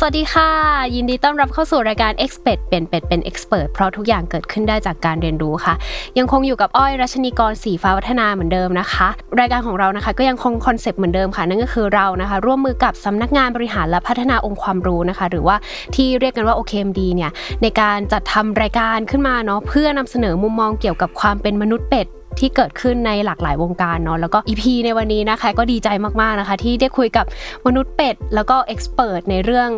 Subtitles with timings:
[0.00, 0.50] สวัสดีค่ะ
[0.94, 5.74] ยินดีต้อนรับเข้าสู่รายการ Expert เป็นเป็ดเป็น Expert เพราะทุกอย่างเกิดขึ้นได้จากการเรียนรู้ค่ะ
[6.18, 9.08] ยังคงอยู่กับอ้อยรัชนีกรสีฟ้าวัฒนาเหมือนเดิมนะคะ
[9.40, 15.56] รายการของเรานะคะก็ยังคงคอนเซปต์เหมือนเดิมค่ะ นั่นก็คือเรานะคะ ร่วมมือกับสำนักงานบริหารและพัฒนาองค์ความรู้นะคะ หรือว่า
[15.94, 17.30] ที่เรียกกันว่า OKMD เนี่ย
[17.62, 22.06] ในการจัดทำรายการขึ้นมาเนาะเพื่อนำเสนอมุมมองเกี่ยวกับความเป็นมนุษย์เป็ด
[22.38, 25.88] ที่เกิดขึ้นในหลากหลายวงการเนาะแล้วก็ EP ในวันนี้นะคะก็ดีใจ
[26.20, 27.24] มากๆนะคะ ที่ได้คุยกับ
[27.66, 29.68] มนุษย์เป็ด แล้วก็ expert ในเรื่อง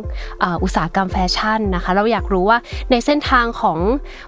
[0.63, 2.59] อุตสาหกรรมแฟชั่นนะคะ เราอยากรู้ว่า
[2.91, 3.79] ในเส้นทางของ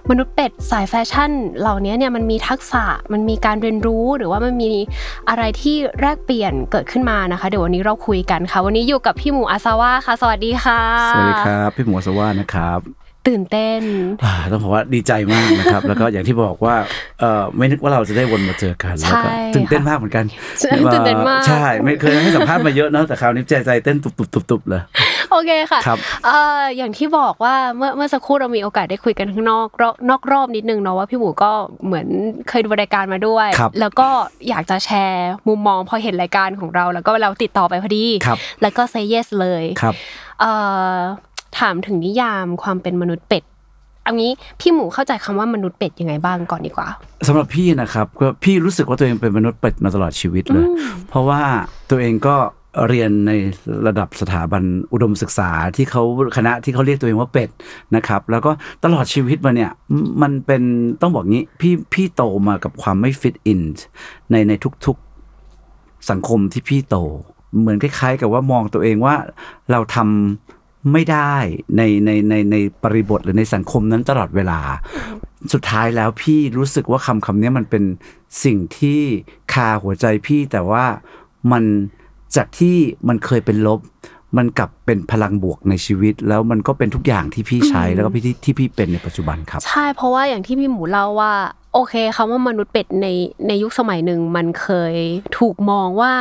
[0.09, 4.71] มนุษย์เป็ดสายแฟชั่น เหล่านี้เนี่ยมันมีทักษะมันมีการเรียนรู้หรือว่ามันมี
[5.29, 13.81] อะไรที่แลกเปลี่ยนเกิดขึ้นมานะคะ เดี๋ยววันนี้เราคุยกันค่ะ วันนี้อยู่กับพี่หมู ASAVA ค่ะ สวัสดีค่ะ สวัสดีครับ พี่หมู ASAVA นะครับ ตื่นเต้น
[14.23, 16.75] อ่าต้องบอกว่าดีใจมากนะครับ แล้วก็อย่างที่บอกว่า
[17.19, 20.25] เออไม่นึกว่าเราจะได้วนมาเจอกันแล้วก็ใช่ตื่นเต้นมากเหมือนกัน
[20.59, 24.81] ใช่ตื่นเต้นมากใช่ไม่เคยให้สัมภาษณ์มาเยอะเนอะแต่คราวนี้ใจใจเต้นตุบตุบตุบตุบเลย
[25.31, 31.51] โอเคค่ะครับเอ่ออย่างที่บอกว่าเมื่อเมื่อสักครู่เรามีโอกาสได้คุยกันข้างนอกรอบนอกรอบนิดนึงเนาะว่าพี่หมูก็
[31.85, 32.07] เหมือน
[32.49, 34.07] เคยดูรายการมาด้วยครับแล้วก็
[34.49, 39.93] อยากจะแชร์มุมมองพอเห็นรายการของเรา แล้วก็เราติดต่อไปพอดีครับแล้วก็ say yes เลยครับ
[40.39, 40.51] เอ่
[40.93, 40.95] อ
[41.59, 43.43] ถามถึงนิยามความเป็นมนุษย์เป็ด
[44.07, 46.87] อันนี้พี่หมูเข้าใจคำว่ามนุษย์เป็ดยังไงบ้างก่อนดีกว่า
[47.27, 50.67] สำหรับพี่นะครับก็พี่รู้สึกว่าตัวเองเป็นมนุษย์เป็ดมาตลอดชีวิตเลย
[51.09, 51.41] เพราะว่า
[51.89, 52.35] ตัวเองก็
[52.87, 53.31] เรียนใน
[53.87, 54.63] ระดับสถาบัน
[54.93, 56.03] อุดมศึกษาที่เขา
[56.37, 57.49] คณะที่เขาเรียกตัวเองว่าเป็ด
[57.95, 58.51] นะครับ แล้วก็
[58.83, 60.61] ตลอดชีวิตมาเนี่ยมมันเป็น
[61.01, 63.61] ต้องบอกงี้พี่พี่โตมากับความไม่ฟิตอิน
[64.31, 64.53] ในใน
[64.85, 66.95] ทุกๆสังคมที่พี่โต
[67.59, 69.15] เหมือนคล้ายๆ กับว่ามองตัวเองว่า
[69.71, 70.60] เราทำ
[70.91, 71.35] ไม่ได้
[71.77, 74.59] ในในในในบริบทหรือในสังคมนั้นตลอดเวลา
[75.53, 77.83] สุดท้ายแล้วพี่รู้สึกว่าคำคำนี้มันเป็น
[78.43, 79.01] สิ่งที่
[79.53, 80.85] คาหัวใจพี่แต่ว่า
[81.51, 81.63] มัน
[82.35, 82.75] จากที่
[83.07, 83.79] มันเคยเป็นลบ
[84.37, 91.33] มันกลับเป็นพลังบวกในชีวิต แล้วมันก็เป็นทุกอย่างที่พี่ใช้แล้วก็พี่ที่ที่พี่เป็นในปัจจุบันครับ ใช่เพราะว่าอย่างที่พี่หมูเล่าว่า
[91.73, 93.07] โอเคคำว่ามนุษย์เป็ดใน
[93.47, 94.95] ในยุคสมัยหนึ่งมันเคย
[95.37, 96.13] ถูกมองว่า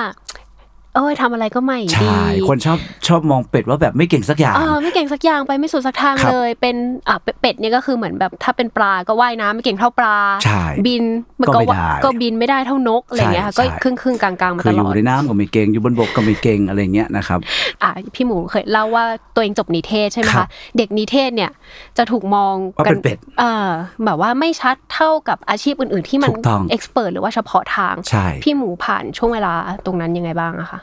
[0.95, 2.79] เอ้ยทำอะไรก็ไม่ดี ใช่ คนชอบ
[3.09, 6.77] ชอบมองเป็ดว่าแบบไม่เก่งสักอย่าง เออไม่เก่งสักอย่างไปไม่สุดสักทางครับเลย เป็น
[7.09, 11.05] อะเป็ดเป็ดเนี่ยก็คือเหมือนแบบถ้าเป็นปลาก็ว่ายน้ำไม่เก่งเท่าปลา ใช่บิน
[11.41, 17.39] มันก็ก็ไม่ว่าได้ก็บินไม่ได้เท่านกอะไรอย่างเงี้ยค่ะใช่ก็ใช่ ครึ่งครึ่งๆกลางๆมาคืตออลอยู่ดในน้ำก็ไม่เก่งอยู่บนบกก็ไม่เก่งอะไรเงี้ยนะครับ
[17.83, 21.51] อะพี่หมูเคยเล่าว่าตัวเองจบนิเทศใช่ไหมครัคะบเด็กนิเทศเนี่ย
[21.99, 23.69] จะถูกมองว่าเป็นเป็ดเออ
[24.05, 29.55] แบบว่าไม่ชัดเท่ากับอาชีพอื่น ๆ ที่มันถูกต้อง เอ็กซ์เพรสหรือว่าเฉพาะทาง ใช่ พี่หมูผ่านช่วงเวลา
[29.87, 30.81] ตรงนั้นยังไงบ้างอะคะ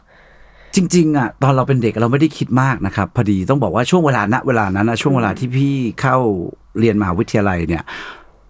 [0.77, 6.17] จริง ๆอะตอนเราเป็นเด็กเราไม่ได้คิดมากนะครับพอดีต้องบอกว่าช่วงเวลาณเวลานั้นนะช่วงเวลาที่พี่เข้า
[6.79, 7.83] เรียนมหาวิทยาลัยเนี่ย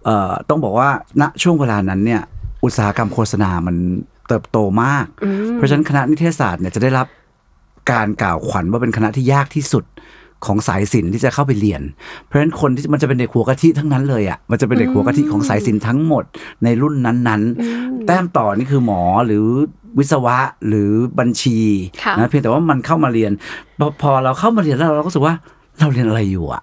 [0.06, 0.90] เอ่อต้องบอกว่า
[1.22, 2.22] ณช่วงเวลานั้นเนี่ย
[2.64, 3.76] อุตสาหกรรมโฆษณามัน
[4.28, 5.06] เติบโตมาก
[5.56, 7.08] เพราะฉะนั้นคณะนิเทศศาสตร์เนี่ยจะได้รับ
[7.92, 9.84] การกล่าวขวัญว่าเป็นคณะที่ยากที่สุด
[10.46, 11.81] ของสายศิลป์ที่จะเข้าไปเรียน
[12.25, 16.24] เพราะฉะนั้นคนที่มันจะเป็นเด็กหัวกะทิทั้งนั้นเลยอะมันจะเป็นเด็กหัวกะทิของสายศิลป์ทั้งหมด
[16.64, 19.46] ในรุ่นนั้นๆ แต้มต่อนี่คือหมอหรือ
[20.00, 20.38] วิศวะ
[20.68, 21.58] หรือบัญชี
[22.03, 23.31] ค่ะนะเพียงแต่ว่ามันเข้ามาเรียน
[23.80, 25.34] พอพอเราเข้ามาเรียนแล้วเราก็รู้สึกว่า
[25.80, 26.62] เราเรียนอะไรอยู่อะ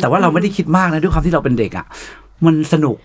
[0.00, 1.86] แต่ว่าเราไม่ได้คิดมากนะด้วยความที่เราเป็นเด็กอะ
[2.46, 2.96] มันสนุก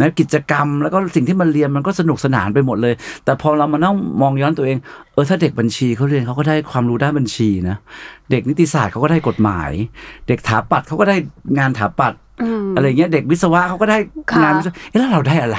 [0.00, 4.78] นะกิจกรรมแล้วก็สิ่งที่มันเรียนมันก็สนุกสนานไปหมดเลย แต่พอเรามานั่งมองย้อนตัวเอง
[5.14, 7.76] เออถ้าเด็กบัญชีเขาเรียนเขาก็ได้ความรู้ด้านบัญชีนะ
[8.30, 9.70] เด็กนิติศาสตร์เขาก็ได้กฎหมาย
[10.28, 11.16] เด็กถาปัดเขาก็ได้
[11.58, 12.14] งานถาปัด
[12.76, 13.98] อะไรเงี้ยเด็กวิศวะเขาก็ได้
[14.30, 15.58] ค่ะงานวิศวะเอ๊ะแล้วเราได้อะไร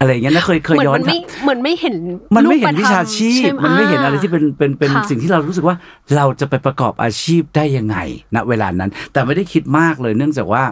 [0.00, 1.96] อะไรเงี้ยนะเคยเคยเหมือนย้อมันนไม่เหมือนไม่เห็น
[2.36, 5.76] มันไม่เห็นรูปธรรวิชาชีพใหมันไม่เห็นอะไรที่เป็นเป็นเป็นค่ะสิ่งที่เรารู้สึกว่า
[6.16, 7.96] เราจะไปประกอบอาชีพได้ยังไง
[8.34, 10.62] ณเวลานั้น แต่ไม่ได้คิดมากเลยเนื่องจากว่า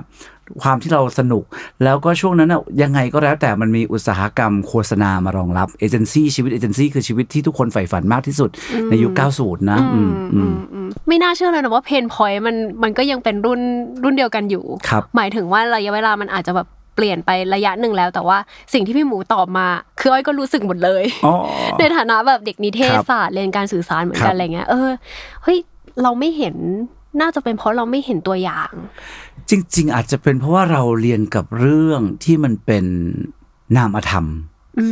[0.62, 1.44] ความที่เราสนุก
[1.84, 8.50] แล้วก็ช่วงนั้นน่ะยังไงก็แล้วแต่มันมีอุตสาหกรรมโฆษณามารองรับเอเจนซี่ชีวิตเอเจนซี่คือชีวิตที่ทุกคนใฝ่ฝันมากที่สุด
[8.90, 9.12] ในยุค
[9.42, 13.60] 90 นะอืมอืมอืมไม่น่าเชื่อเลยนะว่าเพนพอยต์มันมันก็ยังเป็นรุ่น
[14.04, 18.38] รุ่นเดียวกันอยู่ครับหมายถึงว่าระยะเวลามันอาจจะแบบเปลี่ยนไประยะหนึ่งแล้วแต่ว่า
[18.72, 19.66] สิ่งที่พี่หมูตอบมา
[20.00, 21.34] คืออ้อยก็รู้สึกหมดเลยอ๋อ
[21.78, 24.90] ในฐานะแบบเด็กนิเทศครับศาสตร์เรียนการสื่อสารเหมือนครักันบอะไรเงี้ยเออ
[25.42, 25.58] เฮ้ย
[26.02, 26.56] เราไม่เห็น
[27.20, 28.72] น่าจะเป็นเพราะเราไม่เห็นตัวอย่าง
[29.50, 32.84] จริง ๆ อาจจะเป็นเพราะว่าเราเรียนกับเรื่องที่มันเป็น
[33.76, 34.26] นามธรรม
[34.78, 34.84] อื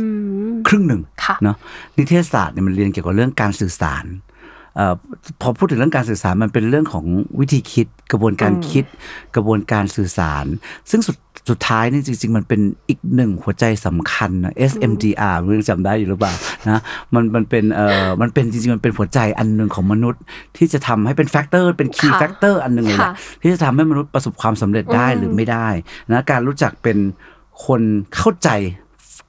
[0.49, 1.57] มครึ่งหนึ่งค่ะเนาะ
[1.97, 4.05] นิเทศศาสตร์เนี่ยมันเรียนเกี่ยวกับเรื่องการสื่อสาร
[4.75, 4.93] เอ่อ
[5.41, 7.05] พอพูดถึงเรื่องการสื่อสารมันเป็นเรื่องของ
[7.39, 8.85] วิธีคิด กระบวนการคิด
[9.35, 10.45] กระบวนการสื่อสาร
[10.89, 11.15] ซึ่งสุด
[11.49, 16.33] สุดท้ายนี่จริง ๆ มันเป็นอีกหนึ่งหัวใจสำคัญนะ SMDR เรื่องจำได้อยู่หรือเปล่า
[16.69, 16.79] นะ
[17.13, 20.21] มันมันเป็นเอ่อมันเป็นจริง ๆ มันเป็นหัวใจอันหนึ่งของมนุษย์
[20.57, 25.67] ที่จะทำให้เป็น factor เป็น key ค่ะ factor อันหนึ่งเลยแหละค่ะที่จะทำให้มนุษย์ประสบความสำเร็จได้อืมหรือไม่ได้
[26.11, 26.97] นะการรู้จักเป็น
[27.65, 27.81] คน
[28.17, 28.49] เข้าใจ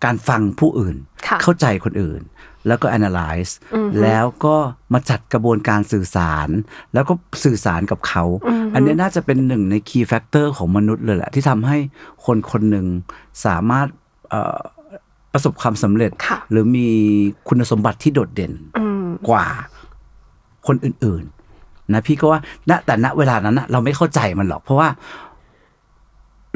[0.04, 0.96] การฟังผู้อื่น
[1.26, 2.20] ค่ะเข้าใจคนอื่น
[2.66, 4.56] แล้วก็ analyze อือฮึแล้วก็
[4.92, 6.48] มาจัดกระบวนการสื่อสาร
[6.94, 7.12] แล้วก็
[7.44, 11.78] สื่อสารกับเขาอือฮึอันนี้น่าจะเป็นหนึ่งใน key factor ของมนุษย์เลยแหละ ที่ทำให้
[12.24, 12.86] คนคนหนึ่ง
[13.44, 13.86] สามารถ
[14.30, 14.58] เอ่อ
[15.32, 16.88] ประสบความสำเร็จค่ะหรือมี
[17.48, 19.46] คุณสมบัติที่โดดเด่นอืมกว่า
[20.66, 22.40] คนอื่นๆ นะพี่ก็ว่า
[22.70, 24.88] ณแต่ณเวลานั้นนะเราไม่เข้าใจมันหรอก เพราะว่า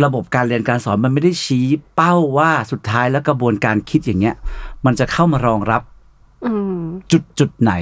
[0.05, 4.35] ระบบการเรียนการสอนมันไม่ได้ชี้เป้าว่าสุดท้ายแล้วกระบวนการคิดอย่างเงี้ย
[4.87, 6.00] มันจะเข้ามารองรับอืม
[7.13, 7.73] จุดจุดไหน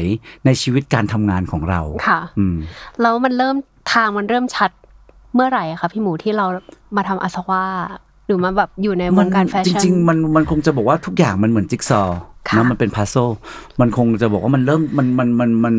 [0.45, 2.57] ในชีวิตการทำงานของเราค่ะอืม
[3.03, 3.57] แล้วมันเริ่ม
[3.93, 4.71] ทางมันเริ่มชัด
[5.35, 6.47] เมื่อไหร่อะคะพี่หมูที่เรา
[6.97, 7.65] มาทำอาสวา
[8.27, 12.19] หรือมาแบบอยู่ในวงการแฟจชั่นริงๆมันมันคงจะบอกว่าทุกอย่างมันเหมือนจิ๊กซอว์
[12.49, 13.15] ค่ะนะมันเป็นพัซโซ
[13.81, 15.75] มันคงจะบอกว่ามันเริ่มมันมันมันมัน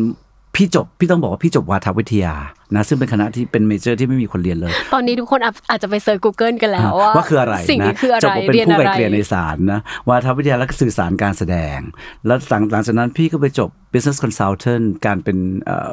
[0.54, 2.34] พี่จบพี่ต้องบอกว่าพี่จบวาทวิทยา
[2.74, 11.78] นะซึ่งเป็นคณะที่เป็น major ที่ไม่มีคนเรียนเลย ตอนนี้ทุกคนอาจอาจจะไปเซิร์ช Google กันแล้ว ว่าว่าคืออะไรสิ่งนะนี้คืออะไรจบมาเป็นเรียนผู้อะไกลไรเกลี่ยในศาลนะวาทวิทยาและสื่อสารการแสดง
[12.26, 15.90] แล้วหลังหลังจากนั้นพี่ก็ไปจบ business consultant การเป็นเอ่อ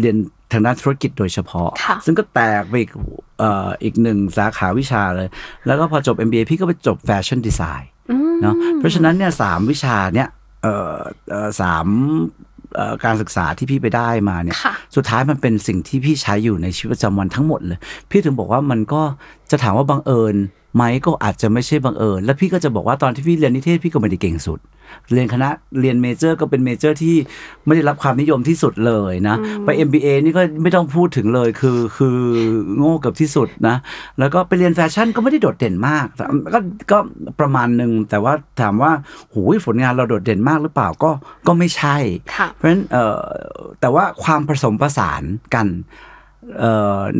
[0.00, 0.16] เรียน
[0.52, 2.90] ทางด้านธุรกิจโดยเฉพาะค่ะซึ่งก็แตกไปอีก
[3.38, 5.28] เอ่ออีกหนึ่งสาขาวิชาเลย
[5.66, 10.28] แล้วก็พอจบ MBA พี่ก็ไปจบ fashion designอืมเนาะเพราะฉะนั้นเนี่ยสามวิชาเนี่ย
[10.62, 10.96] เอ่อ
[11.30, 12.42] เอ่อสามเอ่อ
[13.04, 17.78] การศึกษาที่พี่ไปได้มาเนี่ยค่ะสุดท้ายมันเป็นสิ่งที่พี่ใช้อยู่ในชีวิตประจำวันทั้งหมดเลย
[18.10, 19.02] พี่ถึงบอกว่ามันก็
[19.50, 20.36] จะถามว่าบังเอิญ
[20.74, 24.60] ไหมก็อาจจะไม่ใช่บังเอิญแล้วพี่ก็จะบอกว่าตอนที่พี่เรียนนิเทศพี่ก็ไม่ได้เก่งสุด
[25.12, 25.48] เรียนคณะ
[25.80, 27.16] เรียน major ก็เป็น major ที่
[27.66, 32.18] ไม่ได้รับความนิยมที่สุดเลยนะไป MBA นี่ก็ไม่ต้องพูดถึงเลยคือคือ
[32.76, 33.76] โง่เกับที่สุดนะ
[34.18, 36.24] แล้วก็ไปเรียนแฟชั่นก็ไม่ได้โดดเด่นมากแต่
[36.54, 36.58] ก็
[36.92, 36.98] ก็
[37.40, 38.92] ประมาณหนึ่งแต่ว่าถามว่า
[39.32, 41.10] หูยผลงานเราโดดเด่นมากหรือเปล่าก็
[41.46, 41.96] ก็ไม่ใช่
[42.34, 43.22] ค่ะเพราะฉะนั้นเอ่อ
[43.80, 45.22] แต่ว่าความผสมผสาน
[45.54, 46.13] กันเอ่อ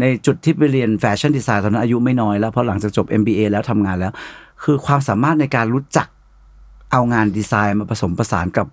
[0.01, 4.13] ในจุดที่ไปเรียน fashion design ตอนนั้นอายุไม่น้อยแล้วเพราะหลังจากจบ MBA แล้วทำงานแล้ว
[4.65, 6.07] คือความสามารถในการรู้จัก
[6.93, 8.67] เอางานดีไซน์มาผสมผสานกับ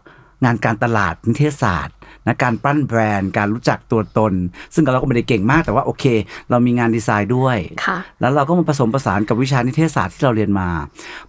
[0.46, 1.96] งานการตลาดนิเทศศาสตร์
[2.26, 4.34] นะการปั้นแบรนด์ การรู้จักตัวตน
[4.74, 6.06] ซึ่งเราก็ไม่ได้เก่งมากแต่ว่าโอเค
[6.50, 10.68] เรามีงานดีไซน์ด้วยค่ะแล้วเราก็มาผสมผสานกับวิชานิเทศศาสตร์ที่เราเรียนมา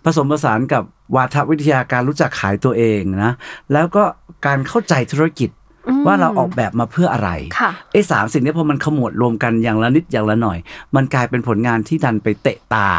[0.05, 0.83] ผสมผสานกับ
[1.15, 3.33] วาทวิทยาการรู้จักขายตัวเองนะ
[3.73, 4.05] แล้วก็
[4.47, 5.62] การเข้าใจธุรกิจอืม
[6.07, 7.31] ว่าเราออกแบบมาเพื่ออะไร
[7.61, 10.59] ค่ะไอ้สามสิ่งนี้พอมันขมวดรวมกันอย่างละนิดอย่างละหน่อย
[10.97, 12.91] มันกลายเป็นผลงานที่ดันไปเตะตา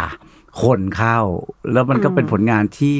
[0.63, 1.17] คนเข้า
[1.71, 2.97] แล้วมันก็เป็นผลงานที่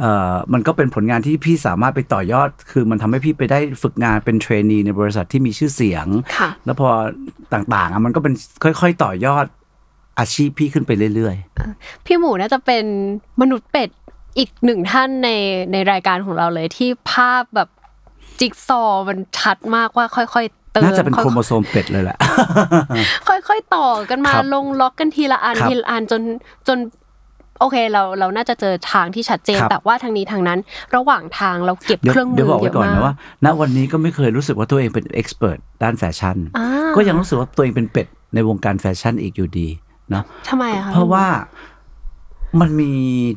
[0.00, 6.06] เอ่อมันก็เป็นผลงานที่พี่สามารถไปต่อยอด คือมันทำให้พี่ไปได้ฝึกงานเป็นเทรนนีในบริษัทที่มีชื่อเสียง
[6.38, 6.88] ค่ะแล้วพอ
[7.52, 8.34] ต่างๆอะมันก็เป็น
[8.80, 9.46] ค่อย ๆ ต่อยอด
[10.18, 11.36] อาชีพพี่ขึ้นไปเรื่อย
[12.06, 12.84] พี่หมูน่าจะเป็น
[13.40, 13.90] มนุษย์เป็ด
[14.38, 15.30] อีกหนึ่งท่านใน
[15.72, 17.68] ในรายการของเราเลยที่ภาพแบบ
[18.40, 22.18] จิ๊กซอว์มันชัดมากว่าค่อย ๆ เติๆมน่าจะเป็นค่โครอยโมโซมเป็ดเลยแหละ
[23.28, 26.22] ค่อยๆต่อกันมาครับลงล็อกกันทีละอันครับทีละอันจน
[26.68, 26.78] จน
[27.60, 30.58] โอเคเราเราน่าจะเจอทางที่ชัดเจนครับแต่ว่าทางนี้ทางนั้น
[30.96, 33.14] ระหว่างทางเราเก็บเดี๋ยวเครื่องมืเดี๋ยวอบอกเยไว้อะก่อนมานะกว่า
[33.44, 36.66] ณวันนี้ก็ไม่เคยรู้สึกว่าตัวเองเป็น expert ด้านแฟชั่นอ่า
[36.96, 39.68] ก็ยังรู้สึกว่าตัวเองเป็นเป็ดในวงการแฟชั่นอีกอยู่ดี
[40.10, 41.26] เนาะทำไมอะคะเพราะว่า
[42.60, 42.90] มันมี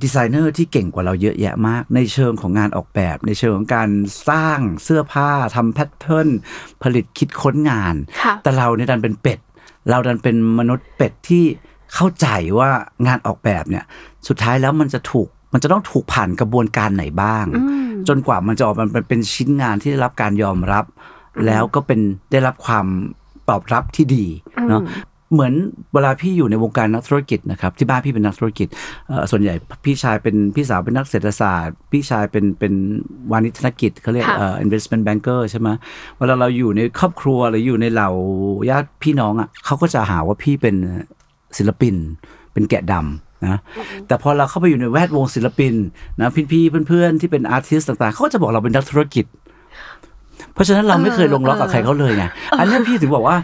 [0.04, 3.89] ดีไซเนอร์ที่เก่งกว่าเราเยอะแยะมาก ในเชิงของงานออกแบบ ในเชิงของการ
[4.30, 6.29] สร้างเสื้อผ้าทำ pattern
[6.84, 9.39] ผลิตคิดค้นงานค่ะแต่เราเนี่ยดันเป็นเป็ด
[9.89, 11.43] เราดันเป็นมนุษย์เป็ดที่
[11.93, 12.27] เข้าใจ
[12.60, 12.70] ว่า
[13.08, 13.84] งานออกแบบเนี่ย
[14.27, 20.86] สุดท้ายแล้วมันจะถูกมันจะต้องถูกผ่านกระบวนการไหนบ้างอืมจนกว่ามันจะออกมาเป็นชิ้นงานที่ได้รับการยอมรับ
[21.46, 22.00] แล้วก็เป็น
[22.32, 22.86] ได้รับความ
[23.50, 24.25] ตอบรับที่ดี
[24.70, 24.82] เนาะ
[25.33, 25.53] เหมือน
[25.93, 28.67] เวลาพี่อยู่ในวงการนักธุรกิจนะครับที่บ้านพี่เป็นนักธุรกิจ
[29.07, 32.73] เอ่อส่วนใหญ่พี่ชายเป็นพี่สาวเป็นนักเศรษฐศาสตร์ พี่ชายเป็นเป็น
[33.31, 35.69] วานิชธนกิจเขาเรียกค่ะเอ่อ investment banker ใช่ไหม
[36.17, 38.09] เวลาเราอยู่ในครอบครัวหรืออยู่ในเหล่า
[38.69, 40.75] ญาติพี่น้องอะเขาก็จะหาว่าพี่เป็น
[41.57, 41.95] ศิลปิน
[42.53, 43.59] เป็นแกะดำนะ
[44.07, 45.73] แต่พอเราเข้าไปอยู่ในแวดวงศิลปิน
[46.21, 49.25] นะพี่ๆเพื่อนๆที่เป็น artist ต่างๆเขาก็จะบอกเราเป็นนักธุรกิจ
[50.53, 52.25] เพราะฉะนั้นเราไม่เคยลงล็อกกับใครเขาเลยไง
[52.59, 53.37] อันนี้พี่ถึงบอกว่า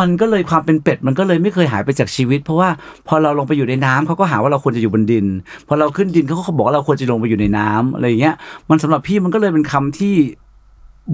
[0.00, 2.68] มันก็เลยความเป็นเป็ด มันก็เลยไม่เคยหายไปจากชีวิต เพราะว่า
[3.08, 5.26] พอเราลงไปอยู่ในน้ำเขาก็หาว่าเราควรจะอยู่บนดิน
[5.68, 8.34] พอเราขึ้นดินเขาก็บอกว่าเราควรจะลงไปอยู่ในน้ำอะไรอย่างเงี้ย
[8.70, 10.14] มันสำหรับพี่มันก็เลยเป็นคำที่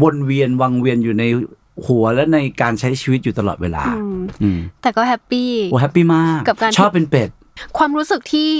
[0.02, 1.24] วนเวียนวนเวียนอยู่ใน
[1.86, 7.28] หัวและในการใช้ชีวิตอยู่ตลอดเวลาอืมอืมแต่ก็ happy โอ้ happy มากกับการที่ชอบเป็นเป็ด
[7.78, 8.50] ความรู้สึกที่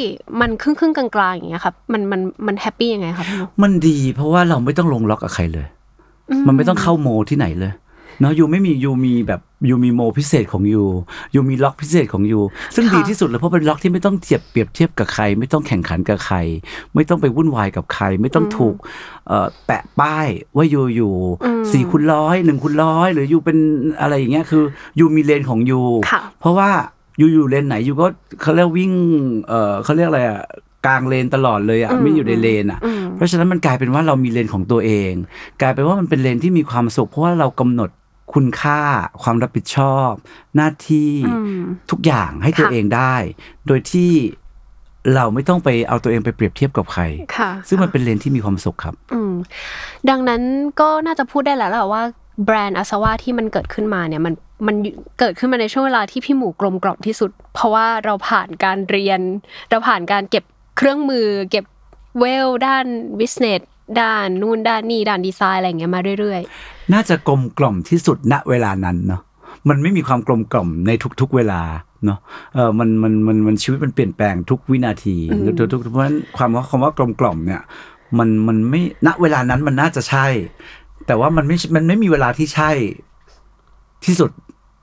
[0.41, 5.67] มันครึ่งครึ่งๆกลางๆอย่างเงี้ยครับมันมันมัน happy ยังไงครับพี่หมูมันดีเพราะว่าเราไม่ต้องลงล็อกกับใครเลย
[6.47, 7.73] มันไม่ต้องเข้าโมที่ไหนเลย
[8.21, 10.85] เนาะยูไม่มียูมีแบบยูมีโมพิเศษของยู
[11.35, 12.41] ยูมีล็อกพิเศษของยู
[12.75, 16.37] ซึ่งค่ะดีที่สุดเลยเพราะเป็นล็อกที่ไม่ต้องเทียบเปรียบเทียบกับใคร ไม่ต้องแข่งขันกับใคร
[16.95, 18.77] ไม่ต้องไปวุ่นวายกับใคร ไม่ต้องถูก
[19.29, 23.59] เอ่อแปะป้ายว่ายูอยู่อืมสี่คูณร้อยหนึ่งคูณร้อยหรือยูเป็น
[24.01, 24.63] อะไรอย่างเงี้ยคือ
[24.99, 25.81] ยูมีเลนของยู
[26.11, 26.71] ค่ะเพราะว่า
[27.21, 28.07] ยูอยู่เลนไหนยูก็
[28.43, 28.93] เขาเรียกวิ่ง
[29.49, 30.43] เออเขาเรียกอะไรอะ
[30.87, 35.13] กลางเลนตลอดเลยอะอืมไม่อยู่ในเลนอะอืมเพราะฉะนั้นมันกลายเป็นว่าเรามีเลนของตัวเอง
[35.61, 37.91] กลายเป็นว่ามันเป็นเลนที่มีความสุขเพราะว่าเรากำหนด
[38.33, 38.81] คุณค่า
[39.23, 40.11] ความรับผิดชอบ
[40.57, 43.15] หน้าที่อืมทุกอย่างให้ตัวค่ะเองได้
[43.67, 44.11] โดยที่
[45.15, 47.03] เราไม่ต้องไปเอาตัวเองไปเปรียบเทียบกับใคร
[47.37, 49.33] ค่ะซึ่งมันเป็นเลนที่มีความสุขครับอืม
[50.11, 50.43] ดังนั้น
[50.81, 52.03] ก็น่าจะพูดได้แล้วแหละว่า
[52.45, 54.35] แบรนด์ ASAVA ที่มันเกิดขึ้นมาเนี่ยมัน
[54.67, 54.77] มัน
[55.19, 59.21] เกิดขึ้นมาในช่วงเวลาที่พี่หมูกลมกล่อมที่สุด เพราะว่าเราผ่านการเรียน
[59.71, 60.45] เราผ่านการเก็บ
[60.77, 61.65] เครื่องมือ เก็บ
[62.21, 62.87] level ด้าน
[63.21, 63.61] business
[64.01, 66.43] ด้านนู่นด้านนี่ด้านดีไซน์อะไรอย่างเงี้ยมาเรื่อย
[66.93, 69.23] น่าจะกลมกล่อมที่สุดณเวลานั้นเนาะ
[69.69, 71.61] มันไม่มีความกลมกล่อมในทุกๆเวลา
[72.05, 72.19] เนาะ
[72.55, 75.17] เออมันมันมันมันชีวิตมันเปลี่ยนแปลงทุกวินาที
[75.59, 77.63] ทุกทุกเพราะฉะนั้นความว่าคำว่ากลมกล่อมเนี่ย
[78.19, 80.27] มันมันไม่ณเวลานั้นมันน่าจะใช่
[81.07, 82.71] แต่ว่ามันไม่มันไม่มีเวลาที่ใช่
[84.05, 84.31] ที่สุด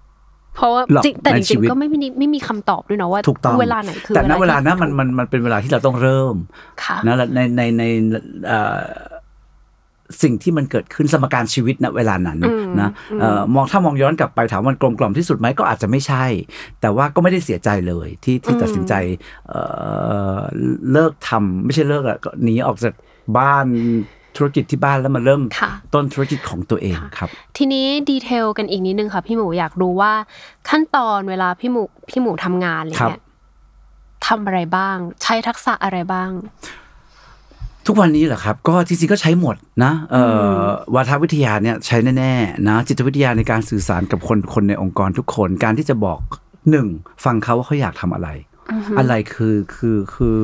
[0.01, 6.35] ๆเพราะว่าหรอกจริงแต่ในจชีริงวิตๆก็ไม่มีไม่มีคำตอบด้วยเนาะว่าถูกต้องเวลาไหนคือแต่ณเวลานั้นที่มันมันมันเป็นเวลาที่เราต้องเริ่ม
[6.83, 7.83] ค่ะนะและในในใน
[8.47, 8.79] เอ่อ
[10.23, 16.25] สิ่งที่มันเกิดขึ้นสมการชีวิตณเวลานั้นอืมนะอืมเอ่อมองถ้ามองย้อนกลับไปถามว่ามันกลมกล่อมที่สุดไหมก็อาจจะไม่ใช่
[16.81, 18.93] แต่ว่าก็ไม่ได้เสียใจเลยที่ที่ตัดสินใจ
[19.49, 19.61] เอ่
[20.37, 20.39] อ
[20.91, 22.93] เลิกทำไม่ใช่เลิกอะก็หนีออกจาก
[23.37, 23.67] บ้าน
[24.37, 30.13] ธุรกิจที่บ้านแล้วมาเริ่มค่ะต้นธุรกิจของตัวเองครับ ทีนี้ดีเทลกันอีกนิดนึงค่ะพี่หมูอยากรู้ว่า
[30.69, 33.21] ขั้นตอนเวลาพี่หมูพี่หมูทำงานอะไรครับเงี้ย
[34.27, 36.31] ทำอะไรบ้าง ใช้ทักษะอะไรบ้าง
[37.87, 40.23] ทุกวันนี้เหรอครับ ก็จริงๆก็ใช้หมดนะเอ่
[40.55, 40.61] อ
[40.95, 46.19] วาทวิทยาเนี่ยใช้แน่ๆนะจิตวิทยาในการสื่อสารกับคนคนในองค์กรทุกคนการที่จะบอก
[46.69, 46.87] หนึ่ง
[47.25, 48.29] ฟังเขาว่าเขาอยากทำอะไร
[48.99, 50.39] อะไรคือคือคือ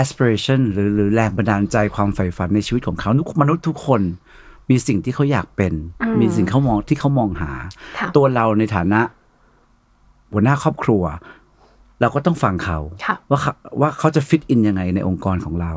[0.00, 4.00] aspiration หรือหรือแรงบันดาลใจความใฝ่ฝันในชีวิตของเขาทุกมนุษย์ทุกคน
[4.70, 7.52] มีสิ่งที่เขาอยากเป็นอืมมีสิ่งเขามองที่เขามองหา
[7.98, 9.00] ค่ะตัวเราในฐานะ
[10.32, 11.02] หัวหน้าครอบครัว
[12.00, 15.72] เราก็ต้องฟังเขาค่ะว่าเขาว่าเขาจะฟิตอินยังไงในองค์กรของเรา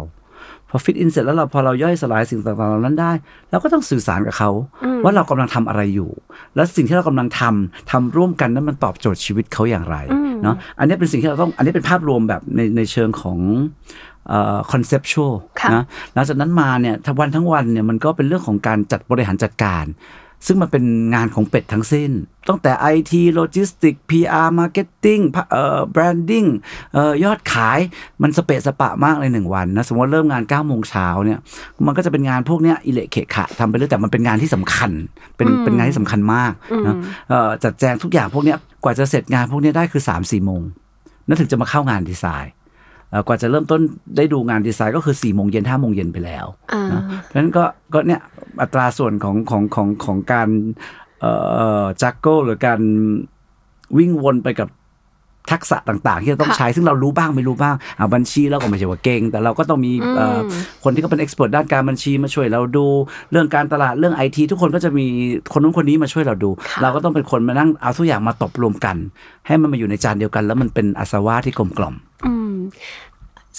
[0.70, 3.12] พอฟิตอินเสร็จแล้วเราพอเราย่อยสลายสิ่งต่างๆเหล่านั้นได้
[3.52, 4.50] เราก็ต้องสื่อสารกับเขา
[4.84, 6.10] อืมว่าเรากำลังทำอะไรอยู่
[6.56, 13.38] แล้วสิ่งที่เรากำลังทำทำร่วมกันนั้นมันตอบโจทย์ชีวิตเขาอย่างไรอืมเนาะอันนี้เป็นสิ่งที่เราต้องอันนี้เป็นภาพรวมแบบในในเชิงของ
[14.30, 15.84] เอ่อ conceptual ค่ะนะ
[16.14, 19.86] หลังจากนั้นมาเนี่ยทั้งวันทั้งวันเนี่ยมันก็เป็นเรื่องของการจัดบริหารจัดการ
[20.46, 20.84] ซึ่งมันเป็น
[21.16, 22.12] งานของเป็ดทั้งสิ้น
[22.50, 26.48] ตั้งแต่ IT Logistics PR Marketing เอ่อ Branding
[26.94, 27.80] เอ่อยอดขาย
[28.22, 31.40] มันสเปะสปะมากในหนึ่งวันนะ สมมติว่าเริ่มงาน9ก้าโมงเช้าเนี่ย
[31.86, 34.92] มันก็จะเป็นงานพวกเนี้ยอิเละเขะขะทำไปเรื่อยแต่มันเป็นงานที่สำคัญ
[35.38, 36.54] เป็นอืมเป็นงานที่สำคัญมาก
[36.88, 36.96] นะ
[37.30, 40.62] เอ่อจัดแจงทุกอย่างพวกเนี้ยกว่าจะเสร็จงานพวกเนี้ยได้คือ3ามสี่โมง
[41.28, 42.57] นั่นถึงจะมาเข้างานดีไซน์เอ่อ
[43.28, 43.82] กว่าจะเริ่มต้น
[44.18, 48.22] ได้ดูงานดีไซน์ก็คือ4ี่โมงเย็นห้าโมงเย็นไปแล้วอ่านะเพราะฉะนั้นก็ก็เนี่ย
[48.62, 50.50] อัตราส่วนของของของของการ
[51.22, 51.32] เอ่
[51.84, 52.80] อจักโก้หรือการ
[53.98, 54.70] วิ่งวนไปกับ
[55.54, 62.86] ทักษะต่างๆ ที่จะต้องค่ะใช้ซึ่งเรารู้บ้างไม่รู้บ้างอ่าบัญชีเราก็ไม่ใช่ว่าเก่ง แต่เราก็ต้องมีเอ่ออมคนที่เขาเป็นเอ็กซ์เพรสด้านการบัญชีมาช่วยเราดู
[63.32, 65.06] เรื่องการตลาดเรื่องไอทีทุกคนก็จะมี
[65.54, 68.96] คนนู้นคนนี้มาช่วยเราดูค่ะเราก็ต้องเป็นคนมานั่งเอาทุกอย่างมาตบรวมกัน
[69.48, 71.96] ให้มันมาอยู่ในจานเดียวกัน แล้วมันเป็นอาสวะที่กลมกล่อม
[72.26, 72.54] อืม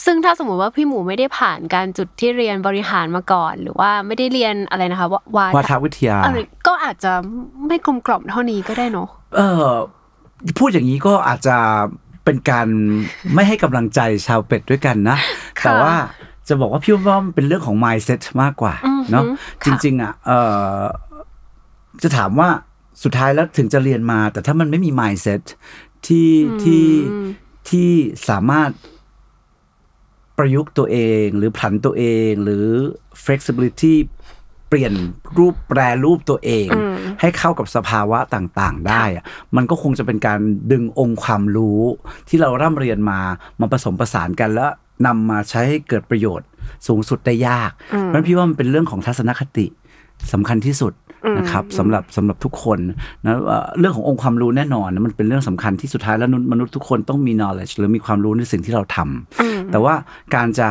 [0.04, 7.12] ซึ่งถ้าสมมุติว่าพี่หมูไม่ได้ผ่านการจุดที่เรียนบริหารมาก่อน หรือว่าไม่ได้เรียนอะไรนะคะว่าวาวาทวิทยาอะไรก็อาจจะ
[7.66, 9.64] ไม่กลมกล่อมเท่านี้ก็ได้เนาะเออ
[10.58, 11.56] พูดอย่างนี้ก็อาจจะ
[12.24, 12.68] เป็นการ
[13.34, 15.18] ไม่ให้กำลังใจชาวเป็ดด้วยกันนะ
[15.60, 15.94] ค่ะแต่ว่า
[16.48, 19.24] จะบอกว่าพี่ว่ามันเป็นเรื่องของ mindset มากกว่าอือฮึเนาะ
[19.62, 20.32] ค่ะจริง ๆ อะเอ
[20.76, 20.80] อ
[22.02, 22.48] จะถามว่า
[23.02, 25.42] สุดท้ายแล้วถึงจะเรียนมา แต่ถ้ามันไม่มี mindset
[26.06, 26.30] ที่
[26.62, 26.82] ที่
[27.70, 27.90] ที่
[28.28, 28.70] สามารถ
[30.38, 32.66] ประยุกต์ตัวเอง หรือผลันตัวเอง หรือ
[33.24, 33.94] flexibility
[34.68, 34.94] เปลี่ยน
[35.38, 39.24] รูปแปรรูปตัวเองอืมให้เข้ากับสภาวะต่างๆ ได้อะ
[39.56, 40.40] มันก็คงจะเป็นการ
[40.72, 41.80] ดึงองค์ความรู้
[42.28, 43.20] ที่เราร่ำเรียนมา
[43.60, 44.70] มาผสมผสานกันแล้ว
[45.06, 46.48] นำมาใช้ให้เกิดประโยชน์
[46.86, 49.66] สูงสุดได้ยากอืมเพราะฉะนั้นพี่ว่ามันเป็นเรื่องของทัศนคติ
[50.32, 51.07] สำคัญที่สุดอืม
[51.38, 52.78] นะครับสำหรับสำหรับทุกคน
[53.24, 59.94] นะเอ่อเรื่องขององค์ความรู้แน่นอนนะมันเป็นเรื่องสำคัญที่สุดท้ายแล้วมนุษย์ทุกคนต้องมี knowledge หรือมีความรู้ในสิ่งที่เราทำอืมแต่ว่า
[60.34, 60.68] การจะ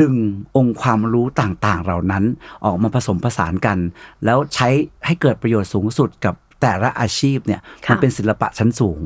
[0.00, 0.14] ดึง
[0.56, 2.24] องค์ความรู้ต่างๆ เหล่านั้น
[2.64, 3.78] ออกมาผสมผสานกัน
[4.24, 4.68] แล้วใช้
[5.06, 8.98] ให้เกิดประโยชน์สูงสุดกับแต่ละอาชีพเนี่ยค่ะมันเป็นศิลปะชั้นสูง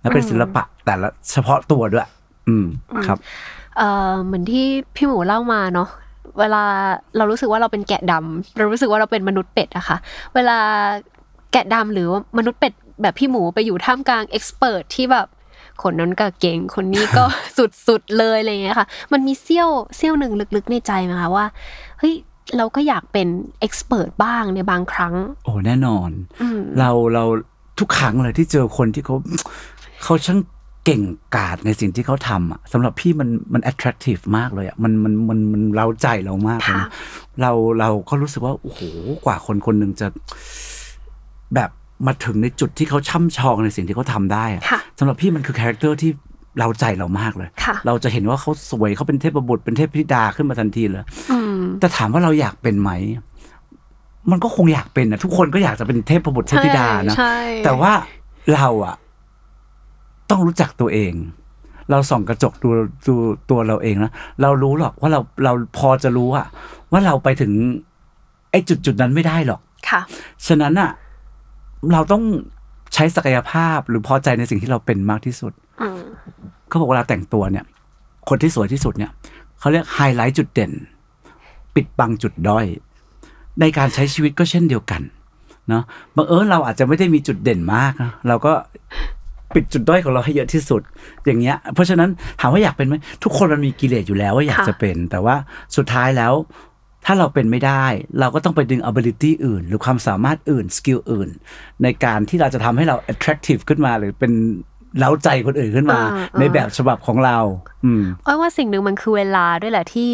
[0.00, 2.08] และเป็นศิลปะแต่ละเฉพาะตัวด้วย
[2.48, 2.66] อืม
[3.06, 3.18] ครับ
[3.78, 5.88] เอ่อเหมือนที่พี่หมูเล่ามาเนาะ
[6.38, 6.64] เวลา
[7.16, 9.96] เรารู้สึกว่าเราเป็นแกะดำเรารู้สึกว่าเราเป็นมนุษย์เป็ดอะค่ะ
[10.34, 10.58] เวลา
[11.52, 12.72] แกะดำหรือว่ามนุษย์เป็ด
[13.02, 15.26] แบบพี่หมูไปอยู่ท่ามกลางเอ็กซ์เพรสที่แบบ
[15.82, 17.24] คนนั้นก็เก่งคนนี้ก็
[17.88, 21.46] สุดๆเลยอะไรอย่างเงี้ยค่ะ มันมีเซี่ยวเซี่ยวหนึ่งลึกๆในใจไหมคะว่า
[21.98, 22.14] เฮ้ย
[22.56, 23.28] เราก็อยากเป็น
[23.60, 26.10] expert บ้างในบางครั้ง โอ้แน่นอน
[26.40, 27.24] อืมเราเรา
[27.78, 29.16] ทุกครั้งเลยที่เจอคนที่เขา
[30.02, 30.38] เขาช่าง
[30.84, 31.02] เก่ง
[31.36, 36.88] กาจในสิ่งที่เขาทำอะสำหรับพี่มันมัน attractive มากเลยอะมันมันมันมันเร้าใจเรามากเลยนะค่ะ
[37.40, 38.80] เราเราก็รู้สึกว่าโอ้โห
[39.24, 40.06] กว่าคนคนหนึ่งจะ
[41.54, 41.70] แบบ
[42.06, 46.10] มาถึงในจุดที่เขาช่ำชองในสิ่งที่เขาทำได้อะค่ะสำหรับพี่มันคือ character ที่
[46.58, 52.90] เร้าใจเรามากเลยค่ะเราจะเห็นว่าเขาสวยเขาเป็นเทพบุตรเป็นเทพธิดาขึ้นมาทันทีเลยอืมแต่ถามว่าเราอยากเป็นไหม
[54.30, 57.92] มันก็คงอยากเป็นนะทุกคนก็อยากจะเป็นเทพบุตรเทพธิดานะใช่แต่ว่า
[58.54, 58.94] เราอะ
[60.32, 61.12] ต้องรู้จักตัวเอง
[61.90, 62.68] เราส่องกระจกดู
[63.06, 63.14] ดู
[63.50, 64.12] ตัวเราเองนะ
[64.42, 66.46] เรารู้หรอกว่าเราเราพอจะรู้อะ
[66.92, 67.52] ว่าเราไปถึง
[68.50, 70.00] ไอ้จุดจุดๆนั้นไม่ได้หรอกค่ะ
[70.46, 70.90] ฉะนั้นอะ
[71.92, 72.22] เราต้อง
[72.94, 76.00] ใช้ศักยภาพหรือพอใจในสิ่งที่เราเป็นมากที่สุดอืม
[76.68, 77.64] เขาบอกเวลาแต่งตัวเนี่ย
[78.28, 79.10] คนที่สวยที่สุดเนี่ย
[79.58, 80.72] เขาเรียกไฮไลท์จุดเด่น
[81.74, 82.66] ปิดบังจุดด้อย
[83.60, 85.02] ในการใช้ชีวิตก็เช่นเดียวกัน
[85.68, 85.82] เนาะ
[86.16, 88.52] บังเอิญเราอาจจะไม่ได้มีจุดเด่นมากนะเราก็
[89.54, 90.82] ปิดจุดด้อยของเราให้เยอะที่สุด
[91.24, 92.94] อย่างเงี้ย เพราะฉะนั้นถามว่าอยากเป็นไหม
[93.24, 95.36] ทุกคนมันมีกิเลสอยู่แล้วว่าอยากค่ะจะเป็น แต่ว่า
[95.76, 96.32] สุดท้ายแล้ว
[97.06, 97.84] ถ้าเราเป็นไม่ได้
[98.20, 101.28] เราก็ต้องไปดึง ability อื่น หรือความสามารถอื่น skill อื่น
[101.82, 104.32] ในการที่เราจะทำให้เรา attractive ขึ้นมาหรือเป็น
[104.98, 107.38] เล้าใจคนอื่นขึ้นมาอ่าอ่าในแบบฉบับของเรา
[107.84, 110.10] อืมอ้อยว่าสิ่งหนึ่งมันคือเวลาด้วยแหละที่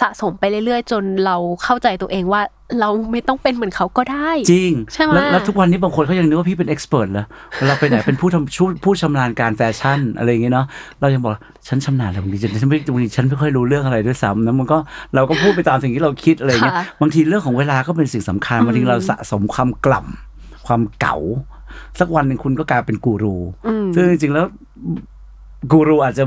[0.00, 2.42] สะสมไปเรื่อยๆ จนเราเข้าใจตัวเองว่า
[2.80, 7.26] เราไม่ต้องเป็นเหมือนเขาก็ได้ จริงใช่ไหมแล้วแล้วทุกวันนี้บางคนเขายังนึกว่าพี่เป็นเอ็กซ์เพรสเลย
[7.58, 10.66] เวลาไปไหนเป็นผู้ทำชูผู้ชำนาญการแฟชั่นอะไรอย่างเงี้ยเนาะ
[11.00, 11.32] เรายังบอก
[11.68, 14.78] ฉันชำนาญแล้วบางทีฉันไม่บางทีฉันไม่ค่อยรู้เรื่องอะไรด้วยซ้ำนะมันก็
[15.14, 21.16] เราก็พูดไปตามสิ่งที่เราคิดอะไรอย่างเงี้ยค่ะบางทีเรื่องของเวลาก็เป็นสิ่งสำคัญบางทีเราสะสมความกล่ำความเก๋า
[22.00, 23.36] สักวันหนึ่งคุณก็กลายเป็นกูรู
[23.66, 24.46] อืมซึ่งจริงๆแล้ว
[25.72, 26.24] กูรูอาจจะ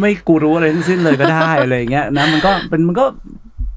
[0.00, 3.04] ไม่กูรู้อะไรทั้งสิ้นเลยก็ได้อะไรอย่างเงี้ยนะมันก็เป็นมันก็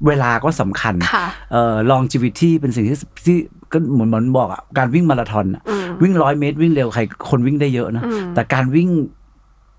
[0.06, 3.36] เวลาก็สำคัญค่ะเอ่อ longevity เป็นสิ่งที่ที่
[3.72, 8.88] ก็เหมือนเหมือนบอกอะการวิ่งมาราธอนอะอืมวิ่งร้อยเมตร วิ่งเร็วใครคนวิ่งได้เยอะนะอืมแต่การวิ่ง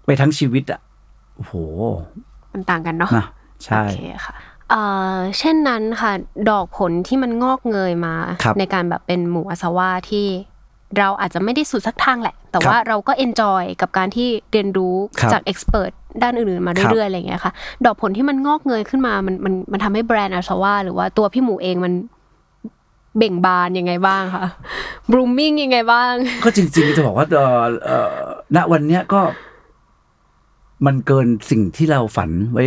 [0.05, 0.79] ไปทั้งชีวิตอะ
[1.35, 1.53] โอ้โห
[2.53, 3.25] มันต่างกันเนาะนะ
[3.65, 4.35] ใช่โอเคค่ะ
[4.69, 4.81] เอ่
[5.13, 6.11] อเช่นนั้นค่ะ
[6.49, 10.27] ดอกผลที่มันงอกเงยมาครับในการแบบเป็นหมู ASAVA ที่
[10.97, 15.91] เราอาจจะไม่ได้สุดสักทางแหละ แต่ครับว่าเราก็ enjoy กับการที่เรียนรู้ครับจาก expert
[16.23, 17.51] ด้านอื่นๆมาครับเรื่อยๆอะไรอย่างเงี้ยค่ะ
[17.85, 21.93] ดอกผลที่มันงอกเงยขึ้นมา มันมันมันทำให้แบรนด์ ASAVA หรือว่าตัวพี่หมูเองมัน
[23.17, 24.45] เบ่งบานยังไงบ้างคะ
[25.11, 28.17] blooming ยังไงบ้าง ก็จริงๆจะบอกว่าเอ่อเอ่อ
[28.55, 29.21] ณวันเนี้ยก็
[30.85, 32.65] มันเกินสิ่งที่เราฝันไว้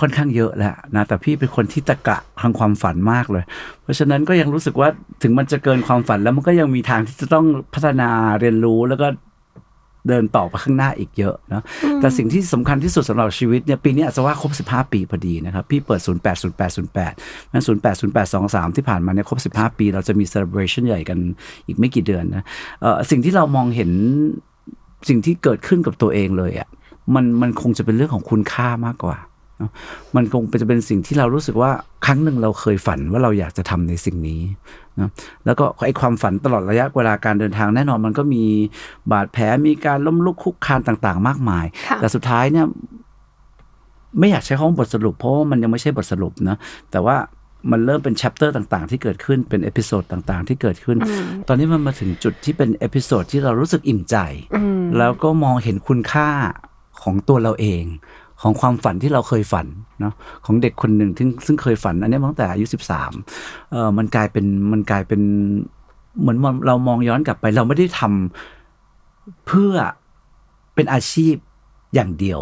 [0.00, 3.44] ค่อนข้างเยอะแล้วนะแต่พี่เป็นคนที่ตะกะทางความฝันมากเลย
[3.82, 4.88] เพราะฉะนั้นก็ยังรู้สึกว่า
[5.22, 8.08] ถึงมันจะเกินความฝันแล้วมันก็ยังมีทางที่จะต้องพัฒนา
[8.40, 9.08] เรียนรู้แล้วก็
[10.08, 11.62] เดินต่อไปข้างหน้าอีกเยอะนะ
[12.00, 21.18] แต่สิ่งที่สำคัญที่สุดสำหรับชีวิตเนี่ยปีนี้อาจจะว่าครบ 15 ปีพอดีนะครับ พี่เปิด 08 08 08นั้น08 08 23 ที่ผ่านมาเนี่ยครบ 15 ปี เราจะมี celebration ใหญ่กัน
[21.66, 22.44] อีกไม่กี่เดือนนะ
[22.80, 23.90] เอ่อสิ่งที่เรามองเห็น
[25.08, 26.68] สิ่งที่เกิดขึ้นกับตัวเองเลยอะ
[27.14, 29.31] มันมันคงจะเป็นเรื่องของคุณค่ามากกว่าเนอะ
[30.16, 31.70] มันคงจะเป็นสิ่งที่เรารู้สึกว่า
[32.06, 34.40] ครั้งหนึ่งเราเคยฝันว่าเราอยากจะทำในสิ่งนี้
[35.00, 35.08] นะ
[35.44, 38.44] แล้วก็ไอ้ความฝันตลอดระยะเวลาการเดินทางแน่นอนมันก็มี
[39.12, 42.66] บาดแผลมีการล้มลุกคลุกคลานต่าง ๆ มากมายค่ะแต่สุดท้ายเนี่ย
[44.18, 46.56] ไม่อยากใช้คำว่าบทสรุปเพราะว่ามันยังไม่ใช่บทสรุปนะ
[46.90, 47.16] แต่ว่า
[47.70, 50.96] มันเริ่มเป็น c h ปเตอร์ต่างๆ ที่เกิดขึ้นเป็น episode ต่างๆ ที่เกิดขึ้น
[51.48, 54.16] ตอนนี้มันมาถึงจุดที่เป็น episode ที่เรารู้สึกอิ่มใจ
[54.54, 56.28] อืมแล้วก็มองเห็นคุณค่า
[57.02, 57.84] ของตัวเราเอง
[58.42, 59.66] ของความฝันที่เราเคยฝัน
[60.00, 60.14] เนาะ
[60.46, 63.12] ของเด็กคนหนึ่งที่ซึ่งเคยฝัน อันนี้มาตั้งแต่อายุสิบสาม
[63.70, 65.20] เออมันกลายเป็นมันกลายเป็น
[66.20, 69.74] เหมือนเรามองย้อนกลับไป เราไม่ได้ทำเพื่อ
[70.74, 71.34] เป็นอาชีพ
[71.94, 72.40] อย่างเดียว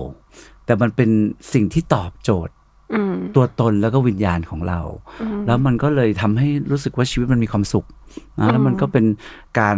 [0.65, 1.11] แต่มันเป็น
[1.53, 2.55] สิ่งที่ตอบโจทย์
[2.95, 4.81] อืมตัวตนแล้วก็วิญญาณของเรา
[5.47, 7.87] แล้วมันก็เลยทำให้รู้สึกว่าชีวิตมันมีความสุข
[8.39, 9.05] นะแล้วมันก็เป็น
[9.61, 9.77] การ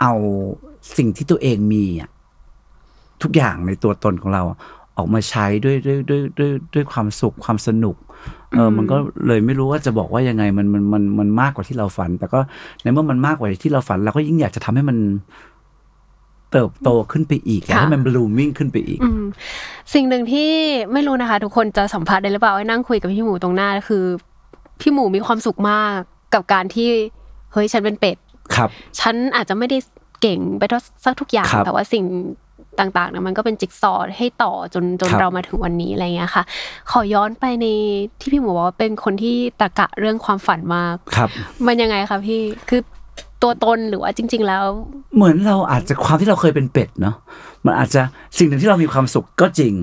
[0.00, 0.14] เอา
[0.96, 2.10] สิ่งที่ตัวเองมีอะ
[3.22, 4.42] ทุกอย่างในตัวตนของเรา
[4.96, 7.96] ออกมาใช้ด้วยด้วยด้วยด้วยด้วยความสุขความสนุก
[8.52, 12.40] เออมันก็เลยไม่รู้ว่าจะบอกว่ายังไงมันมันมันมันมากกว่าที่เราฝัน แต่ก็
[12.82, 14.98] ในเมื่อมันมากกว่าที่เราฝันเราก็ยิ่งอยากจะทำให้มัน
[16.52, 19.24] เติบโตขึ้นไปอีกอยากให้มันบลูมิ่งขึ้นไปอีกอืม
[19.94, 20.50] สิ่งหนึ่งที่
[20.92, 24.04] ไม่รู้นะคะ ทุกคนจะสัมผัสได้หรือเปล่าไอ้นั่งคุยกับพี่หมูตรงหน้าคือ
[24.80, 25.90] พี่หมูมีความสุขมาก
[26.34, 26.88] กับการที่
[27.52, 28.16] เฮ้ยฉันเป็นเป็ด
[28.56, 28.68] ครับ
[29.00, 29.78] ฉันอาจจะไม่ได้
[30.20, 32.04] เก่งไปทุกสักทุกอย่างครับแต่ว่าสิ่ง
[32.80, 36.42] ต่างๆเนี่ยมันก็เป็นจิ๊กซอว์ให้ต่อจนจนครับเรามาถึงวันนี้อะไรเงี้ยค่ะ
[36.90, 37.66] ขอย้อนไปใน
[38.20, 41.28] ที่พี่หมูบอกว่าเป็นคนที่ตะกะเรื่องความฝันมากครับ
[41.66, 42.80] มันยังไงคะพี่คือ
[43.42, 44.64] ตัวตนหรือว่าจริง ๆ แล้ว
[45.16, 47.16] เหมือนเราอาจจะความที่เราเคยเป็นเป็ดเนาะ
[47.66, 48.02] มันอาจจะ
[48.38, 49.74] สิ่งหนึ่งที่เรามีความสุขก็จริง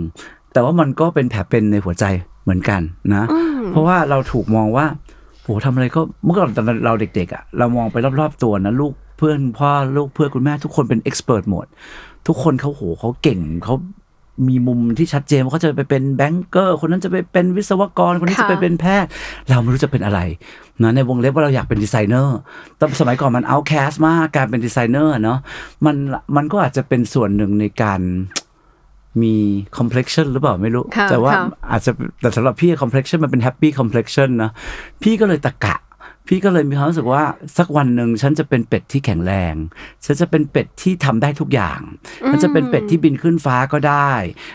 [0.54, 2.06] แต่ว่ามันก็เป็นแผลเป็นในหัวใจ
[2.44, 2.82] เหมือนกัน
[3.16, 3.24] นะ
[3.72, 4.86] เพราะว่าเราถูกมองว่า
[5.44, 11.66] โหทำอะไรก็เมื่อก่อนตอนเราเด็กๆอะ่ะเรามองไปรอบๆตัวนะลูกเพื่อนพ่อลูกเพื่อนคุณแม่ทุกคนเป็น expert หมด
[12.28, 13.76] ทุกคนเขาโหเขาเก่งเขา
[14.50, 19.10] มีมุมที่ชัดเจนว่าเขาจะไปเป็น banker คนนั้นจะไปเป็นวิศวกร คนนี้ค่ะจะไปเป็นแพทย์
[19.50, 20.20] เราไม่รู้จะเป็นอะไร
[20.82, 22.38] นะในวงเล็บว่าเราอยากเป็นดีไซเนอร์
[22.78, 25.40] แต่สมัยก่อนมัน outcast มากการเป็นดีไซเนอร์อะเนาะ
[25.86, 25.96] มัน
[26.36, 28.02] มันก็อาจจะเป็นส่วนหนึ่งในการ
[29.22, 29.36] มี
[29.78, 34.52] complexion หรือเปล่าไม่รู้ค่ะแต่ว่าค่ะอาจจะแต่สำหรับพี่ complexion มันเป็น happy complexion นะ
[35.04, 35.76] พี่ก็เลยตะกะ
[36.28, 37.24] พี่ก็เลยมีความรู้สึกว่า
[37.58, 39.56] สักวันหนึ่งฉันจะเป็นเป็ดที่แข็งแรง
[40.06, 41.80] ฉันจะเป็นเป็ดที่ทำได้ทุกอย่าง
[42.30, 44.12] ฉันจะเป็นเป็ดที่บินขึ้นฟ้าก็ได้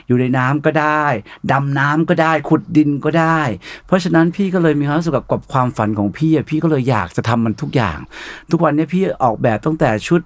[0.07, 1.05] อยู่ในน้ำก็ได้
[1.53, 3.41] ดำน้ำก็ได้ ขุดดินก็ได้
[3.87, 7.99] เพราะฉะนั้นพี่ก็เลยมีความรู้สึกกับกับความฝันของพี่อะพี่ก็เลยอยากจะทำมันทุกอย่าง
[8.51, 10.21] ทุกวันนี้พี่ออกแบบตั้งแต่ชุด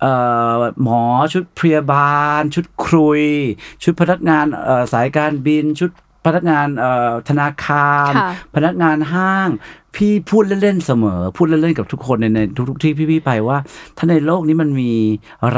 [0.00, 0.12] เอ่
[0.58, 3.22] อหมอชุดพยาบาล ชุดครุย
[3.82, 5.90] ชุดพนักงานเอ่อสายการบินชุด
[6.26, 9.48] พนักงานเอ่อธนาคารค่ะพนักงานห้าง
[9.96, 13.58] พี่พูดเล่นๆเสมอ พูดเล่นๆกับทุกคนในในทุกๆที่พี่พี่ไปว่า
[13.98, 14.92] ถ้าในโลกนี้มันมี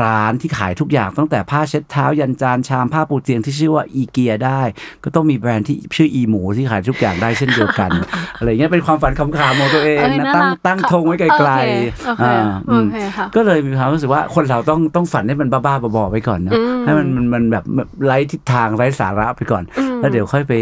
[0.00, 4.60] ร้านที่ขายทุกอย่างตั้งแต่ผ้าเช็ดเท้ายันจานชามผ้าปูเตียงที่ชื่อว่าอีเกียได้
[5.04, 7.90] ก็ต้องมีแบรนด์ที่ชื่ออีหมูที่ขายทุกอย่างได้เช่นเดียวกัน
[8.38, 12.34] อะไรเงี้ยเป็นความฝันคำขามของตัวเองเอ้ยนะน่าตั้งรักตั้งธงไว้ไกลโอเคๆโอเคอ่า
[12.68, 19.62] โออืมเคค่ะก็เลยมีความรู้สึกว่าคนเราต้องต้องฝันให้มันบ้าๆบอๆไปก่อนเนอะอืมให้มันมันมันแบบแบบไร้ทิศทางไร้สาระไปก่อน
[20.00, 20.52] แล้วเดี๋ยวค่อยไป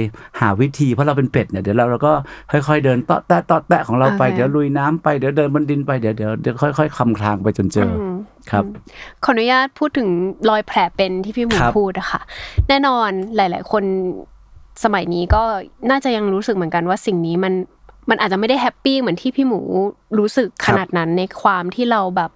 [0.41, 2.12] หาวิธีเพราะเราเป็นเป็ดเนี่ยเดี๋ยวเราเราก็
[2.53, 8.16] ค่อย ๆ เดินเตาะแตะเตาะแตะของเราไปโอเคเดี๋ยวลุยน้ำไป เดี๋ยวเดินบนดินไป เดี๋ยวเดี๋ยวเดี๋ยวค่อย ๆคลำคลางไปจนเจออม
[8.50, 8.64] ครับ
[9.24, 10.09] ขออนุญาตพูดถึง
[10.50, 12.20] รอยแผลเป็นที่พี่หมูครับพูดอะค่ะ
[12.68, 13.85] แน่นอนหลาย ๆ คน
[14.85, 15.42] สมัยนี้ก็
[15.90, 17.55] น่าจะยังรู้สึกเหมือนกันว่าสิ่งนี้มัน
[18.11, 19.61] มันอาจจะไม่ได้แฮปปี้เหมือนที่พี่หมู
[20.18, 22.31] รู้สึกขนาดนั้นในความที่เราแบบ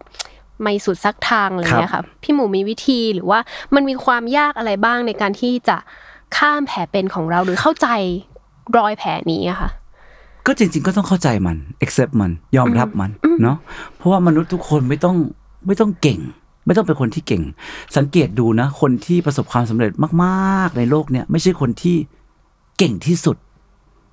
[0.62, 3.40] ไม่สุดสักทางอะไรเงี้ยค่ะพี่หมูมีวิธีหรือว่า
[3.74, 5.76] มันมีความยากอะไรบ้างในการที่จะ
[6.36, 7.88] ข้ามแผลเป็นของเราหรือเข้าใจ
[8.78, 9.70] รอยแผลนี้อะค่ะ
[10.46, 13.10] ก็จริง ๆ ก็ต้องเข้าใจมัน accept มันยอมรับมัน
[13.42, 13.56] เนาะ
[13.96, 15.16] เพราะว่ามนุษย์ทุกคนไม่ต้อง
[15.66, 16.20] ไม่ต้องเก่ง
[16.66, 17.42] ไม่ต้องเป็นคนที่เก่ง
[17.96, 19.90] สังเกตดูนะ คนที่ประสบความสำเร็จ
[20.24, 21.96] มาก ๆ ในโลกเนี่ย ไม่ใช่คนที่
[22.78, 23.36] เก่งที่สุด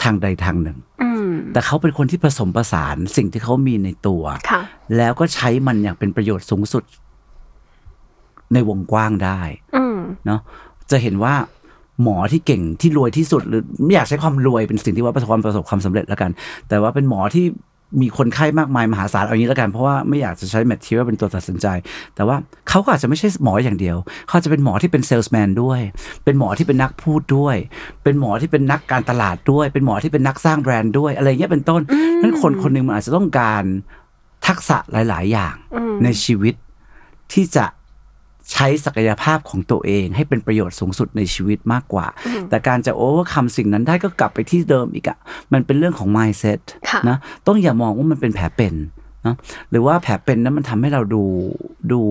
[0.03, 4.61] ทางใดทางหนึ่งอืมแต่เขาเป็นคนที่ผสมผสานสิ่งที่เขามีในตัวค่ะ
[4.97, 6.83] แล้วก็ใช้มันอย่างเป็นประโยชน์สูงสุด
[8.53, 9.39] ในวงกว้างได้
[9.75, 10.41] อืมเนาะ
[10.91, 11.35] จะเห็นว่า
[12.03, 16.31] หมอที่เก่งที่รวยที่สุด หรือไม่อยากใช้ความรวยเป็นสิ่งที่ว่าประสบความประสบความสำเร็จแล้วกัน
[16.69, 17.45] แต่ว่าเป็นหมอที่
[18.01, 21.67] มีคนไข้มากมายมหาศาลเอาอย่างนี้แล้วกัน เพราะว่าไม่อยากจะใช้ material เป็นตัวตัดสินใจ
[22.15, 22.35] แต่ว่า
[22.69, 25.79] เขาก็อาจจะไม่ใช่หมออย่างเดียว เขาอาจจะเป็นหมอที่เป็นเซลส์แมนด้วย
[26.23, 27.55] เป็นหมอที่เป็นนักพูดด้วย
[28.03, 31.81] เป็นหมอที่เป็นนักการตลาดด้วย เป็นหมอที่เป็นนักสร้างแบรนด์ด้วย อะไรเงี้ยเป็นต้น
[32.21, 33.63] นั้นคนคนหนึ่งมันอาจจะต้องการ
[34.47, 36.55] ทักษะหลาย ๆ อย่างอืมในชีวิต
[37.33, 37.65] ที่จะ
[38.51, 42.07] ใช้ศักยภาพของตัวเองให้เป็นประโยชน์สูงสุดในชีวิตมากกว่า
[42.49, 45.17] แต่การจะ overcome สิ่งนั้นได้ก็กลับไปที่เดิมอีกอะ
[45.53, 48.75] มันเป็นเรื่องของ mindset ค่ะนะต้องอย่ามองว่ามันเป็นแผลเป็น
[49.25, 49.35] นะ
[49.69, 51.23] หรือว่าแผลเป็นนั้นมันทำให้เราดู
[51.91, 52.01] ดู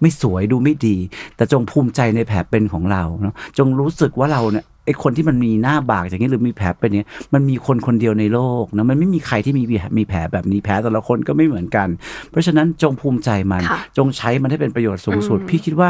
[0.00, 0.96] ไม่สวยดูไม่ดี
[1.36, 9.62] แต่จงภูมิใจในแผลเป็นของเราเนาะจงรู้สึกว่าเราเนี่ย ไอ้คนที่มันมีหน้าบากอย่างนี้หรือมีแผลเป็นเนี้ยมันมีคนคนเดียวในโลกนะมันไม่มีใครที่มี
[9.98, 11.88] มีแผลแบบนี้แผลแต่ละคนก็ไม่เหมือนกัน
[12.30, 15.88] เพราะฉะนั้นจงภูมิใจมันค่ะจงใช้มันให้เป็นประโยชน์สูงสุดอืมพี่คิดว่า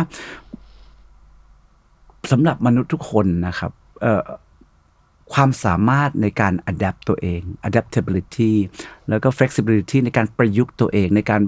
[2.32, 3.70] สำหรับมนุษย์ทุกคนนะครับ
[4.02, 4.22] เอ่อ
[5.32, 8.52] ความสามารถในการ adapt ตัวเอง adaptability
[9.08, 11.40] แล้วก็ flexibility ในการประยุกต์ตัวเองในการ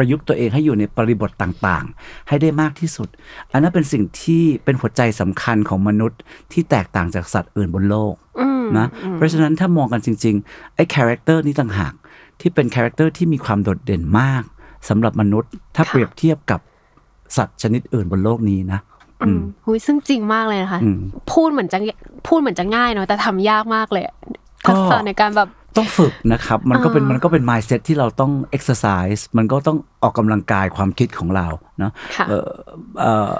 [0.00, 3.08] ประยุกต์ตัวเองให้อยู่ในบริบทต่างๆ ให้ได้มากที่สุด
[3.52, 6.20] อันนั้นเป็นสิ่งที่เป็นหัวใจสำคัญของมนุษย์
[6.52, 11.94] ที่แตกต่างจากสัตว์อื่นบนโลกอืมนะเพราะฉะนั้นถ้ามองกันจริงๆไอ้ character นี้ต่างหาก
[12.40, 14.42] ที่เป็น character ที่มีความโดดเด่นมาก
[14.88, 16.60] สำหรับมนุษย์ ถ้าค่ะเปรียบเทียบกับ
[17.36, 18.80] สัตว์ชนิดอื่นบนโลกนี้นะ
[19.26, 20.98] อืมหุยซึ่งจริงมากเลยนะคะอืม
[21.32, 21.78] พูดเหมือนจะ
[22.26, 24.14] พูดเหมือนจะง่ายเนาะแต่ทำยากมากเลยอะ
[24.66, 31.46] ก็ทักษะในการแบบ ต้องฝึกนะครับ มันก็เป็นอ่ามัมันก็เป็น mindset ที่เราต้อง exercise มันก็ต้องออกกำลังกายความคิดของเรา
[31.78, 32.48] เนาะค่ะเอ่อ
[33.00, 33.36] เอ่อ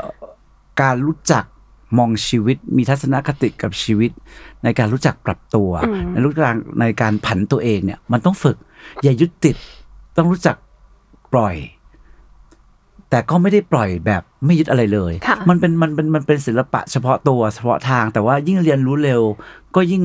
[0.82, 1.44] การรู้จัก
[1.98, 4.10] มองชีวิตมีทัศนคติกับชีวิต
[4.64, 8.56] ในการรู้จักปรับตัวอืมในรู้จักในการผันตัวเองเนี่ย มันต้องฝึก
[9.02, 9.56] อย่ายึดติด
[10.16, 10.56] ต้องรู้จัก
[11.32, 11.56] ปล่อย
[13.10, 19.22] แต่ก็ไม่ได้ปล่อยแบบไม่ยึดอะไรเลยค่ะมันเป็นมันเป็นมันเป็นศิลปะเฉพาะตัวเฉพาะทาง แต่ว่ายิ่งเรียนรู้เร็ว
[19.76, 20.04] ก็ยิ่ง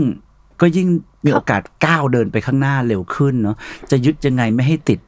[0.61, 0.87] ก็ยิ่ง
[1.25, 3.55] มีโอกาสก้าวเดินไปข้างหน้าเร็วขึ้นเนาะ
[3.91, 4.99] จะยึดยังไงไม่ให้ติด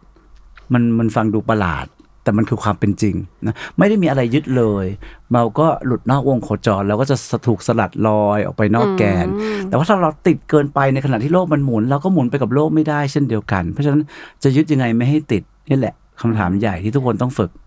[0.73, 1.87] มันมันฟังดูประหลาด
[2.23, 4.85] แต่มันคือความเป็นจริงนะไม่ได้มีอะไรยึดเลย
[5.33, 7.15] เราก็หลุดนอกวงโคจร แล้วก็จะ
[7.47, 9.27] ถูกสลัดลอยออกไปนอกแกน
[9.67, 14.01] แต่ว่าถ้าเราติดเกินไปในขณะที่โลกมันหมุน เราก็หมุนไปกับโลกไม่ได้เช่นเดียวกัน เพราะฉะนั้น
[14.43, 17.66] จะยึดยังไงไม่ให้ติดนี่แหละคำถามใหญ่ที่ทุกคนต้องฝึกอืมเอ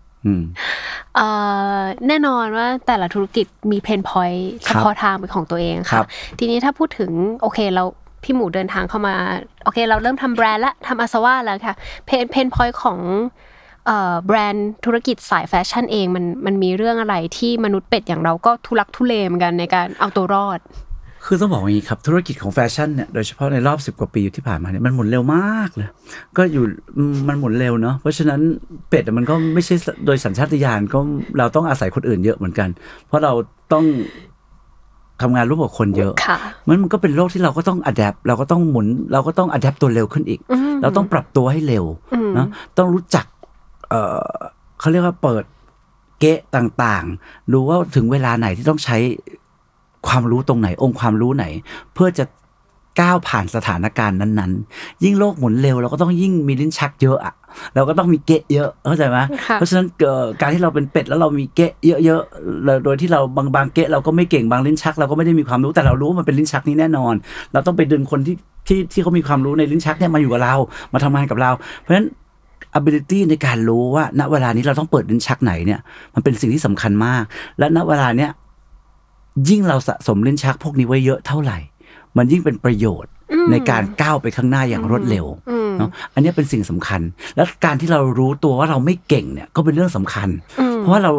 [2.07, 6.05] แน่นอนว่าแต่ละธุรกิจมี pain point เฉพาะทางเป็นของตัวเองครัค่ะบ
[6.39, 7.83] ทีนี้ถ้าพูดถึงโอเคเรา
[8.23, 9.15] พี่หมูเดินทางเข้ามา
[9.63, 12.99] โอเค เราเริ่มทำแบรนด์ละทำ ASAVA แล้วค่ะ pain pain point ของ
[13.85, 20.59] เอ่อแบรนด์ธุรกิจสายแฟชั่นเองมันมันมีเรื่องอะไรที่มนุษย์เป็ดอย่างเราก็ทุลักทุเลเหมือนกันในการเอาตัวรอด
[21.25, 25.89] คือต้องบอกอย่างนี้ครับ ธุรกิจของแฟชั่นเนี่ยโดยเฉพาะในรอบสิบกว่าปีที่ผ่านมาเนี่ยมันหมุนเร็วมากเลย
[26.37, 26.63] ก็อยู่
[26.97, 28.41] อืมมันหมุนเร็วเนาะเพราะฉะนั้น
[28.89, 30.99] เป็ดอะมันก็ไม่ใช่โดยสัญชาตญาณก็
[31.37, 32.69] เราต้องอาศัยคนอื่นเยอะเหมือนกัน
[33.07, 33.33] เพราะเรา
[33.73, 33.85] ต้อง
[35.21, 43.25] ทำงานร่วมกับคนเยอะค่ะมันมันก็เป็นโลกที่เราก็ต้อง adapt เราก็ต้องหมุน เราก็ต้อง adapt ตัวเร็วขึ้นอีกอืมเราต้องปรับตัวให้เร็วอืมเนาะต้องรู้จัก
[43.89, 44.35] เออ
[44.79, 45.43] เขาเรียกว่าเปิด
[46.19, 48.97] เก๊ะ่างๆ รู้ว่าถึงเวลาไหนที่ต้องใช้
[50.07, 51.45] ความรู้ตรงไหนองค์ความรู้ไหน
[51.93, 52.25] เพื่อจะ
[53.01, 57.33] ก้าวผ่านสถานการณ์นั้นๆ ยิ่งโลกหมุนเร็วเราก็ต้องยิ่งมีลิ้นชักเยอะอะ
[57.75, 61.73] เราก็ต้องมีเกะเยอะเข้าใจไหมค่ะเพราะฉะนั้นเอ่อการที่เราเป็นเป็ดแล้วเรามีเกะ
[62.05, 67.13] เยอะๆแล้วโดยที่เราบางบางเกะเราก็ไม่เก่งบางลิ้นชัก เราก็ไม่ได้มีความรู้แต่เรารู้ว่ามันเป็นลิ้นชักนี้แน่นอน
[67.53, 68.35] เราต้องไปดึงคนที่
[68.67, 70.55] ที่ที่เขามีความรู้ในลิ้นชักเนี่ยมาอยู่กับเรา
[70.93, 72.07] มาทำงานกับเรา เพราะฉะนั้น
[72.79, 75.79] ability ในการรู้ว่าณเวลานี้เราต้องเปิดลิ้นชักไหนเนี่ย
[76.13, 77.23] มันเป็นสิ่งที่สำคัญมาก
[77.59, 78.31] และณเวลาเนี้ย
[79.49, 81.57] ยิ่งเราสะสมลิ้นชักพวกนี้ไว้เยอะเท่าไหร่
[82.17, 87.01] มันยิ่งเป็นประโยชน์อืมในการก้าวไปข้างหน้าอย่างรวดเร็วอืมเนาะอันเนี้ยเป็นสิ่งสำคัญ
[87.35, 91.11] และการที่เรารู้ตัวว่าเราไม่เก่งเนี่ยก็เป็นเรื่องสำคัญอืมเพราะว่าเรา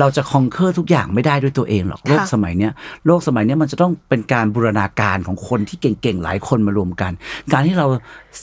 [0.00, 2.72] เราจะ conquer ทุกอย่างไม่ได้ด้วยตัวเองหรอกโลกค่ะสมัยเนี้ย
[3.06, 7.12] โลกสมัยเนี้ยมันจะต้องเป็นการบูรณาการของคนที่เก่งๆหลายคนมารวมกัน
[7.52, 7.86] การที่เรา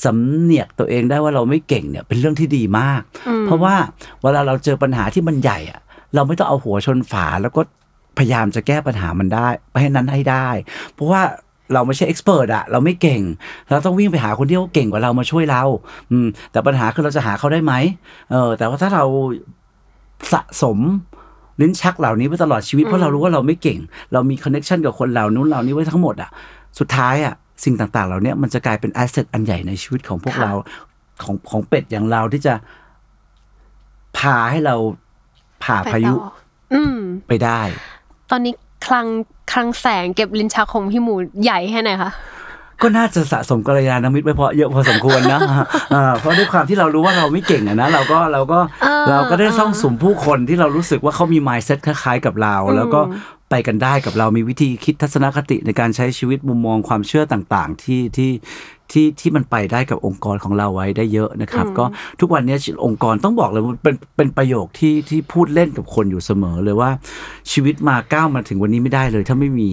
[0.04, 3.02] สำเนียกตัวเองได้ว่าเราไม่เก่งเนี่ยเป็นเรื่องที่ดีมาก
[3.46, 3.76] เพราะว่า
[4.22, 5.82] เวลาเราเจอปัญหาที่มันใหญ่อะ
[6.16, 7.81] เราไม่ต้องเอาหัวชนฝาแล้วก็พ
[8.22, 10.48] ยายามจะแก้ปัญหามันได้ไปให้นั้นให้ได้
[10.94, 11.22] เพราะว่า
[11.74, 13.22] เราไม่ใช่เอ็กซ์เพรสอะเราไม่เก่ง
[13.70, 15.64] เราต้องวิ่งไปหาคนที่เขาเก่งกว่าเรามาช่วยเรา
[16.12, 17.74] อืมแต่ปัญหาคือเราจะหาเขาได้ไหม
[18.32, 19.04] เออแต่ว่าถ้าเรา
[20.34, 20.78] สะสม
[21.62, 23.80] ลิ้นชักเหล่านี้ไว้ตลอดชีวิตเพราะเรารู้ว่าเราไม่เก่ง
[24.14, 26.30] เรามี connection กับคนเหล่านู้นเหล่านี้ไว้ทั้งหมดอะ
[26.80, 30.54] สุดท้ายอะสิ่งต่างๆเหล่านี้มันจะกลายเป็น asset อันใหญ่ในชีวิตของพวกค่ะเรา
[31.24, 32.54] ของของเป็ดอย่างเราที่จะ
[34.18, 34.76] พาให้เรา
[35.64, 36.32] ฝ่าไปพายุต่อ
[36.74, 37.62] อืมไปได้
[38.32, 38.54] ตอนนี้
[38.86, 39.08] คลัง
[39.52, 42.12] คลังแสงเก็บลิ้นชักของพี่หมูใหญ่แค่ไหนคะ
[42.82, 45.40] ก็น่าจะสะสมกัลยาณมิตรไปพอเยอะพอสมควรนะ
[45.92, 53.02] เออเพราะด้วยความที่เรารู้ว่าเราไม่เก่งอะนะเราก็เราก็เออเราก็ได้ซ่องสุมผู้คนที่เรารู้สึกว่าเขามี mindset คล้ายๆกับเราอืมแล้วก็
[53.50, 58.32] ไปกันได้กับเรามีวิธีคิดทัศนคติในการใช้ชีวิตมุมมองความเชื่อต่างๆ ที่ที่
[58.92, 61.86] ที่ที่มันไปได้กับองค์กรของเราไว้ได้เยอะนะครับ ก็
[62.20, 66.92] ทุกวันนี้องค์กรต้องบอกเลยว่าเป็นเป็นประโยคที่ที่พูดเล่นกับคนอยู่เสมอเลยว่า
[67.52, 69.72] ชีวิตมาก้าวมาถึงวันนี้ไม่ได้เลย ถ้าไม่มี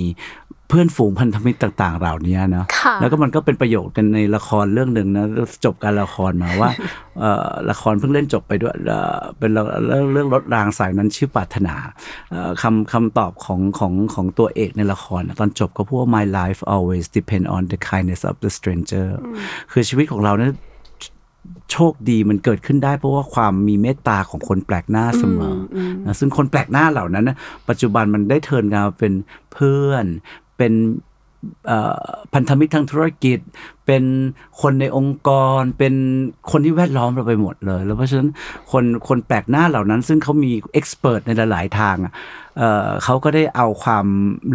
[0.69, 5.27] เพื่อนฝูงพันธมิตรต่าง ๆ เหล่านี้นะค่ะแล้วก็มันก็เป็นประโยชน์กันในละครเรื่องหนึ่งนะ
[5.65, 6.71] จบการละครมาว่า
[7.21, 11.75] เอ่อละครเพิ่งเล่นจบไปด้วยเอ่อเป็นละเรื่องเรื่องรถรางสายนั้นชื่อปรารถนา
[12.31, 19.09] เอ่อคำคำตอบของของของตัวเอกในละครนะตอนจบก็พูดว่า my life always depend on the kindness of the stranger
[19.73, 20.53] คือชีวิตของเราเนี่ย
[21.73, 27.37] โชคดีมันเกิดขึ้นได้เพราะว่าความมีเมตตาของคนแปลกหน้าเสมออนะซึ่งคนแปลกหน้าเหล่านั้นนะ
[27.69, 29.13] ปัจจุบันมันได้เทิร์นมาเป็น
[29.53, 30.05] เพื่อน
[30.59, 30.73] เป็น
[32.35, 33.39] พันธมิตรทางธุรกิจ
[33.89, 34.05] เป็น
[34.61, 35.95] คนในองค์กร เป็น
[36.51, 38.29] คนที่แวดล้อมเราไปหมดเลย แล้วเพราะฉะนั้น
[38.73, 42.13] คนคนแปลกหน้าเหล่านั้น ซึ่งเขามีเอ็กซ์เพรสในหลาย ๆ ทางอะ
[42.59, 44.07] เอ่อเขาก็ได้เอาความ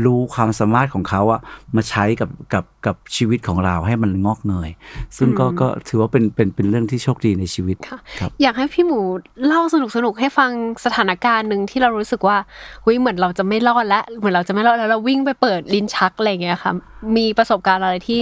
[0.05, 1.41] รู้ความสามารถของเขาอะ
[1.75, 4.69] มาใช้กับกับกับชีวิตของเราให้มันงอกเงย
[5.17, 8.99] ซึ่งก็ก็ถือว่าเป็นเป็นเป็นเรื่องที่โชคดีในชีวิตค่ะครับอยากให้พี่หมู
[9.45, 10.51] เล่าสนุกสนุกๆให้ฟัง
[10.85, 12.37] สถานการณ์หนึ่งที่เรารู้สึกว่า
[12.83, 16.71] เฮ้ยเหมือนเราจะไม่รอดแล้วเหมือนเราจะไม่รอดแล้วเราวิ่งไปเปิดลิ้นชักอะไรอย่างเงี้ยค่ะ
[17.17, 18.21] มีประสบการณ์อะไรที่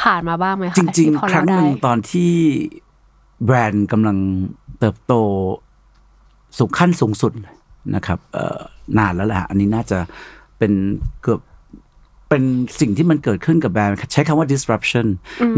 [0.00, 2.32] ผ่านมาบ้างไหมคะจริงที่พอๆครั้งหนึ่งเาได้ตอนที่
[3.44, 4.16] แบรนด์กำลัง
[4.78, 5.14] เติบโต
[6.58, 7.56] สูงขั้นสูงสุดเลย
[7.94, 8.60] นะครับเอ่อ
[8.98, 9.98] นานแล้วแหละอันนี้น่าจะ
[10.58, 10.72] เป็น
[11.22, 11.40] เกือบ
[12.28, 12.42] เป็น
[12.80, 15.06] สิ่งที่มันเกิดขึ้นกับแบรนด์ใช้คำว่า disruption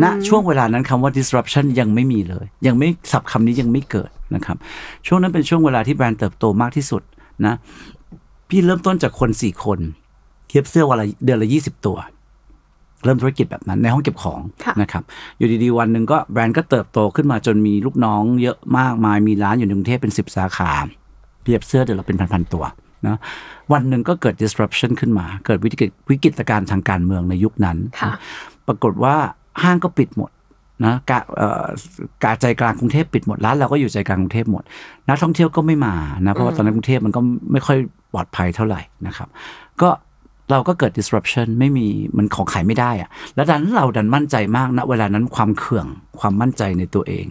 [0.03, 4.57] ณช่วงเวลานั้นคำว่า disruption ยังไม่มีเลย ยังไม่สับคำนี้ยังไม่เกิดนะครับ
[5.07, 7.03] ช่วงนั้นเป็นช่วงเวลาที่แบรนด์เติบโตมากที่สุด
[7.47, 7.55] นะ
[8.49, 9.79] พี่เริ่มต้นจากคนสี่คน
[10.51, 11.97] เย็บเสื้อวันละเดือนละยี่สิบตัว
[13.05, 15.03] เริ่มธุรกิจแบบนั้นในห้องเก็บของค่ะนะครับ
[15.39, 20.71] อยู่ดีๆวันหนึ่งก็แบรนด์ก็เติบโตขึ้นมาจนมีลูกน้องเยอะมากมายมีร้านอยู่ในกรุงเทพเป็นสิบสาขา
[21.43, 22.65] เพียบเสื้อเดือนละเป็นพันๆตัว
[23.07, 23.17] นะ
[23.73, 28.13] วันหนึ่งก็เกิด disruption ขึ้นมา เกิดวิกฤตวิกฤตการณ์ทางการเมืองในยุคนั้นค่ะ
[28.67, 29.15] ปรากฏว่า
[29.63, 30.31] ห้างก็ปิดหมด
[30.85, 31.67] นะกะเอ่อ
[32.25, 34.63] กาใจกลางกรุงเทพปิดหมดร้านเราก็อยู่ใจกลางกรุงเทพหมด
[35.09, 35.95] นักท่องเที่ยวก็ไม่มา
[36.27, 37.21] นะเพราะว่าตอนนั้นกรุงเทพมันก็
[37.53, 37.79] ไม่ค่อย
[38.13, 39.29] ปลอดภัยเท่าไหร่นะครับ
[39.83, 39.89] ก็
[40.51, 41.87] เราก็เกิด disruption ไม่มี
[42.17, 45.87] มันของขายไม่ได้อะแล้วดันเราดันมั่นใจมากนะเวลานั้นความเขื่อง
[46.21, 47.27] ความมั่นใจในตัวเอง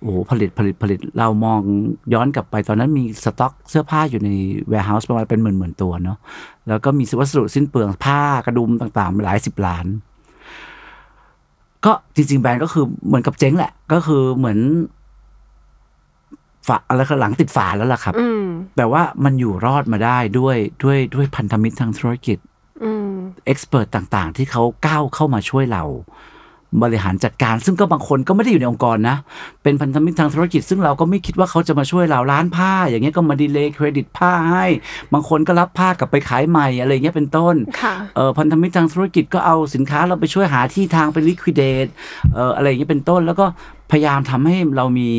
[0.00, 1.60] โอ้โหผลิตผลิตผลิตเรามอง
[2.14, 4.30] ย้อนกลับไปตอนนั้นมีสต็อกเสื้อผ้าอยู่ใน
[4.72, 6.18] warehouse ประมาณเป็นหมื่นหมื่นๆตัวเนาะ
[6.68, 9.86] แล้วก็มีวัสดุสิ้นเปลืองผ้ากระดุมต่างๆ หลายสิบล้าน
[11.84, 14.58] ก็จริง ๆ แบรนด์ก็คือเหมือนกับเจ๊งแหละ ก็คือเหมือน
[16.66, 18.44] ฝาอะไรข้างหลังติดฝาแล้วล่ะครับอืม
[18.76, 22.46] แต่ว่ามันอยู่รอดมาได้ด้วยด้วยด้วยพันธมิตรทางธุรกิจอืม
[23.46, 25.84] เอ็กซ์เพรสต่างๆ ที่เขาก้าวเข้ามาช่วยเรา
[26.82, 29.16] บริหารจัดการ ซึ่งก็บางคนก็ไม่ได้อยู่ในองค์กรนะ
[29.62, 34.66] เป็นพันธมิตรทางธุรกิจ ซึ่งเราก็ไม่คิดว่าเขาจะมาช่วยเราร้านผ้า อย่างเงี้ยก็มาดีเลย์เครดิตผ้าให้
[35.12, 41.86] บางคนก็รับผ้ากลับไปขายใหม่อะไรเงี้ยเป็นต้นค่ะเออพันธมิตรทางธุรกิจก็เอาสินค้าเราไปช่วยหาที่ทางไปลิควิดเดต
[42.34, 43.46] เอออะไรอย่างเงี้ยเป็นต้น แล้วก็
[43.90, 45.10] พยายามทำให้เรามี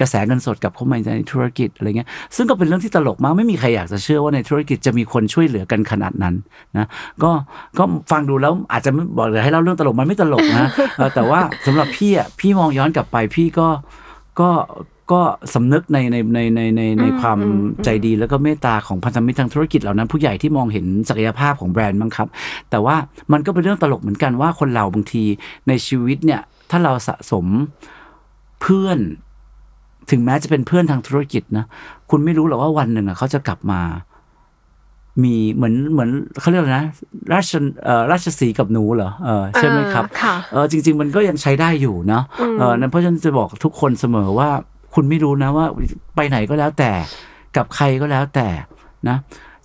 [0.00, 6.34] กระแสเงินสดกลับเข้ามาในธุรกิจอะไรเงี้ยซึ่งก็เป็นเรื่องที่ตลกมากไม่มีใครอยากจะเชื่อว่าในธุรกิจจะมีคนช่วยเหลือกันขนาดนั้น
[6.76, 6.86] นะ
[7.22, 7.30] ก็
[7.78, 13.68] ก็ฟังดูแล้วอาจจะไม่บอกเลยให้เล่าเรื่องตลกมันไม่ตลกนะเออแต่ว่าสำหรับพี่อะพี่มองย้อนกลับไปพี่ก็
[14.40, 14.50] ก็
[15.12, 15.20] ก็
[15.54, 17.38] สำนึกในในในในในในความ
[17.84, 22.28] ใจดีแล้วก็เมตตาของพันธมิตรทางธุรกิจเหล่านั้น ผู้ใหญ่ที่มองเห็นศักยภาพของแบรนด์บ้างครับ
[22.70, 22.96] แต่ว่า
[23.32, 25.24] มันก็เป็นเรื่องตลกเหมือนกันว่าคนเราบางที
[25.68, 27.46] ในชีวิตเนี่ย ถ้าเราสะสม
[28.60, 28.98] เพื่อน
[30.10, 31.64] ถึงแม้จะเป็นเพื่อนทางธุรกิจนะ
[32.10, 33.80] คุณไม่รู้หรอกว่าวันหนึ่งอะเขาจะกลับมา
[35.22, 36.86] มีเหมือนเหมือนเขาเรียกอะไรนะ
[37.32, 37.50] ราช
[37.84, 42.22] เอ่อราชสีห์กับหนูเหรอเออใช่ไหมครับอ่าค่ะเออจริง ๆ มันก็ยังใช้ได้อยู่เนาะ
[42.58, 44.48] เออนั่นเพราะฉะนั้นจะบอกทุกคนเสมอว่า
[44.94, 45.66] คุณไม่รู้นะว่า
[46.16, 46.92] ไปไหนก็แล้วแต่
[47.56, 48.48] กับใครก็แล้วแต่
[49.08, 49.16] นะ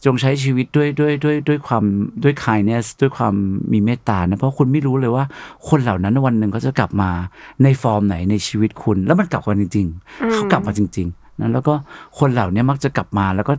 [0.06, 1.84] จงใช้ชีวิตด้วยด้วยด้วยด้วยความ
[2.24, 3.34] ด้วย kindness ด้วยความ
[3.74, 5.24] มีเมตตานะเพราะคุณไม่รู้เลยว่า
[5.70, 7.12] คนเหล่านั้นวันหนึ่งเขาจะกลับมา
[7.64, 11.74] ในฟอร์มไหนในชีวิตคุณ แล้วมันกลับมาจริง ๆ เขากลับมาจริงๆนะแล้วก็
[12.20, 13.54] คนเหล่านี้มักจะกลับมาแล้วก็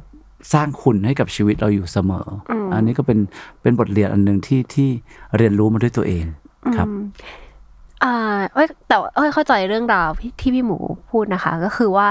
[0.53, 3.18] สร้างคุณให้กับชีวิตเราอยู่เสมอออันนี้ก็เป็น
[3.62, 4.88] เป็นบทเรียนอันหนึ่งที่ที่
[5.37, 6.24] เรียนรู้มาด้วยตัวเอง
[6.76, 6.88] ครับ
[8.05, 8.14] อ่า
[8.55, 10.79] เอ้ยแต่ว่าเอ้ยเข้าใจเรื่องราวที่ที่พี่หมู
[11.11, 12.09] พูดนะคะ ก็คือว่า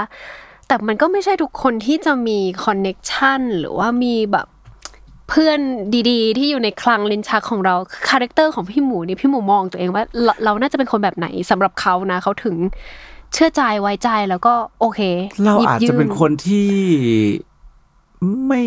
[0.70, 4.46] แต่มันก็ไม่ใช่ทุกคนที่จะมี connection หรือว่ามีแบบ
[5.28, 5.60] เพื่อน
[6.10, 7.74] ดีๆ ที่อยู่ในคลังลิ้นชักของเรา
[8.08, 12.56] character ของพี่หมูนี่พี่หมูมองตัวเองว่าเราเราน่าจะเป็นคนแบบไหนสำหรับเขานะเขาถึง
[13.32, 15.00] เชื่อใจไว้ใจแล้วก็โอเค
[15.44, 16.68] เราหยิบอาจจะยื่เป็นคนที่
[18.46, 18.62] ไม่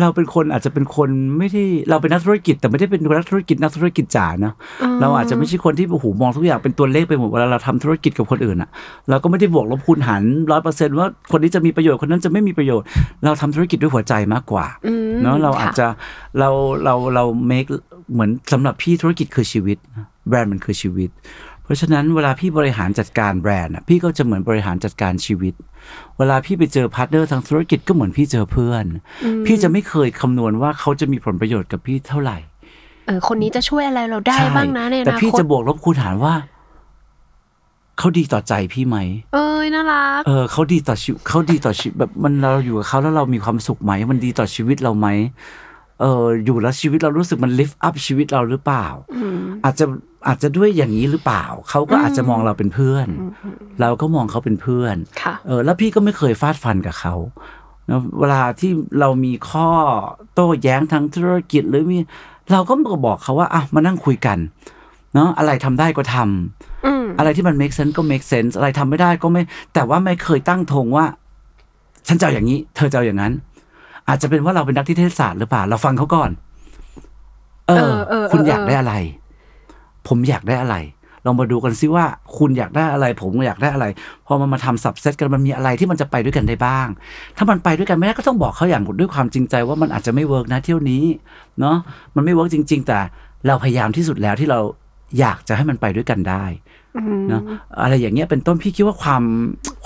[0.00, 4.54] เราเป็นคนอาจจะเป็นคนไม่ได้เราเป็นนักธุรกิจ แต่ไม่ได้เป็นนักธุรกิจนักธุรกิจจ๋าเนาะ
[5.00, 8.68] เราอาจจะไม่ใช่คนที่โอ้โหมองทุกอย่างเป็นตัวเลขไปหมดเวลาเราทำธุรกิจกับคนอื่นอะ
[9.08, 12.86] เราก็ไม่ได้บวกลบคูณหารร้อยเปอร์เซ็นว่าคนนี้จะมีประโยชน์คนนั้นจะไม่มีประโยชน์
[13.24, 15.86] เราทำธุรกิจด้วยหัวใจมากกว่าอืมเนาะเราค่ะอาจจะ
[16.38, 16.48] เรา
[16.84, 17.68] เราเรา make
[18.12, 21.10] เหมือนสำหรับพี่ธุรกิจคือชีวิตนะแบรนด์มันคือชีวิต
[21.64, 25.54] เพราะฉะนั้นเวลาพี่บริหารจัดการแบรนด์อะพี่ก็จะเหมือนบริหารจัดการชีวิต
[26.18, 28.84] เวลาพี่ไปเจอพาร์ทเนอร์ทางธุรกิจก็เหมือนพี่เจอเพื่อน
[29.46, 32.38] พี่จะไม่เคยคำนวณว่าเขาจะมีผลประโยชน์กับพี่เท่าไหร่
[33.06, 36.34] เออ คนนี้จะช่วยอะไรเราได้ใช่บ้างนะในอแต่นาพี่คตจะบวกลบคูณหารว่า
[37.98, 38.96] เขาดีต่อใจพี่ไหม
[39.34, 45.08] เอ้ยน่ารัก เออเขาดีต่อชีวิตเขาดีต่อชีวิตแบบมันเราอยู่กับเขาแล้วเรามีความสุขไหม มันดีต่อชีวิตเราไหม
[46.00, 48.86] เอออยู่แล้วชีวิตเรารู้สึกมัน lift up ชีวิตเราหรือเปล่า
[49.64, 49.84] อาจจะ
[50.26, 53.08] อาจจะด้วยอย่างนี้หรือเปล่า เขาก็อาจจะมองเราเป็นเพื่อน
[53.80, 57.14] เราก็มองเขาเป็นเพื่อนค่ะเออแล้วพี่ก็ไม่เคยฟาดฟันกับเขา
[57.88, 59.68] นะเวลาที่เรามีข้อ
[60.34, 61.98] โต้แย้งทางธุรกิจหรือมี
[62.52, 62.74] เราก็
[63.06, 64.38] บอกเขาว่าอะมานั่งคุยกัน
[65.14, 69.42] เนาะอะไรทำได้ก็ทำอืมอะไรที่มัน make sense ก็ make sense อะไรทำไม่ได้ก็ไม่
[69.74, 71.04] แต่ว่าไม่เคยตั้งธงว่า
[72.08, 73.32] ฉันจะเอาอย่างนี้ เธอจะเอาอย่างนั้น
[74.08, 76.30] อาจจะเป็นว่าเราเป็นนักที่เทศศาสตร์หรือเปล่า เราฟังเขาก่อน
[77.68, 78.94] เอเอออเออคุณเออออยากได้อะไร
[80.08, 80.76] ผมอยากได้อะไร
[81.26, 82.04] ลองมาดูกันซิว่า
[82.38, 83.86] คุณอยากได้อะไร ผมอยากได้อะไร
[84.26, 86.88] พอมันมาทำ subset กันมันมีอะไรที่มันจะไปด้วยกันได้บ้าง
[87.36, 91.04] ถ้ามันไปด้วยกันไม่ได้ก็ต้องบอกเขาอย่างด้วยความจริงใจว่ามันอาจจะไม่ work นะเที่ยวนี้
[91.60, 91.76] เนาะ
[92.14, 92.98] มันไม่ work จริง ๆ แต่
[93.46, 94.60] เราพยายามที่สุดแล้วที่เรา
[95.18, 96.44] อยากจะให้มันไปด้วยกันได้
[97.28, 97.42] เนอะ
[97.82, 99.22] อะไรอย่างเงี้ยเป็นต้นพี่คิดว่าความ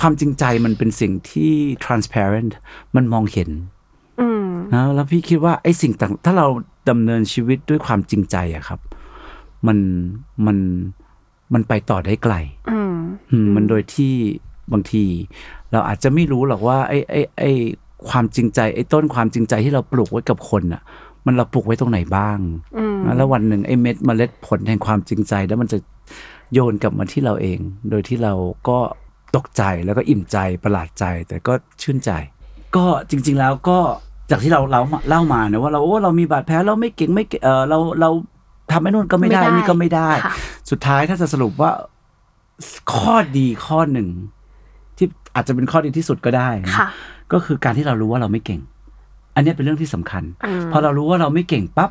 [0.00, 1.52] ความจริงใจมันเป็นสิ่งที่
[1.84, 2.52] transparent
[2.96, 3.50] มันมองเห็น
[4.20, 6.46] อืมนะแล้วพี่คิดว่าไอ้สิ่งต่างถ้าเรา
[6.88, 8.80] ดำเนินชีวิตด้วยความจริงใจอะครับ
[9.66, 9.78] มัน
[10.46, 10.58] มัน
[11.52, 12.34] มันไปต่อได้ไกล
[12.70, 12.94] อืม
[13.30, 14.14] อืมมันโดยที่
[14.72, 15.04] บางที
[15.72, 17.52] เราอาจจะไม่รู้หรอกว่า ไอ้ไอ้ไอ้
[18.08, 20.82] ความจริงใจไอ้ต้นความจริงใจที่เราปลูกไว้กับคนอะ
[21.26, 22.38] มันเราปลูกไว้ตรงไหนบ้าง
[22.78, 25.78] อืมนะแล้ววันหนึ่งไอ้เม็ดเมล็ดผลแห่งความจริงใจ แล้วมันจะ
[26.52, 27.58] โยนกลับมาที่เราเอง
[27.90, 28.32] โดยที่เรา
[28.68, 28.78] ก็
[29.36, 31.52] ตกใจแล้วก็อิ่มใจประหลาดใจแต่ก็
[31.82, 32.10] ชื่นใจ
[32.76, 33.78] ก็จริง ๆแล้วก็
[34.30, 38.10] จากที่เราเล่ามาเล่ามานะว่าเราโอ้เรามีบาดแผลเราไม่เก่งไม่เก่งเออเราเรา
[38.70, 40.34] ทำไอ้นู่นก็ไม่ได้ไม่ได้นี่ก็ไม่ได้ ค่ะ
[40.70, 41.70] สุดท้ายถ้าจะสรุปว่า
[42.94, 44.08] ข้อดีข้อหนึ่ง
[44.96, 46.88] ที่อาจจะเป็นข้อดีที่สุดก็ได้นะ ค่ะ
[47.32, 48.60] ก็คือการที่เรารู้ว่าเราไม่เก่ง
[49.34, 51.90] อันเนี้ยเป็นเรื่องที่สำคัญ อืม พอเรารู้ว่าเราไม่เก่งปั๊บ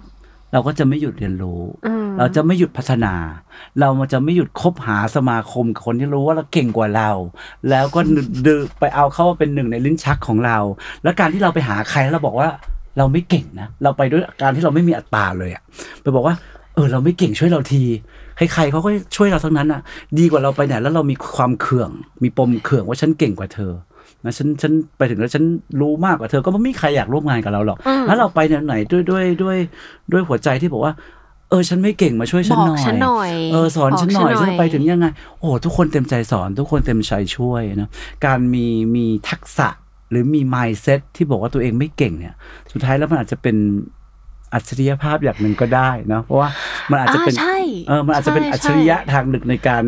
[0.53, 3.13] เราก็จะไม่หยุดเรียนรู้ อืม เราจะไม่หยุดพัฒนา
[3.79, 7.09] เรามันจะไม่หยุดคบหาสมาคมกับคนที่รู้ว่าเราเก่งกว่าเรา
[7.69, 7.99] แล้วก็
[8.47, 10.57] ดึไปเอาเข้ามาเป็นหนึ่งในลิ้นชักของเรา
[11.03, 12.49] แล้วการที่เราไปหาใครแล้วเราบอกว่า
[12.97, 15.63] เราไม่เก่งนะ เราไปด้วยการที่เราไม่มีอัตตราเลยอะ
[16.01, 16.35] ไปบอกว่า
[16.75, 17.83] เออเราไม่เก่งช่วยเราที
[18.37, 19.81] ใครๆเขาก็ช่วยเราทั้งนั้นอะ
[20.19, 21.89] ดีกว่าเราไปไหนแล้วเรามีความเขื่อง
[22.23, 23.73] มีปมเขื่องว่าฉันเก่งกว่าเธอ
[24.25, 25.43] นะฉันฉันไปถึงแล้วฉัน
[25.81, 29.57] รู้มากกว่าเธอก็ไม่มีใครอยากร่วมงานกับเราหรอกอืมแล้วเราไปไหนๆด้วยด้วยด้วย
[30.11, 30.93] ด้วยหัวใจที่บอกว่า
[31.49, 35.07] เออฉันไม่เก่งมาช่วยฉันบอกหน่อยฉันหน่อย เออสอนฉันหน่อยบอกฉัฉันนหน่อยไปถึงยังไง
[35.39, 37.89] โอ้ทุกคนเต็มใจสอนทุกคนเต็มใจช่วยนะ
[38.25, 38.65] การมี
[38.95, 39.67] มีทักษะ
[40.11, 42.35] หรือมี mindset ที่บอกว่าตัวเองไม่เก่งเนี่ย
[42.71, 43.55] สุดท้ายแล้วมันอาจจะเป็น
[44.55, 46.49] อัจฉริยภาพอย่างหนึ่งก็ได้นะเพราะว่า
[46.91, 49.83] มันอาจจะเป็นอ่าใช่เออมันอาจจะเป็นใช่อัจฉริยะทางหนึ่งในการ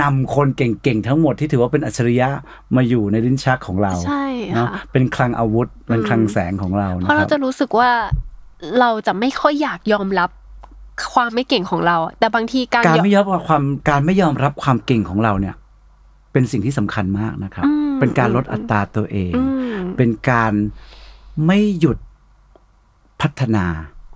[0.00, 2.28] นำคนเก่งๆทั้งหมดที่ถือว่าเป็นอัจฉริยะ
[2.76, 7.90] มาอยู่ในลิ้นชักของเราใช่เนาะค่ะเป็นคลังอาวุธเป็นคลังแสงของเราเพนะราะคเรารับจะรู้สึกว่า
[8.80, 10.30] เราจะไม่ค่อยอยากยอมรับ
[11.14, 15.54] ความไม่เก่งของเรา แต่บางทีการการยอมไม่ยอมรับความการไม่ยอมรับความเก่งของเราเนี่ย
[16.32, 19.42] เป็นสิ่งที่สำคัญมากนะครับอืมเป็นการลดอัตราตัวเองอื
[19.74, 20.52] มเป็นการ
[21.46, 21.98] ไม่หยุด
[23.24, 23.64] พัฒนา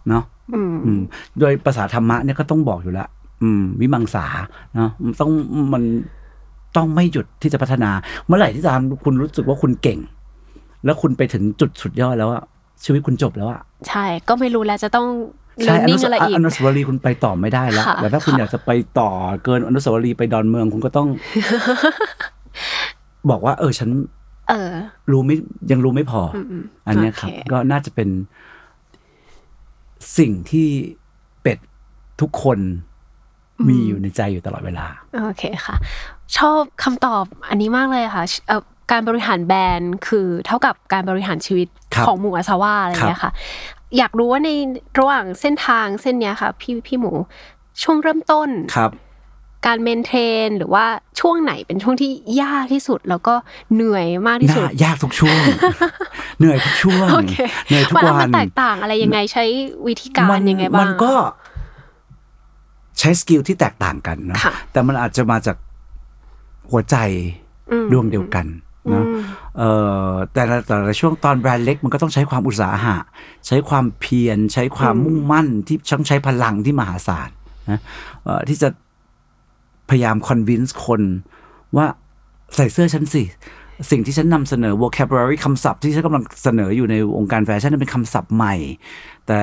[0.08, 1.00] เนาะอืมอืม
[1.40, 3.08] โดยภาษาธรรมะเนี่ยก็ต้องบอกอยู่แล้ว
[3.42, 4.26] อืมวิมังสา
[4.74, 5.30] เนาะมันต้อง
[5.72, 5.82] มัน
[6.76, 7.90] ต้องไม่หยุดที่จะพัฒนา
[8.26, 9.98] เมื่อไหร่ที่ตามคุณรู้สึกว่าคุณเก่ง
[10.84, 12.42] แล้วคุณไปถึงจุดสุดยอดแล้วอะ
[12.84, 15.06] ชีวิตคุณจบแล้วอะใช่ ก็ไม่รู้แล้วจะต้อง
[15.64, 19.10] ใช่อนุ learning สอะไรอีกอนุสาวรีย์คุณไปต่อไม่ได้แล้วค่ะแต่ถ้าคุณค่ะอยากจะไปต่อ
[19.44, 21.08] เกินอนุสาวรีย์ไปดอนเมืองคุณก็ต้อง
[23.30, 23.90] บอกว่า เออฉัน
[24.48, 24.72] เออ
[25.10, 25.36] รู้ไม่
[25.70, 28.08] ยังรู้ไม่พอออืมอันเนี้ยครับโอเคก็น่าจะเป็น
[30.18, 30.68] สิ่งที่
[31.42, 31.58] เป็ด
[32.20, 32.58] ทุกคน
[33.68, 34.86] มีอยู่ในใจอยู่ตลอดเวลา
[35.24, 35.76] โอเคค่ะ
[36.36, 43.32] ชอบคำตอบอันนี้มากเลยค่ะเอ่อการบริหารแบรนด์คือเท่ากับการบริหารชีวิตครับของหมู่อาซาว่าอะไรเงี้ยค่ะ
[43.98, 44.50] อยากรู้ว่าใน
[44.98, 47.12] ระหว่างเส้นทางเส้นเนี้ยค่ะ พี่พี่หมู
[47.82, 48.90] ช่วงเริ่มต้นครับ
[49.66, 50.12] การเมนเท
[50.46, 50.84] นหรือว่า
[51.20, 52.10] ช่วงไหนเป็นช่วงที่
[52.42, 53.34] ยากที่สุด แล้วก็
[53.74, 55.40] เหนื่อยมากที่สุดน่ายากทุกช่วง
[56.38, 57.34] เหนื่อยทุกช่วงโอเค
[57.68, 59.44] เหนื่อยทุกมันวัมันนแตกต่างอะไรยังไงใช้
[59.86, 61.12] วิธีการยังไงบ้างมันก็
[62.98, 65.56] ใช้สกิลที่แตกต่างกันนะค่ะแต่มันอาจจะมาจาก
[66.70, 66.96] หัวใจ
[67.70, 68.46] อืมดวงเดียวกัน
[68.94, 69.22] นะอืม
[69.58, 69.70] เอ่
[70.10, 72.96] อแต่ละแต่ละช่วงตอนแบรนด์เล็กมันก็ต้องใช้ความอุตสาหะ
[73.46, 77.30] ใช้ความเพียรใช้ความมุ่งมั่นที่ต้องใช้พลังที่มหาศาล
[77.70, 77.80] นะ
[78.24, 78.68] เอ่อที่จะ
[79.90, 81.02] พยายามคอนวินส์คน
[81.76, 81.86] ว่า
[82.56, 83.22] ใส่เสื้อฉันสิ
[83.90, 88.54] สิ่งที่ฉันนำเสนอ vocabulary คำศัพท์ที่ฉันกำลังเสนออยู่ในวงการแฟชั่นนั้นเป็นคำศัพท์ใหม่
[89.26, 89.38] แต่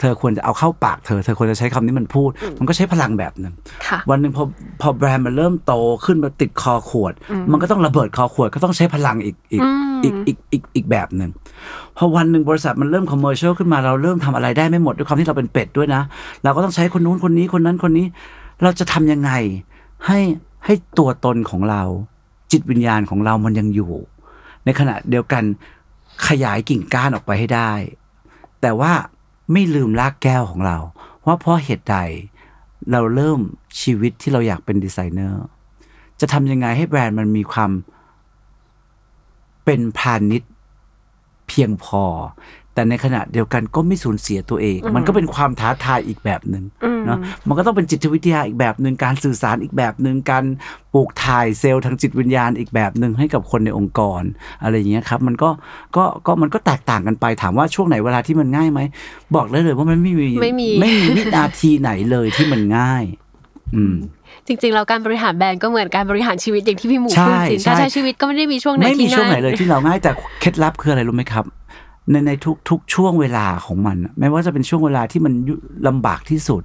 [0.00, 3.52] เธอควรจะเอาเข้าปากเธอ เธอควรจะใช้คำนี้มันพูด มันก็ใช้พลังแบบหนึ่ง
[3.86, 4.44] ค่ะวันหนึ่งพอ
[4.80, 5.74] พอแบรนด์มันเริ่มโต
[6.04, 7.12] ขึ้นมาติดคอขวด
[7.50, 11.30] มันก็ต้องระเบิดคอขวด ก็ต้องใช้พลังอีกอีกอืมอีกอีกอีกอีกแบบหนึ่ง
[11.96, 16.02] พอวันหนึ่งบริษัทมันเริ่ม commercial ขึ้นมาเราเริ่มทำอะไรได้ไม่หมดด้วยความที่เราเป็นเป็ดด้วยนะ
[16.44, 18.06] เราก็ต้องใช้คนนู้นคนนี้คนนั้นคนนี้
[18.62, 19.30] เราจะทำยังไง
[20.06, 20.20] ให้
[20.64, 21.82] ให้ตัวตนของเรา
[22.52, 23.92] จิตวิญญาณของเรามันยังอยู่
[24.64, 25.44] ในขณะเดียวกัน
[26.28, 27.72] ขยายกิ่งก้านออกไปให้ได้
[28.60, 28.92] แต่ว่า
[29.52, 30.78] ไม่ลืมรากแก้วของเรา
[31.26, 31.96] ว่าเพราะเหตุใด
[32.90, 33.40] เราเริ่ม
[33.80, 35.44] ชีวิตที่เราอยากเป็นดีไซเนอร์
[36.20, 37.70] จะทำยังไงให้แบรนด์มันมีความ
[39.64, 40.50] เป็นพาณิชย์
[41.48, 42.04] เพียงพอ
[42.80, 47.18] แต่ในขณะเดียวกันก็ไม่สูญเสียตัวเอง มันก็เป็นความท้าทายอีกแบบหนึ่งอืมเนาะ
[47.48, 50.44] มันก็ต้องเป็นจิตวิทยาอีกแบบหนึ่งการสื่อสารอีกแบบหนึ่งการ
[50.94, 54.22] ปลูกถ่ายเซลล์ทางจิตวิญญาณอีกแบบหนึ่งให้กับคนในองค์กร
[54.62, 55.50] อะไรอย่างเงี้ยครับมันก็
[55.96, 58.80] ก็ก็มันก็แตกต่างกันไปถามว่าช่วงไหนเวลาที่มันง่ายไหม
[59.34, 63.04] บอกได้เลยว่ามันไม่มีไม่มีไม่มีวินาทีไหนเลยที่มันง่าย
[63.76, 63.96] อืม
[64.46, 70.10] จริงๆแล้วการบริหารแบรนด์ก็เหมือนการบริหารชีวิตอย่างที่พี่หมูใช่พูดจริงใช่การใช้ชีวิตก็ไม่ได้มีช่วงไหนไม่มีที่ช่วงไหนง่ายเลยที่เราง่ายแต่
[70.40, 71.44] เคล็ดลับคืออะไรรู้ไหมครับ
[72.10, 75.54] ในในทุกทุกช่วงเวลาของมันอะไม่ว่าจะเป็นช่วงเวลาที่มันยุ
[75.88, 76.62] ลำบากที่สุด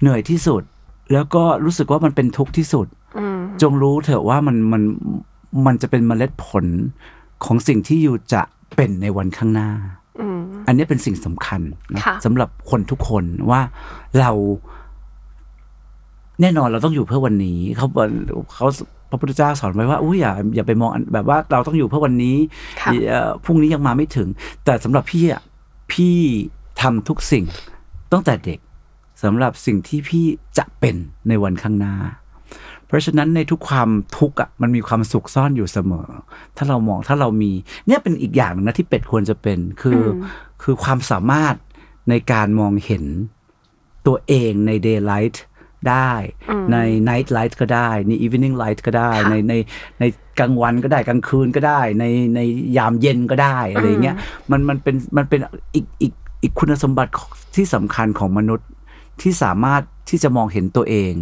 [0.00, 0.62] เหนื่อยที่สุด
[1.12, 2.86] แล้วก็รู้สึกว่ามันเป็นทุกข์ที่สุด
[3.18, 4.82] อืมจงรู้เถอะว่ามันมัน
[5.66, 6.64] มันจะเป็นเมล็ดผล
[7.44, 8.42] ของสิ่งที่อยู่จะ
[8.76, 9.70] เป็นในวันข้างหน้า
[10.20, 11.60] อืมอันนี้เป็นสิ่งสำคัญ
[11.94, 13.60] นะค่ะสำหรับคนทุกคนว่า
[14.20, 14.30] เรา
[16.40, 18.06] แน่นอนเราต้องอยู่เพื่อวันนี้ เขาบอก
[18.54, 18.66] เขา
[19.12, 22.36] พระพุทธเจ้าสอนไว้ว่าอุ้ยอย่าอย่าไปมองอันแบบว่าเราต้องอยู่เพื่อวันนี้
[22.80, 24.28] ค่ะเอ่อพรุ่งนี้ยังมาไม่ถึง
[24.64, 25.42] แต่สำหรับพี่อะ
[25.92, 26.16] พี่
[26.80, 27.44] ทำทุกสิ่ง
[28.12, 28.58] ตั้งแต่เด็ก
[29.22, 30.24] สำหรับสิ่งที่พี่
[30.58, 30.96] จะเป็น
[31.28, 31.96] ในวันข้างหน้า
[32.86, 33.88] เพราะฉะนั้นในทุกความ
[34.18, 36.08] ทุกข์อะมันมีความสุขซ่อนอยู่เสมอ
[36.56, 37.52] ถ้าเรามองถ้าเรามี
[37.86, 40.22] เนี่ยเป็นอีกอย่างหนึงนะที่เป็ดควรจะเป็นคืออม
[40.62, 41.54] คือความสามารถ
[42.10, 43.04] ในการมองเห็น
[44.06, 45.36] ตัวเองใน daylight
[45.90, 46.12] ได้
[46.50, 46.78] อืมใน
[47.08, 49.54] night light ก็ได้ใน evening light ก็ได้ค่ะในใน
[50.00, 50.04] ใน
[50.38, 52.04] กลางวันก็ได้กลางคืนก็ได้ ใน
[52.34, 52.40] ใน
[52.76, 54.16] ยามเย็นก็ได้อะไรอย่างเงี้ย
[54.50, 55.40] มันมันเป็นมันเป็น
[55.74, 56.12] อีกอีก
[56.42, 57.12] อีกคุณสมบัติ
[57.56, 58.68] ที่สำคัญของมนุษย์
[59.22, 61.14] ที่สามารถที่จะมองเห็นตัวเอง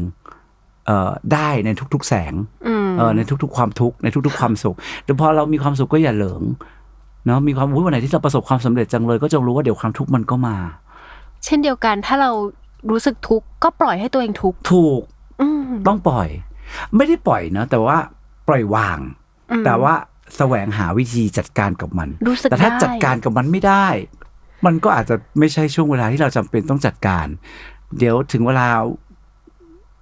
[0.87, 2.33] เอ่อได้ในทุก ๆ แสง
[2.67, 6.43] อืมเออในทุก ๆ ความทุกข์ในทุก ๆ ความสุขแต่พอเรามีความสุขก็อย่าเหลิง
[7.27, 10.57] เนาะมีความรู้วันไหนที่เราประสบความสำเร็จจังเลย ก็จงรู้ว่าเดี๋ยวความทุกข์มันก็มา
[11.45, 12.31] เช่นเดียวกันถ้าเรา
[12.91, 15.03] รู้สึกทุกข์ก็ปล่อยให้ตัวเองทุกข์ถูก
[15.41, 16.29] อืมต้องปล่อย
[16.97, 17.97] ไม่ได้ปล่อยนะแต่ว่า
[18.49, 18.99] ปล่อยวาง
[19.51, 19.95] อืมแต่ว่า
[20.37, 23.87] แสวงหาวิธีจัดการกับมันรู้สึกแต่ถ้าได้จัดการกับมันไม่ได้
[24.67, 27.27] มันก็อาจจะไม่ใช่ช่วงเวลาที่เราจำเป็นต้องจัดการ
[27.99, 28.69] เดี๋ยวถึงเวลา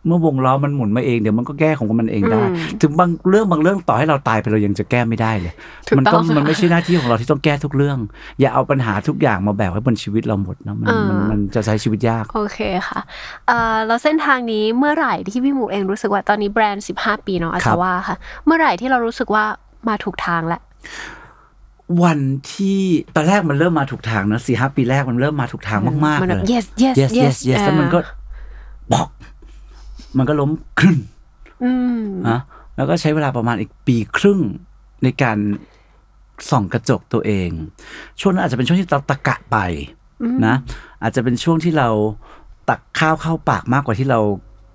[0.06, 5.52] เมื่อวงล้อมันหมุนมาเองเดี๋ยวมันก็แก้ของมันเองได้อืมถึงบางเรื่องบางเรื่องต่อให้เราตายไปเรายังจะแก้ไม่ได้เลย
[5.86, 7.98] ถูกมันต้ก็องมันไม่ใช่หน้าที่ของเราที่ต้องแก้ทุกเรื่อง
[8.40, 13.00] อย่าเอาปัญหาทุกอย่างมาแบกไว้บนชีวิตเราหมดนะมันอ่ามัมันมันจะใช้ชีวิตยากโอเคค่ะ
[13.46, 19.44] เอ่อแล้วเส้นทางนี้เมื่อไหร่ที่พี่หมูเองรู้สึกว่าตอนนี้แบรนด์ 15 ปีเนาะอาครัชบว่าค่ะ เมื่อไหร่ที่เรารู้สึกว่า
[19.88, 20.60] มาถูกทางแล้ว
[22.04, 22.18] วัน
[22.52, 22.80] ที่
[23.16, 28.14] ตอนแรกมันเริ่มมาถูกทางนะสี่ห้าปีแรกมันเริ่มมาถูกทางมากมันๆแบเลบย yes yes yes yes yes แล้วมันก็เออ
[28.92, 29.06] บอก
[30.18, 30.98] มันก็ล้มครึ่ง
[31.64, 32.40] อืมนะ
[32.76, 34.40] แล้วก็ใช้เวลาประมาณอีกปีครึ่ง
[35.02, 35.38] ในการ
[36.50, 37.50] ส่องกระจกตัวเอง
[38.20, 39.56] ช่วงนั้นอาจจะเป็นช่วงที่เราตะกะไป
[40.46, 40.54] นะ
[41.02, 41.88] อาจจะเป็นช่วงที่เรา
[42.68, 44.20] ตักข้าวเข้าปากมากกว่าที่เรา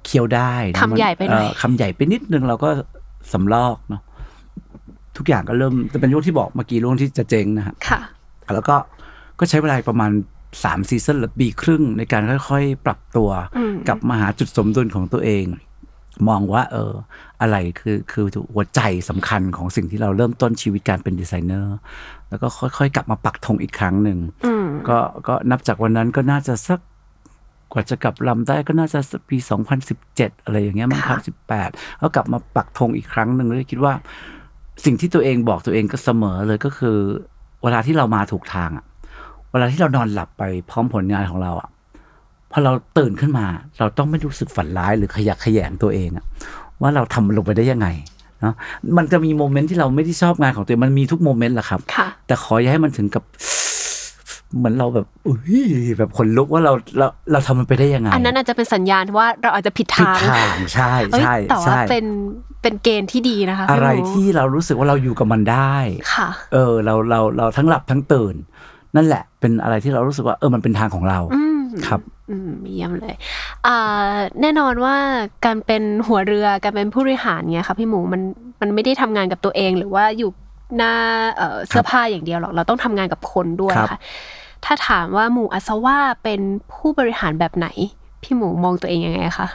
[0.05, 2.69] เคี้ยวได้นะคำใหญ่ไปหน่อยคำใหญ่ไปนิดนึงเราก็
[3.33, 4.01] สำรอกเนาะ
[5.17, 7.99] ทุกอย่างก็เริ่มจะเป็นช่วงที่บอกเมื่อกี้ช่วงที่จะเจ๊งนะฮะค่ะ
[8.55, 8.75] แล้วก็
[9.39, 10.11] ก็ใช้เวลาประมาณ
[10.63, 15.45] สาม season หรือปีครึ่งในการค่อยๆ ปรับตัวอืมกลับมาหาจุดสมดุลของตัวเอง
[16.29, 16.93] มองว่า เออ
[17.41, 21.75] อะไรคือคือหัวใจสำคัญของสิ่งที่เราเริ่มต้นชีวิตการเป็นดีไซเนอร์
[22.29, 22.47] แล้วก็
[22.77, 24.97] ค่อยๆ กลับมาปักธงอีกครั้งหนึ่งอืมก็
[25.27, 26.79] ก็นับจากวันนั้นก็น่าจะสัก
[27.73, 29.37] กว่าจะกลับลำได้ก็น่าจะสักปี
[29.91, 31.19] 2017 อะไรอย่างเงี้ยมั้งครับ
[31.55, 33.93] 18แล้วกลับมาปักธงอีกครั้งหนึ่งเลยคิดว่า
[34.85, 36.97] สิ่งที่ตัวเองบอกตัวเองก็เสมอเลยก็คือ
[37.63, 38.85] เวลาที่เรามาถูกทางอะ
[39.53, 41.69] เวลาที่เรานอนหลับไปพร้อมผลงานของเราอะ
[42.51, 43.45] พอเราตื่นขึ้นมา
[43.79, 46.25] เราต้องไม่รู้สึกฝันร้ายหรือขยักขยงตัวเองอะ
[46.81, 47.87] ว่าเราทำมันลงไปได้ยังไง
[48.41, 48.53] เนาะ
[48.97, 53.23] มันจะมีโมเมนต์ที่เราไม่ได้ชอบงานของตัวเองมันมีทุกโมเมนต์แหละครับค่ะแต่ขออย่าให้มันถึงกับ
[54.57, 55.61] เหมือนเราแบบอุ้ย
[55.97, 62.05] แบบขนลุกว่าเราเราเราทำมันไปได้ยังไง อันนั้นอาจจะเป็นสัญญาณว่าเราอาจจะผิดผิดทางทางใช่เอ้ยใช่แต่ว่าใช่เป็น
[62.61, 65.75] เป็นเกณฑ์ที่ดีนะคะ อะไรพี่หมูที่เรารู้สึกว่าเราอยู่กับมันได้
[66.13, 68.35] ค่ะ เออเราเราเราทั้งหลับทั้งตื่น
[68.95, 73.15] นั่นแหละเป็นอะไรที่เรารู้สึกว่าเออมันเป็นทางของเราอืมครับอืมเยี่ยมเลย
[73.65, 74.95] อ่าแน่นอนว่า
[75.45, 78.21] การเป็นหัวเรือการเป็นผู้บริหารเนี้ยค่ะพี่หมูมัน
[78.61, 80.31] มันไม่ได้ทำงานกับตัวเอง หรือว่าอยู่
[80.77, 80.93] หน้า
[81.35, 83.99] เอ่อเสื้อผ้าอย่างเดียวหรอกเราต้องทำงานกับคนด้วยครับค่ะ
[84.65, 86.41] ถ้าถามว่าหมูอัศว่าเป็น
[86.73, 87.67] ผู้บริหารแบบไหน
[88.23, 89.47] พี่หมูมองตัวเองยังไงคะ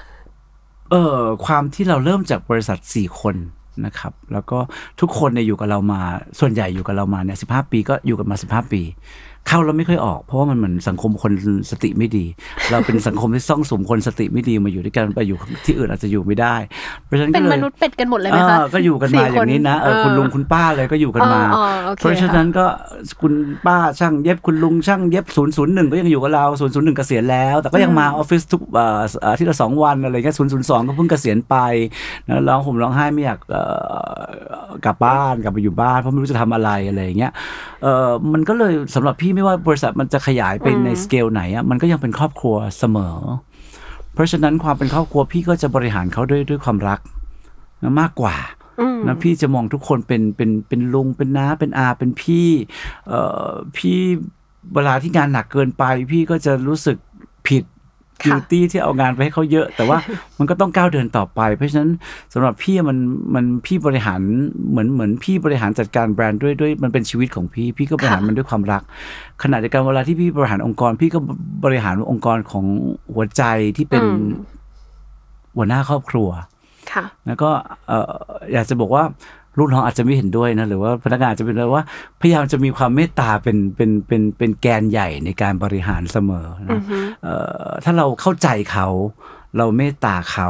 [0.91, 3.36] เออความที่เราเริ่มจากบริษัทสี่คน
[3.86, 4.59] นะครับ แล้วก็
[5.01, 6.01] ทุกคนเนี่ยอยู่กับเรามา
[6.41, 8.82] ส่วนใหญ่อยู่กับเรามาเนี่ยสิบห้าปีก็อยู่กันมาสิบห้าปี
[9.49, 11.32] เข้าแล้วไม่ค่อยออก เพราะว่ามันเหมือนสังคมคน
[11.70, 12.24] สติไม่ดี
[12.70, 15.36] เราเป็นสังคมที่ซ่องสุมคนสติไม่ดีมาอยู่ด้วยกันไปอยู่
[15.66, 16.55] ที่อื่นอาจจะอยู่ไม่ได้
[17.05, 22.66] เพราะฉะนั้นเป็ก็นเลมยนุษย์เป็ดกันหมดเลยไหมคะเออก็อยู่กันมาอย่างนี้นะเออคุณลุงคุณป้าเลยก็อยู่กันมาอ๋ออ๋อโอเคเพราะฉะนั้นก็
[23.20, 23.32] คุณ
[23.66, 31.57] ป้าช่างเย็บคุณลุงช่างเย็บศูนย์ศูนย์หนึ่งก็ยังอยู่กับเราศูนย์ศูนย์หนึ่งเกษียณแล้ว แต่ก็ยังมาออฟฟิศทุกเอ่ออาที่ละสองวันอะไรเงี้ยศูนย์ศูนย์สองก็เพิ่งเกษียณไป
[32.28, 33.62] นะร้องผมร้องไห้ไม่อยากเอ่
[34.20, 34.22] อ
[34.84, 37.32] กลับบ้านกลับไปอยู่บ้านเพราะไม่รู้จะทำอะไรอะไรอย่างเงี้ย
[37.82, 43.16] เออมันก็เลยสำหรับพี่ไม่ว่าบริษัทมันจะขยายไปในสเกลไหนอะมันก็ยังเป็นครอบครัวเสมอ
[44.14, 47.01] เพราะฉะนั้นความเป็นครอบครัวพี่ก็จะบริหารเขาด้วยด้วยความรัก
[47.82, 48.36] นะมากกว่า
[48.80, 52.49] อืมนะพี่จะมองทุกคนเป็นเป็นเป็นลุงเป็นน้าเป็นอาเป็นพี่
[53.09, 53.99] เอ่อพี่
[54.74, 56.97] เวลาที่งานหนักเกินไป พี่ก็จะรู้สึก
[57.49, 57.64] ผิด
[58.22, 59.98] ค่ะกิวตี้ที่เอางานไปให้เขาเยอะ แต่ว่า
[60.38, 61.90] มันก็ต้องก้าวเดินต่อไป เพราะฉะนั้น
[62.32, 62.98] สำหรับพี่มัน
[63.34, 64.20] มันพี่บริหาร
[64.70, 68.82] เหมือนเหมือนพี่บริหารจัดการแบรนด์ด้วยด้วยมันเป็นชีวิตของพี่ พี่ก็บริหารมันด้วยความรัก
[69.42, 71.18] ขณะเดียวกันเวลาที่พี่บริหารองค์กร พี่ก็
[71.64, 72.64] บริหารองค์กรของ
[73.14, 73.42] หัวใจ
[73.76, 74.22] ที่เป็นอืม
[75.56, 76.28] หัวหน้าครอบครัว
[76.92, 77.50] ค่ะแล้วก็
[77.88, 78.12] เอ่อ
[78.52, 79.04] อยากจะบอกว่า
[79.59, 81.84] ลูกน้องอาจจะไม่เห็นด้วยนะหรือว่าพนักงานอาจจะเป็นเลยว่า
[82.20, 87.34] พยายามจะมีความเมตตาเป็นเป็นเป็นเป็นแกนใหญ่ในการบริหารเสมออืนะอฮึเอ่
[87.66, 88.88] อถ้าเราเข้าใจเขา
[89.56, 90.48] เราเมตตาเขา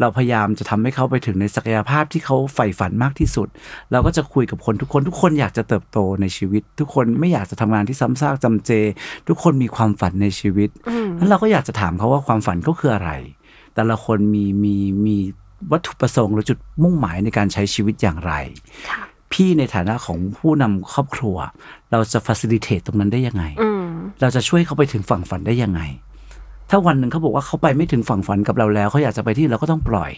[0.00, 3.48] เราพยายามจะทำให้เขาไปถึงในศักยภาพที่เขาใฝ่ฝันมากที่สุด
[3.92, 8.70] เราก็จะคุยกับคนทุกคน ทุกคนอยากจะเติบโตในชีวิต ทุกคนไม่อยากจะทำงานที่ซ้ำซากจำเจ
[9.28, 13.10] ทุกคนมีความฝันในชีวิตอืมนั้นเราก็อยากจะถามเขาว่าความฝันเขาคืออะไร
[13.74, 14.76] แต่ละคนมีมี
[15.06, 15.16] มี
[15.72, 18.32] วัตถุประสงค์หรือจุดมุ่งหมายในการใช้ชีวิตอย่างไร
[18.90, 19.02] ค่ะ
[19.32, 21.36] พี่ในฐานะของผู้นำครอบครัว
[21.90, 23.84] เราจะ facilitate ตรงนั้นได้ยังไงอืม
[24.20, 25.80] เราจะช่วยเขาไปถึงฝั่งฝันได้ยังไง
[26.70, 30.10] ถ้าวันหนึ่งเขาบอกว่าเขาไปไม่ถึงฝั่งฝันกับเราแล้วเขาอยากจะไปที่เราก็ต้องปล่อย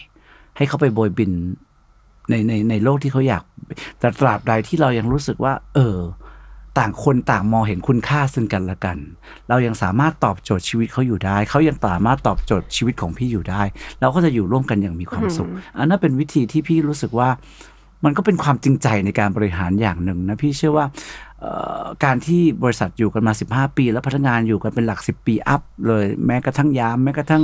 [0.57, 1.31] ให้เขาไปโบยบิน
[2.29, 3.43] ในในในโลกที่เขาอยาก
[3.99, 5.97] แต่ตราบใดที่เรายังรู้สึกว่า เออ
[6.77, 8.97] ต่างคนต่างมองเห็นคุณค่าซึ่งกันและกัน
[9.49, 13.61] เรายังสามารถตอบโจทย์ชีวิตเขาอยู่ได้ เขายังสามารถตอบโจทย์ชีวิตของพี่อยู่ได้
[13.99, 15.47] เราก็จะอยู่ร่วมกันอย่างมีความสุข
[15.77, 17.29] อันนั้นเป็นวิธีที่พี่รู้สึกว่า
[18.05, 20.85] มันก็เป็นความจริงใจในการบริหารอย่างหนึ่งนะพี่เชื่อว่า
[21.41, 21.51] เอ่
[21.81, 27.43] อการที่บริษัทอยู่กันมา 15 ปี แล้วพนักงานอยู่กันเป็นหลัก 10 ปีอัพเลยแม้กระทั่งยามแม้กระทั่ง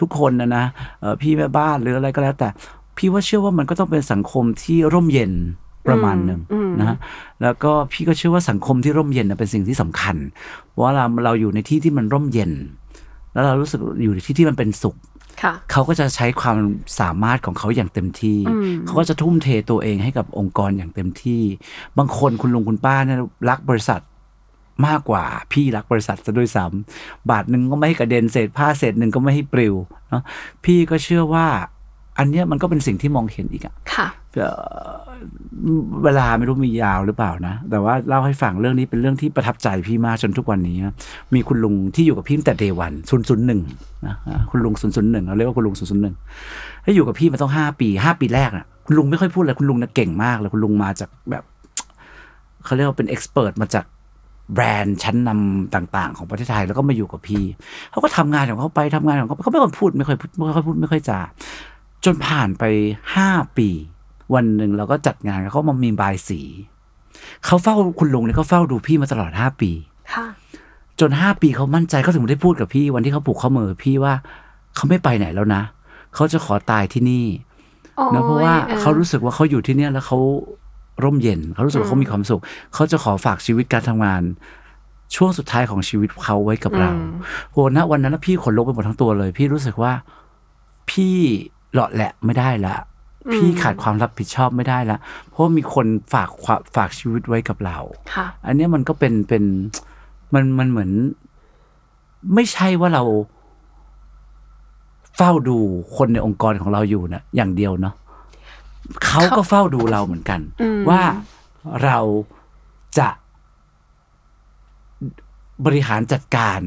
[0.00, 0.64] ทุกคนนะนะ
[1.00, 2.48] เอ่อพี่แม่บ้านหรืออะไรก็แล้วแต่
[2.96, 5.32] พี่ว่าเชื่อว่ามันก็ต้องเป็นสังคมที่ร่มเย็น
[5.88, 6.96] ประมาณหนึ่งอืมนะฮะ
[7.42, 10.16] แล้วก็พี่ก็เชื่อว่าสังคมที่ร่มเย็นนะเป็นสิ่งที่สำคัญ
[10.68, 12.52] เพราะว่าเราเราอยู่ในที่ที่มันร่มเย็น
[13.32, 14.96] แล้วเรารู้สึกอยู่ในที่ที่มันเป็นสุข
[15.42, 16.56] ค่ะเขาก็จะใช้ความ
[17.00, 21.42] สามารถของเขาอย่างเต็มที่อืมเขาก็จะทุ่มเทตัวเองให้กับองค์กรอย่างเต็มที่
[21.98, 23.18] บางคนคุณลุงคุณป้าเนี่ย
[23.50, 24.00] รักบริษัท
[24.86, 29.74] มากกว่าพี่รักบริษัทซะด้วยซ้ำบาทหนึ่งก็ไม่ให้กระเด็นเศษผ้าเศษหนึ่งก็ไม่ให้ปลิว
[30.08, 30.22] เนาะ
[30.64, 31.46] พี่ก็เชื่อว่า
[32.18, 34.92] อันเนี้ยมันก็เป็นสิ่งที่มองเห็นอีกอะค่ะเอ่อ
[36.04, 40.94] เวลาไม่รู้มียาวหรือเปล่านะ แต่ว่าเล่าให้ฟังเรื่องนี้เป็นเรื่องที่ประทับใจพี่มากจนทุกวันนี้นะ
[41.34, 43.60] มีคุณลุงที่อยู่กับพี่ตั้งแต่เดวันศูนย์ศูนย์หนึ่ง
[44.06, 46.14] นะอ่าคุณลุงศูนย์ศูนย์หนึ่งเราเรียกว่าคุณลุงศูนย์ศูนย์หนึ่ง
[46.82, 51.44] แล้วอยู่กับพี่มาต้องห้าปีห้าปีแรกน่ะคุณลุงไม่ค่อยพูดเลยคุณลุงน่ะเก่งมากเลยคุณลุงมาจากแบบ
[52.64, 53.84] เขาเรียกว่าเป็นเอ็กซ์เพรสมาจาก
[54.54, 57.44] แบรนด์ชั้นนำต่าง ๆ ของประเทศไทยแล้วก็มาอยู่กับพี่
[57.90, 61.20] เขาก็ทำงานของเขาไปทำงานของเขาไปเขาไม่ค่อยพูดไม่ค่อยพูดไม่ค่อยพูดไม่ค่อยจา
[62.04, 62.64] จนผ่านไป
[63.14, 63.68] ห้าปี
[64.34, 66.40] วันหนึ่งเราก็จัดงานเขามามีบายสี
[67.44, 69.70] เขาเฝ้าคุณลุงเนี่ยเขาเฝ้าดูพี่มาตลอดห้าปี
[70.14, 70.26] ค่ะ
[71.00, 74.14] จนห้าปีเขามั่นใจเขาถึงได้พูดกับพี่วันที่เขาผูกข้อมือพี่ว่า
[74.74, 75.62] เขาไม่ไปไหนแล้วนะ
[76.14, 77.26] เขาจะขอตายที่นี่
[78.14, 80.18] นะเพราะว่าเขารู้สึกว่าเขาอยู่ที่เนี่ยแล้วเขา
[81.04, 82.40] ร่มเย็นเขารู้สึกว่าเขามีความสุข
[82.74, 84.22] เขาจะขอฝากชีวิตการทำงาน
[85.14, 87.10] ช่วงสุดท้ายของชีวิตเขาไว้กับเราอืม
[87.52, 89.92] โหณวันนั้นนะพี่ขนลุกไปหมดทั้งตัวเลย พี่รู้สึกว่า
[90.90, 91.16] พี่
[91.53, 92.74] เหลาะแหละไม่ได้ละ
[93.32, 94.98] พี่ขาดความรับผิดชอบไม่ได้ละ
[95.28, 97.78] เพราะว่ามีคนฝากความฝากชีวิตไว้กับเรา
[98.14, 99.44] ค่ะอันเนี้ยมันก็เป็นเป็น
[100.34, 100.90] มันมันเหมือน
[102.34, 103.02] ไม่ใช่ว่าเรา
[105.16, 105.58] เฝ้าดู
[105.96, 107.94] คนในองค์กรของเราอยู่นะอย่างเดียวเนาะ
[109.06, 111.02] เขาก็เฝ้าดูเราเหมือนกันอืมว่า
[111.84, 111.98] เรา
[112.98, 113.08] จะ
[115.64, 116.60] บริหารจัดการ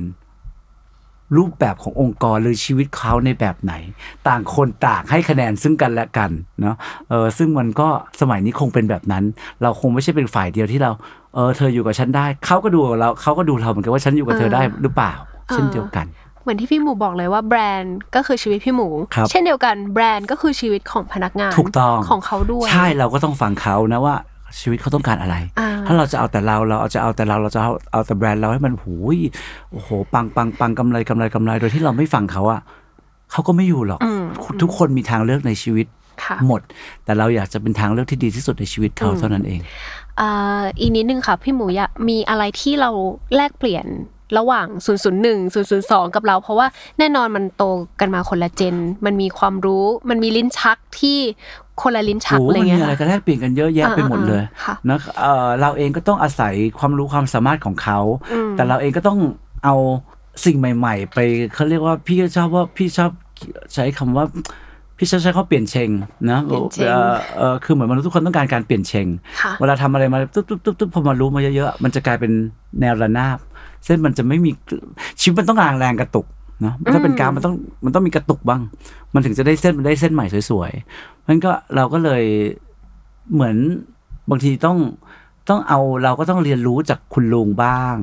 [1.37, 3.73] รูปแบบขององค์กรหรือชีวิตเขาในแบบไหน
[4.27, 6.75] ต่างคนต่างให้คะแนนซึ่งกันและกันเนาะ
[7.09, 7.87] เออซึ่งมันก็
[8.21, 9.23] สมัยนี้คงเป็นแบบนั้น
[9.61, 10.91] เราคงไม่ใช่เป็นฝ่ายเดียวที่เรา
[11.35, 15.13] เออเธออยู่กับฉันได้เขาก็ดูกับเราเขาก็ดูเราเหมือนกันว่าฉันอยู่กับเธอได้หรือเปล่า
[15.53, 16.05] เช่นเดียวกัน
[16.41, 24.15] เหมือนที่พี่หมูบอกเลยว่าแบรนด์ก็คือชีวิตพี่หมูครับเช่นเดียวกันแบรนด์ก็คือชีวิตของพนักงานถูกต้องของเขาด้วย ใช่เราก็ต้องฟังเขานะว่า
[24.59, 29.17] ชีวิตเขาต้องการอะไรอ่าถ้าเราจะเอาแต่เราเราเอาจะเอาแต่เราเราจะเอาเอาแต่แบรนด์เราให้มันหูย
[29.71, 32.61] โอ้โห ปังปังปังกำไรกำไรกำไร โดยที่เราไม่ฟังเขาอะ
[33.31, 34.23] เขาก็ไม่อยู่หรอกอืม
[34.61, 35.87] ทุกคนมีทางเลือกในชีวิต
[36.23, 36.61] ค่ะหมด
[37.05, 39.59] แต่เราอยากจะเป็นทางเลือกที่ดีที่สุดในชีวิตเขาเท่านั้นเอง
[40.19, 42.89] อ่าอีกนิดนึงค่ะ พี่หมูอยากมีอะไรที่เรา
[43.35, 43.87] แลกเปลี่ยน
[44.37, 44.67] ระหว่าง
[45.21, 46.67] 001 002 กับเรา เพราะว่า
[46.99, 47.63] แน่นอนมันโต
[47.99, 48.75] กันมาคนละเจน
[49.05, 51.19] มันมีความรู้ มันมีลิ้นชักที่
[51.81, 57.99] คนละลิ้นชักโอ้อะไรมันเงี้มียอะไรค่ะกันแลกเปลี่ยนกันเยอะแยะไปหมดเลยค่ะนะเอ่อเราเองก็ต้องอาศัยความรู้ความสามารถของเขา
[58.31, 59.19] อืมแต่เราเองก็ต้อง
[59.65, 59.75] เอา
[60.45, 61.19] สิ่งใหม่ ๆ ไป
[61.53, 63.11] เขาเรียกว่าพี่ก็ชอบว่าพี่ชอบ
[63.73, 64.25] ใช้คำว่า
[64.97, 65.89] พี่ชอบใช้เขาเปลี่ยนเชง
[66.31, 69.07] นะเปลี่ยนเชงเอ่อเออคือเหมือนมนุษย์ทุกคนต้องการการเปลี่ยนเชง
[69.41, 72.31] ค่ะเวลาทำอะไรมาตุ๊บตุ๊บตุ๊บตุ๊บพอมารู้มาเยอะๆมันจะกลายเป็น
[72.81, 73.37] แนวระนาบ
[73.85, 74.51] เส้นมันจะไม่มี
[75.21, 77.55] ชีวิตมันต้องแรงแรงกระตุกเนาะถ้าเป็นกรารมันต้อง
[77.85, 78.61] มันต้องมีกระตุกบ้าง
[79.13, 82.23] มันถึงจะได้เส้นมันได้เส้นใหม่สวยๆมันก็เราก็เลย
[83.33, 83.55] เหมือน
[84.29, 84.77] บางทีต้อง
[85.49, 87.95] ต้องเอาเราก็ต้องเรียนรู้จากคุณลุงบ้าง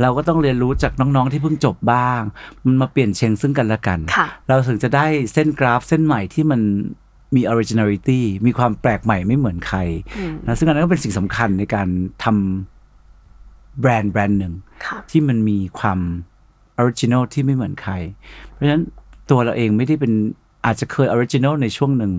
[0.00, 2.20] เราก็ต้องเรียนรู้จากน้องๆที่เพิ่งจบบ้าง
[2.64, 6.60] มันมาเปลี่ยนเชงซึ่งกันและกันค่ะเราถึงจะได้เส้นกราฟเส้นใหม่ที่มัน
[7.36, 9.78] มี originality มีความแปลกใหม่ไม่เหมือนใคร
[10.18, 11.88] อืมนะซึ่งอันนั้นก็เป็นสิ่งสำคัญในการ
[12.24, 14.54] ทำแบรนด์แบรนด์หนึ่ง
[14.86, 16.00] ค่ะที่มันมีความ
[16.78, 17.92] original ที่ไม่เหมือนใคร
[18.52, 18.82] เพราะฉะนั้น
[19.30, 20.12] ตัวเราเองไม่ได้เป็น
[20.66, 22.12] อาจจะเคย original ในช่วงหนึ่ง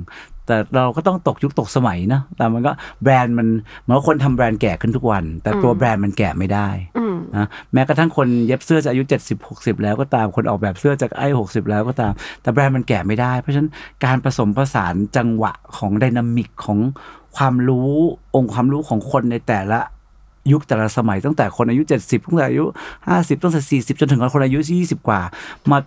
[0.46, 2.72] แต่เราก็ต้องตกยุคตกสมัยนะ แต่มันก็
[3.04, 3.48] แบรนด์มัน
[3.82, 9.04] เหมือนว่าคนทำแบรนด์แก่ขึ้นทุกวัน แต่ตัวแบรนด์มันแก่ไม่ได้อืมนะแม้กระทั่งคนเย็บเสื้อจะอายุ
[9.34, 13.72] 70 60 แล้วก็ตามคนออกแบบเสื้อจากไอ้60 แล้วก็ตาม แต่แบรนด์มันแก่ไม่ได้ เพราะฉะนั้น
[14.06, 16.80] การผสมผสานจังหวะของไดนามิกของ
[17.38, 17.92] ความรู้
[18.36, 19.80] องค์ความรู้ของคนในแต่ละ
[20.52, 22.66] ยุคแต่ละสมัยตั้งแต่คนอายุ 70ตั้งแต่อายุ
[23.04, 25.22] 50ตั้งแต่ 40 จนถึงคนอายุ 20 กว่า
[25.72, 25.78] มา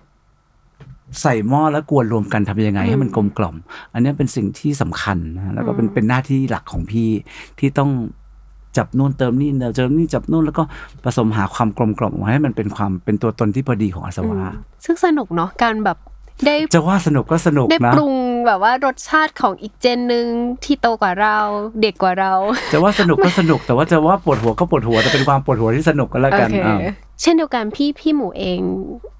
[1.23, 3.57] ใส่หม้อแล้วกวนรวมกันทำยังไง ให้มันกลมกล่อม
[3.93, 7.09] อันนี้เป็นสิ่งที่สำคัญนะแล้วก็เป็นเป็นหน้าที่หลักของพี่
[7.59, 7.91] ที่ต้อง
[8.77, 10.63] จับนู่นเติมนี่เติมนี่จับนู่นแล้วก็
[11.05, 14.39] ผสมหาความกลมกล่อมออกมาให้มันเป็นความเป็นตัวตนที่พอดีของอาสวะ
[14.85, 15.99] ซึ่งสนุกเนาะการแบบ
[16.47, 18.15] ได้จะว่าสนุกก็สนุกได้นะปรุง
[18.47, 20.27] แบบว่ารสชาติของอีกเจนหนึ่ง
[20.65, 21.39] ที่โตกว่าเรา
[21.83, 22.33] เด็กกว่าเรา
[22.73, 26.79] จะว่าสนุกก็สนุก แต่ว่าจะว่าปวดหัวก็ปวดหัวแต่เป็นความปวดหัวที่สนุกก็แล้วกันโอเคอ่า
[27.23, 28.61] เช่นเดียวกันพี่พี่หมูเอง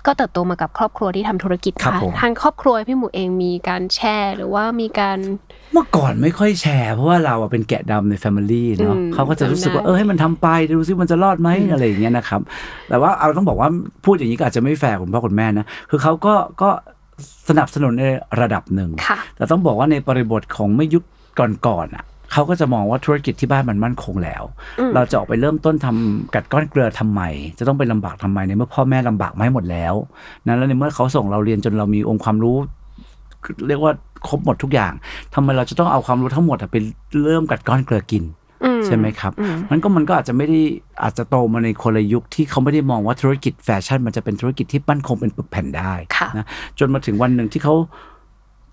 [0.07, 5.19] ก็เติบโตมากับครอบครัวที่ทำธุรกิจครับค่ะผมทางครอบครัวพี่หมูเองมีการแชร์หรือว่ามีการ
[5.73, 12.41] เมื่อก่อนไม่ค่อยแชร์เพราะว่าเราอะเป็นแกะดำใน family เนาะอืมเขาก็จะรู้สึกว่าจำได้เออให้มันทำไปดูซิมันจะรอดไหมอะไรอย่างเงี้ยนะครับ
[12.89, 13.69] แต่ว่าเอาต้องบอกว่า
[14.05, 16.71] พูดอย่างนี้ก็อาจจะไม่แฟร์คุณพ่อคุณแม่นะคือเขาก็ก็
[17.49, 18.05] สนับสนุนใน
[18.41, 21.03] ระดับหนึ่งค่ะแต่ต้องบอกว่าในบริบทของไม่ยุค
[21.67, 24.43] ก่อนๆอะเขาก็จะมองว่าธุรกิจที่บ้านมันมั่นคงแล้ว
[24.79, 27.21] อืมเราจะออกไปเริ่มต้นทำกัดก้อนเกลือทำไม
[27.59, 29.95] จะต้องไปลำบากทำไมในเมื่อพ่อแม่ลำบากมาให้หมดแล้ว
[30.47, 32.57] นั้นแล้วในเมื่อเขาส่งเราเรียนจนเรามีองค์ความรู้
[33.69, 33.93] เรียกว่า
[34.29, 34.93] ครบหมดทุกอย่าง
[35.35, 36.77] ทำไมเราจะต้องเอาความรู้ทั้งหมดอะไป
[37.23, 38.42] เริ่มกัดก้อนเกลือกินอื
[38.87, 40.61] ใช่ไหมครับอืมมันก็มันก็อาจจะไม่ได้
[41.03, 46.47] อาจจะโตมาในคนละยุคที่เขาไม่ได้มองว่าธุรกิจแฟชั่น มันจะเป็นธุรกิจที่มั่นคงเป็นปึกแผ่นได้ค่ะนะ
[46.79, 47.75] จนมาถึงวันหนึ่งที่เขา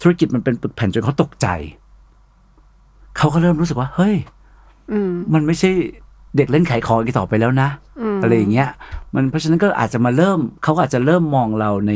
[0.01, 1.47] ธุรกิจมันเป็นปึกแผ่นจนเขาตกใจ
[3.17, 4.15] เขาก็เริ่มรู้สึกว่า เฮ้ย
[4.91, 5.71] อืมมันไม่ใช่
[6.35, 7.69] เด็กเล่นขายของอีกต่อไปแล้วนะ
[8.01, 8.69] อืมอะไรอย่างเงี้ย
[9.15, 11.93] มันเพราะฉะนั้นก็อาจจะมาเริ่มเขาก็อาจจะเริ่มมองเราใน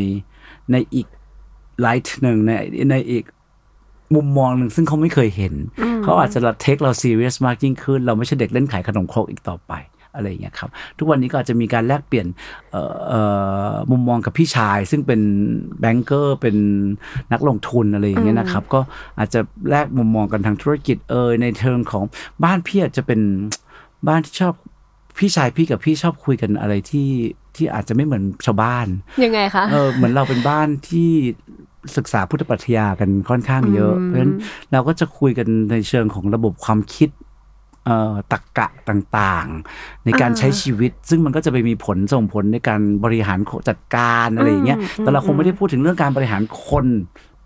[0.71, 1.07] ในอีก
[1.81, 2.51] ไลท์หนึ่งใน
[2.91, 3.23] ในอีก
[4.15, 5.53] มุมมองหนึ่งซึ่งเขาไม่เคยเห็น
[6.03, 9.73] เขาอาจจะเทคเราซีเรียสมากยิ่งขึ้น เราไม่ใช่เด็กเล่นขายขนมครกอีกต่อไป
[10.15, 12.27] อะไรอย่างเงี้ยครับ ทุกวันนี้ก็อาจจะมีการแลกเปลี่ยน
[12.71, 13.21] เอ่อเอ่
[13.71, 15.21] อมุมมองกับพี่ชาย ซึ่งเป็น
[15.79, 16.55] แบงเกอร์เป็น
[17.33, 18.79] นักลงทุนอะไรอย่างเงี้ยนะครับ ก็
[19.19, 19.39] อาจจะ
[19.69, 22.03] แลกมุมมองกันทางธุรกิจเอยในเทิงของ
[22.43, 23.19] บ้านพี่อาจจะเป็น
[24.07, 24.53] บ้านที่ชอบ
[25.17, 27.09] พี่ชายพี่กับพี่ชอบคุยกันอะไรที่
[27.55, 28.87] ที่อาจจะไม่เหมือนชาวบ้าน
[29.23, 31.11] ยังไงคะเออเหมือนเราเป็นบ้านที่
[31.97, 34.33] ศึกษาพุทธปรัชญากันค่อนข้างเยอะ เพราะฉะนั้น
[34.71, 37.09] เราก็จะคุยกันในเชิงของระบบความคิด
[37.85, 46.85] เอ่อตรรกะต่างๆ ในการอ่าใช้ชีวิต ซึ่งมันก็จะไปมีผลส่งผลในการบริหารจัดการอะไรอย่างเงี้ยอืมแต่เราคงไม่ได้พูดถึงเรื่องการบริหารคน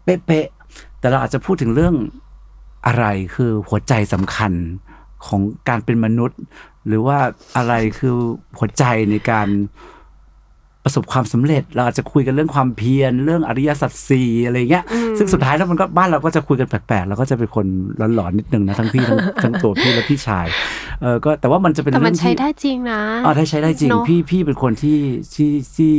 [0.03, 1.95] เป๊ะๆแต่เราอาจจะพูดถึงเรื่อง
[2.87, 4.53] อะไรคือหัวใจสำคัญ
[5.27, 6.39] ของการเป็นมนุษย์
[6.87, 7.17] หรือว่า
[7.57, 8.15] อะไรคือ
[8.57, 9.47] หัวใจในการ
[10.87, 14.83] ประสบความสำเร็จ เราอาจจะคุยกันเรื่องความเพียรเรื่องอริยสัจสี่อะไรเงี้ย
[15.17, 17.65] ซึ่งสุดท้ายแล้วมันก็บ้านเราก็จะคุยกันแปลกๆเราก็จะเป็นคน
[18.15, 20.45] หลอนๆนิดนึงนะทั้งพี่ทั้งทั้งตัวพี่และพี่ชาย
[21.01, 24.99] เออก็แต่ว่ามันจะเป็นแต่มันเรื่องใช้ที่ได้จริงนะอ๋อได้ใช้ได้จริงเนอะพี่พี่เป็นคนที่
[25.35, 25.93] ที่ที่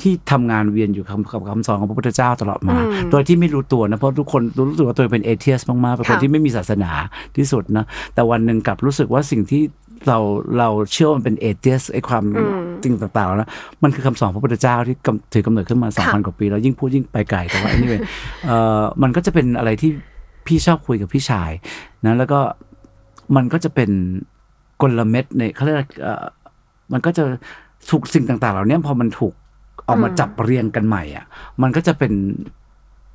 [0.00, 6.90] ที่ทำงานเวียนอยู่กับกับคำสอนของพระพุทธเจ้าตลอดมาอืมโดยที่ไม่รู้ตัวนะเพราะทุกคนรู้ตัวว่าตัวเองเป็นเอเทียสมากๆเป็นคนค่ะที่ไม่มีศาสนา
[7.36, 7.84] ที่สุดนะ
[8.14, 9.62] แต่วันหนึ่งกลับรู้สึกว่าสิ่งที่
[10.06, 10.18] เรา
[10.58, 12.24] เราเชื่อว่ามันเป็นเอเทียสไอ้ความ
[12.82, 13.50] สิ่งต่างๆแล้วนะ
[13.82, 18.00] มันคือคำสอนพระพุทธเจ้าที่กำถือกำเนิดขึ้นมาสองพันกว่าปี แล้วยิ่งพูดยิ่งไปไกลแต่ว่า anyway
[18.46, 19.90] เอ่อมันก็จะเป็นอะไรที่
[20.46, 21.50] พี่ชอบคุยกับพี่ชาย
[22.06, 22.40] นะแล้วก็
[23.36, 23.90] มันก็จะเป็น
[24.82, 26.24] กลเม็ดในเขาเรียกว่าเอ่อ
[26.92, 27.24] มันก็จะ
[27.90, 29.34] ถูกสิ่งต่าง ๆ เหล่านี้พอมันถูก
[29.86, 31.24] เอามาจับเรียงกันใหม่อะ
[31.62, 32.12] มันก็จะเป็น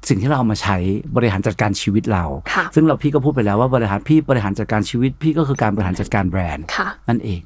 [0.08, 0.78] สิ่งที่เราเอามาใช้
[1.16, 7.42] บริหารจัดการชีวิตเราค่ะซึ่งเราพี่ก็พูดไปแล้วว่าบริหารพี่บริหารจัดการชีวิต พี่ก็คือการบริหารจัดการแบรนด์ค่ะนั่นเอง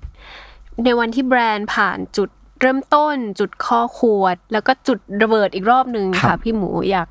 [0.83, 2.29] ในวันที่แบรนด์ผ่านจุด
[2.61, 7.07] เริ่มต้น จุดคอขวดแล้วก็จุดระเบิดอีกรอบหนึ่งครับค่ะพี่หมูอยาก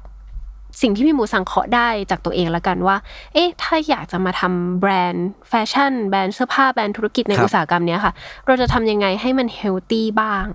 [0.82, 2.96] สิ่งที่พี่หมูสังเคราะห์ได้จากตัวเองละกันว่า
[3.34, 8.12] เอ๊ะ ถ้าอยากจะมาทำแบรนด์แฟชั่น แบรนด์เสื้อผ้า แบรนด์ธุรกิจในอุตสาหกรรมเนี้ยค่ะ
[8.46, 10.46] เราจะทำยังไงให้มัน healthy บ้าง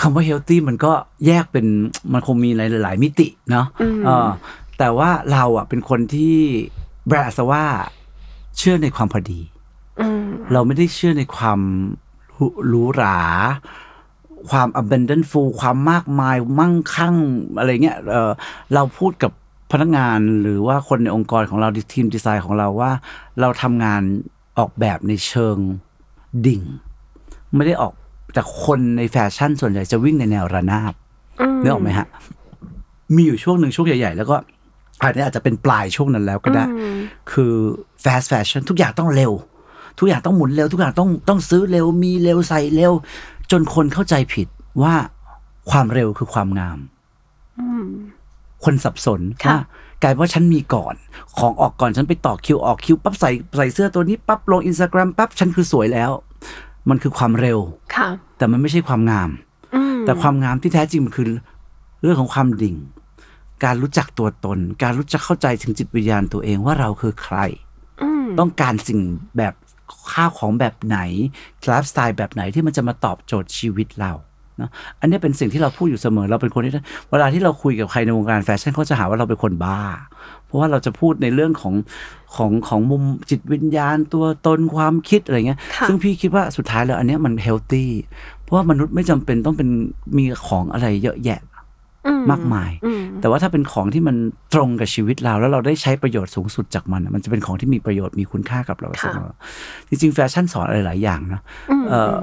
[0.00, 0.92] คำว่า healthy มันก็
[1.26, 1.66] แยกเป็น
[2.12, 2.50] มันคงมี
[2.82, 4.28] หลาย ๆ มิติเนาะอืมเออ
[4.78, 6.36] แต่ว่าเราอะเป็นคนที่
[7.06, 7.64] แบรนด์อาสว่า
[8.58, 9.40] เชื่อในความพอดี
[10.00, 11.60] อืมเราไม่ได้เชื่อในความ
[12.34, 13.18] หรูหรูหรา
[14.50, 17.16] ความ abundant full ความมากมายมั่งคั่ง
[17.58, 18.30] อะไรเงี้ยเออ
[18.74, 19.32] เราพูดกับ
[19.72, 22.90] พนักงานหรือว่าคนในองค์กรของเราทีมดีไซน์ของเราว่า
[23.40, 24.02] เราทำงาน
[24.58, 25.56] ออกแบบในเชิง
[26.46, 26.60] ดิ่ง
[27.54, 27.94] ไม่ได้ออก
[28.34, 30.92] แต่คนในแฟชั่นส่วนใหญ่จะวิ่งในแนวระนาบ
[31.40, 32.06] อืมนึกออกไหมฮะ
[33.14, 34.36] มีอยู่ช่วงหนึ่งช่วงใหญ่ ๆ แล้วก็
[35.02, 36.98] อันนี้อาจจะเป็นปลายช่วงนั้นแล้วก็ได้อืม
[37.32, 37.52] คือ
[38.04, 39.32] fast fashion ทุกอย่างต้องเร็ว
[39.98, 42.92] ทุกอย่างต้องหมุนเร็ว ทุกอย่างต้องต้องซื้อเร็ว มีเร็วใส่เร็ว
[43.50, 44.46] จนคนเข้าใจผิด
[44.82, 44.94] ว่า
[45.70, 46.78] ความเร็วคือความงาม
[47.58, 47.86] อืม
[48.64, 49.58] คนสับสนค่ะว่า
[50.02, 50.94] กลายเป็นว่าฉันมีก่อน
[51.38, 56.10] ของออกก่อนฉันไปต่อคิวออกคิวปั๊บใส่ใส่เสื้อตัวนี้ปั๊บลงอินสตาแกรมปั๊บฉันคือสวยแล้ว
[56.88, 57.58] มันคือความเร็ว
[57.96, 58.08] ค่ะ
[58.38, 59.30] แต่มันไม่ใช่ความงาม
[59.74, 61.26] อืมแต่ความงามที่แท้จริงมันคือ
[62.02, 62.76] เรื่องของความดิ่ง
[63.64, 67.36] การรู้จักตัวตน การรู้จักเข้าใจถึงจิตวิญญาณตัวเองว่าเราคือใคร
[68.02, 69.00] อืมต้องการสิ่ง
[69.36, 69.54] แบบ
[70.12, 70.98] ข้าวของแบบไหน
[71.62, 74.12] ไลฟ์สไตล์แบบไหนที่มันจะมาตอบโจทย์ชีวิตเรา
[74.60, 76.72] เนาะอันนี้เป็นสิ่งที่เราพูดอยู่เสมอเราเป็นคนที่
[77.10, 79.80] เวลาที่เราคุยกับใครในวงการแฟชั่นเขาจะหาว่าเราเป็นคนบ้า
[80.46, 81.74] เพราะว่าเราจะพูดในเรื่องของ
[82.36, 87.90] ของของมุมจิตวิญญาณตัวตนความคิดอะไรเงี้ยค่ะซึ่งพี่คิดว่าสุดท้ายแล้วอันเนี้ยมัน healthy
[88.42, 89.68] เพราะว่ามนุษย์ไม่จำเป็นต้องเป็น
[90.16, 91.49] มีของอะไรเยอะแยะอื
[92.30, 94.16] มากมายอืมแต่ว่าถ้าเป็นของที่มัน
[94.54, 99.30] ตรงกับชีวิตเรา แล้วเราได้ใช้ประโยชน์สูงสุดจากมันอะมันจะเป็นของที่มีประโยชน์มีคุณค่ากับเราเสมอ
[99.88, 101.40] จริงๆแฟชั่นสอนอะไรหลายอย่างนะ
[101.70, 102.16] อืมเอ่อ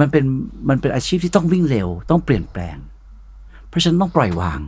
[0.00, 0.24] มันเป็น
[0.68, 2.76] มันเป็นอาชีพที่ต้องวิ่งเร็ว ต้องเปลี่ยนแปลง
[3.68, 4.60] เพราะฉะนั้นต้องปล่อยวาง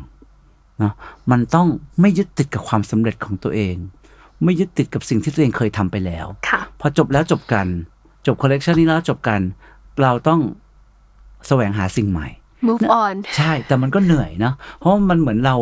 [0.79, 0.93] เนาะ
[1.31, 1.67] มันต้อง
[2.01, 3.77] ไม่ยึดติดกับความสำเร็จของตัวเอง
[4.45, 7.67] ไม่ยึดติดกับสิ่งที่ตัวเองเคยทำไปแล้วค่ะพอจบแล้วจบกัน
[8.27, 9.41] จบคอลเลกชันนี้แล้วจบกัน
[10.03, 10.41] เราต้อง
[11.49, 12.29] แสวงหาสิ่งใหม่
[12.67, 15.57] move on ใช่แต่มันก็เหนื่อยนะ เพราะมันเหมือนเรา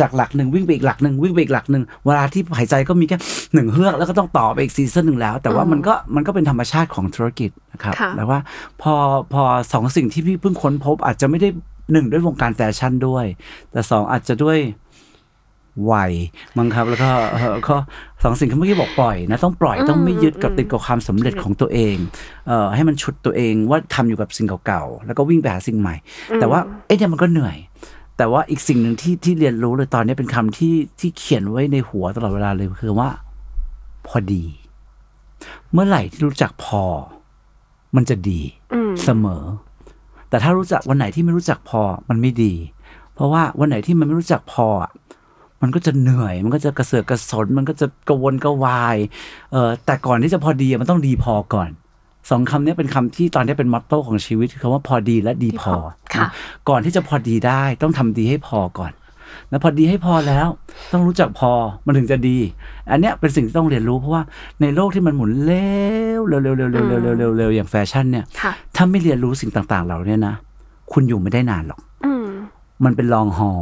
[0.00, 3.18] จากหลักหนึ่งวิ่งไปอีกหลักหนึ่งวิ่งไปอีกหลักหนึ่งเวลาที่หายใจก็มีแค่
[3.54, 8.38] หนึ่งเฮือกแล้วก็ต้องต่อไปอีกซีซั่นหนึ่งแล้ว แต่ว่ามันก็มันก็เป็นธรรมชาติของธุรกิจนะครับค่ะแต่ว่า
[8.82, 8.94] พอ
[9.32, 9.42] พอ
[9.72, 11.48] สองสิ่งที่พี่เพิ่งค้นพบอาจจะไม่ได้
[11.92, 13.24] หนึ่งด้วยวงการแฟชั่นด้วย
[13.70, 14.58] แต่สองอาจจะด้วย
[15.92, 16.12] วัย
[16.56, 17.76] มั้งครับ แล้วก็เอ่อก็
[18.22, 21.96] สองสิ่งที่เมื่อกี้บอกปล่อยนะต้องปล่อยต้องไม่ยึดกับติดกับความสำเร็จของตัวเอง
[22.48, 25.94] เอ่อให้มันชุดตัวเองว่าทำอยู่กับสิ่งเก่าๆแล้วก็วิ่งไปหาสิ่งใหม่
[26.40, 27.56] แต่ว่าเอ๊ะเนี่ยมันก็เหนื่อย
[28.16, 33.08] แต่ว่าอีกสิ่งหนึ่งที่ที่เรียนรู้เลยตอนนี้เป็นคำที่ที่เขียนไว้ในหัวตลอดเวลาเลยคือว่า
[34.06, 34.44] พอดี
[35.72, 36.82] เมื่อไหร่ที่รู้จักพอ
[37.96, 38.40] มันจะดี
[38.74, 39.42] อืมเสมอ
[40.28, 42.54] แต่ถ้ารู้จักวันไหนที่ไม่รู้จักพอมันไม่ดี
[43.14, 44.90] เพราะว่าวันไหนที่มันไม่รู้จักพออะ
[45.62, 48.96] มันก็จะเหนื่อย มันก็จะกระเสือกกระสน มันก็จะกระวนกระวาย
[49.52, 51.70] เออแต่ก่อนที่จะพอดีอะมันต้องดีพอก่อน
[52.30, 55.74] สองคำนี้เป็นคำที่ตอนนี้เป็นมอตโต้ของชีวิตคือคำว่าพอดีและดีพอ
[56.14, 56.30] ค่ะนะ
[56.68, 58.92] ก่อนที่จะพอดีได้ต้องทำดีให้พอก่อน
[59.50, 60.48] แล้วพอดีให้พอแล้ว
[60.92, 61.52] ต้องรู้จักพอ
[61.86, 62.38] มันถึงจะดี
[62.90, 64.22] อันเนี้ยเป็นสิ่งที่ต้องเรียนรู้เพราะว่า
[64.60, 65.70] ในโลกที่มันหมุนเร็
[66.18, 70.34] วเร็วเร็วเร็วเร็วเร็วเร็วเร็วเร็วอย่างแฟชั่นเนี่ยค่ะถ้าไม่เรียนรู้สิ่งต่างๆ เหล่านี้นะ
[70.92, 72.26] คุณอยู่ไม่ได้นานหรอกอืม
[72.84, 73.60] มันเป็นลองฮอล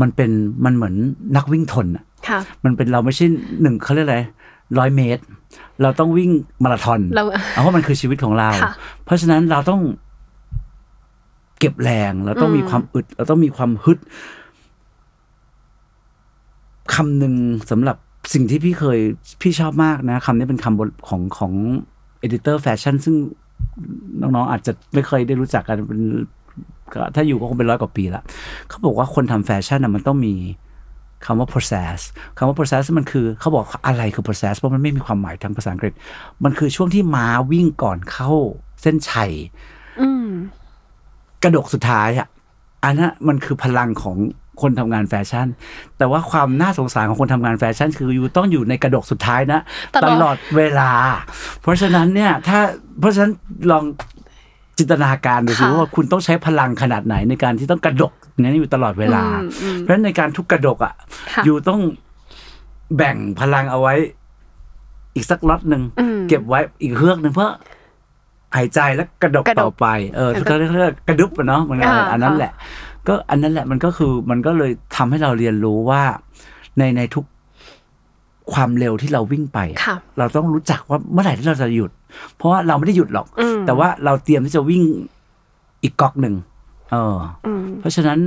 [0.00, 0.30] มันเป็น
[0.64, 0.94] มันเหมือน
[1.36, 3.26] นักวิ่งทนอะค่ะมันเป็นเราไม่ใช่
[3.62, 4.18] หนึ่งเขาเรียกอะไร
[4.78, 5.22] ร้อยเมตร
[5.82, 6.30] เราต้องวิ่ง
[6.64, 8.72] มาราธอนเราเอาเพราะมันคือชีวิตของเราค่ะ
[9.04, 9.80] เพราะฉะนั้นเราต้อง
[11.58, 13.98] เก็บแรงเราต้องมีความอึด เราต้องมีความฮึด
[16.94, 17.34] คำหนึ่ง
[17.70, 17.96] สำหรับ
[18.32, 18.98] สิ่งที่พี่เคย
[19.42, 21.52] พี่ชอบมากนะคำนี้เป็นคำบทของของ
[22.20, 23.14] editor แฟชั่นซึ่ง
[24.20, 26.00] น้องๆ อาจจะไม่เคยได้รู้จักกันเป็น
[26.94, 28.22] ก็ถ้าอยู่ก็คงเป็นร้อยกว่าปีละ
[28.68, 30.34] เขาบอกว่าคนทำแฟชั่นน่ะมันต้องมี
[31.26, 31.98] คำว่า pizzazz
[32.36, 35.92] คำว่า process มันคือเขาบอกอะไรคือ process เพราะมันไม่มีความหมายทางภาษาอังกฤษ
[36.44, 38.30] มันคือช่วงที่ม้าวิ่งก่อนเข้า
[38.82, 39.32] เส้นชัย
[40.00, 40.28] อืม
[41.42, 42.28] กระดกสุดท้ายอะ
[42.84, 44.16] อันนั้นมันคือพลังของ
[44.62, 45.46] คนทำงานแฟชั่น
[45.98, 49.60] แต่ว่าความน่าสงสารของคนทำงานแฟชั่น คืออยู่ต้องอยู่ในกระดกสุดท้ายนะ
[50.04, 50.92] ตลอดเวลา
[51.60, 52.58] เพราะฉะนั้นเนี่ย ถ้า
[53.00, 53.32] เพราะฉะนั้น
[53.70, 53.84] ลอง
[54.80, 60.94] จินตนาการดูสิว่าคุณต้องใช้พลังขนาดไหนในการที่ต้องกระดกเนี่ยอยู่ตลอดเวลาอืมอืมเพราะฉะนั้นในการทุกกระดกอะ
[61.32, 61.80] ค่ะอยู่ต้อง
[62.96, 63.94] แบ่งพลังเอาไว้
[65.14, 67.50] อีกสักล็อตหนึ่งอืมเก็บไว้อีกเฮือกหนึ่งเพื่อ
[68.56, 72.52] หายใจแล้วกระดกกระดกต่อไป เออแล้วก็เขาเรียกเรียกกระดุบอะเนาะมันก็อ่าอันนั้นแหละ
[73.08, 76.02] ก็อันนั้นแหละมันก็คือมันก็เลยทำให้เราเรียนรู้ว่า
[76.78, 77.24] ในในทุก
[78.54, 81.90] ความเร็วที่เราวิ่งไปอะค่ะเราต้องรู้จักว่าเมื่อไหร่ที่เราจะหยุด
[82.36, 84.82] เพราะว่าเราไม่ได้หยุดหรอกอืมแต่ว่าเราเตรียมที่จะวิ่ง
[85.82, 86.34] อีกก๊อกหนึ่ง
[86.90, 88.18] เอออืมเพราะฉะนั้น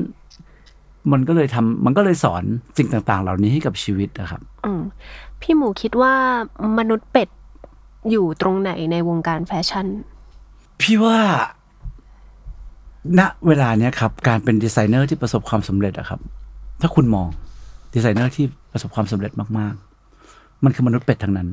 [1.12, 2.44] มันก็เลยทำมันก็เลยสอน
[2.78, 4.82] สิ่งต่าง ๆ เหล่านี้ให้กับชีวิตนะครับ อืม
[5.42, 6.14] พี่หมูคิดว่า
[6.78, 7.30] มนุษย์เป็ด
[8.12, 9.88] อยู่ตรงไหนในวงการแฟชั่น
[10.82, 11.18] พี่ว่า
[13.20, 16.20] ณเวลาเนี้ยครับ การเป็นดีไซเนอร์ที่ประสบความสำเร็จอะครับ
[16.82, 17.28] ถ้าคุณมอง
[17.94, 19.93] ดีไซเนอร์ที่ประสบความสำเร็จมาก ๆ
[20.64, 21.50] มันคือมนุษย์เป็ดทั้งนั้น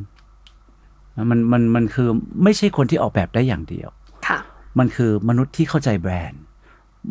[1.16, 2.08] นะมันมันมันคือ
[2.42, 3.88] ไม่ใช่คนที่ออกแบบได้อย่างเดียว
[4.26, 4.38] ค่ะ
[4.78, 6.40] มันคือมนุษย์ที่เข้าใจแบรนด์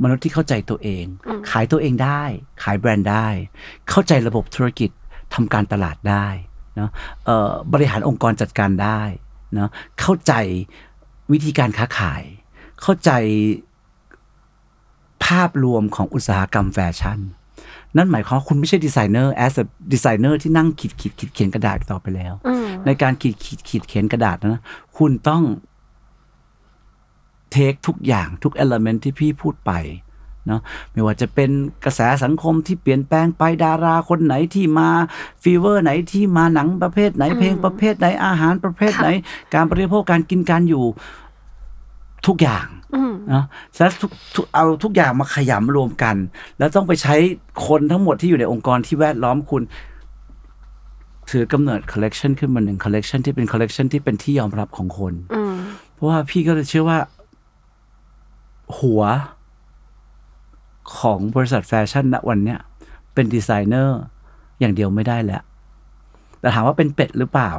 [0.04, 1.06] มนุษย์ที่เข้าใจตัวเอง
[1.52, 2.24] ขายตัวเองได้
[2.64, 3.28] ขายแบรนด์ได้
[3.89, 4.89] เข้าใจระบบธุรกิจ
[5.34, 6.28] ทำการตลาดได้
[6.76, 6.89] เนาะ
[7.26, 9.02] เอ่อบริหารองค์กรจัดการได้
[9.54, 9.70] เนาะ
[10.00, 10.34] เข้าใจ
[11.32, 12.24] วิธีการค้าขาย
[12.82, 13.12] เข้าใจ
[15.26, 17.20] ภาพรวมของอุตสาหกรรมแฟชั่น
[17.98, 19.64] นั่นหมายความว่าคุณไม่ใช่ดีไซเนอร์ as a
[19.94, 24.62] ดีไซเนอร์ที่นั่งขีดขีดขีดเขียนกระดาษต่อไปแล้วอืมในการขีดขีดขีดเขียนกระดาษนะ
[24.98, 25.44] คุณต้อง
[27.52, 29.72] take ทุกอย่างทุก element ที่พี่พูดไป
[30.48, 30.62] เนาะ
[30.92, 31.50] ไม่ว่าจะเป็น
[31.86, 34.90] กระแสสังคมที่เปลี่ยนแปลงไปดาราคนไหนที่มา
[35.43, 39.08] fever ไหนที่มาหนังประเภทไหนเพลงประเภทไหนอาหารประเภทไหน
[39.54, 40.86] การบริโภคการกินการอยู่
[42.28, 42.79] ทุกอย่างอืม
[43.30, 46.16] เนาะแล้วทุกทุกเอาทุกอย่างมาขยำรวมกัน
[46.58, 47.16] แล้วต้องไปใช้
[47.68, 49.64] คนทั้งหมดที่อยู่ในองค์กรที่แวดล้อมคุณ
[51.30, 55.56] ถือกำเนิดคอลเลกชันขึ้นมาหนึ่งคอลเลกชันที่เป็นคอลเลกชันที่เป็นที่ยอมรับของคนอืม
[55.94, 57.00] เพราะว่าพี่ก็เลยเชื่อว่า
[58.80, 59.04] หัว
[61.00, 62.60] ของบริษัทแฟชั่นณวันเนี้ย
[63.14, 64.00] เป็นดีไซเนอร์
[64.60, 65.44] อย่างเดียวไม่ได้แล้ว
[66.40, 67.52] แต่ถามว่าเป็นเป็ดหรือเปล่า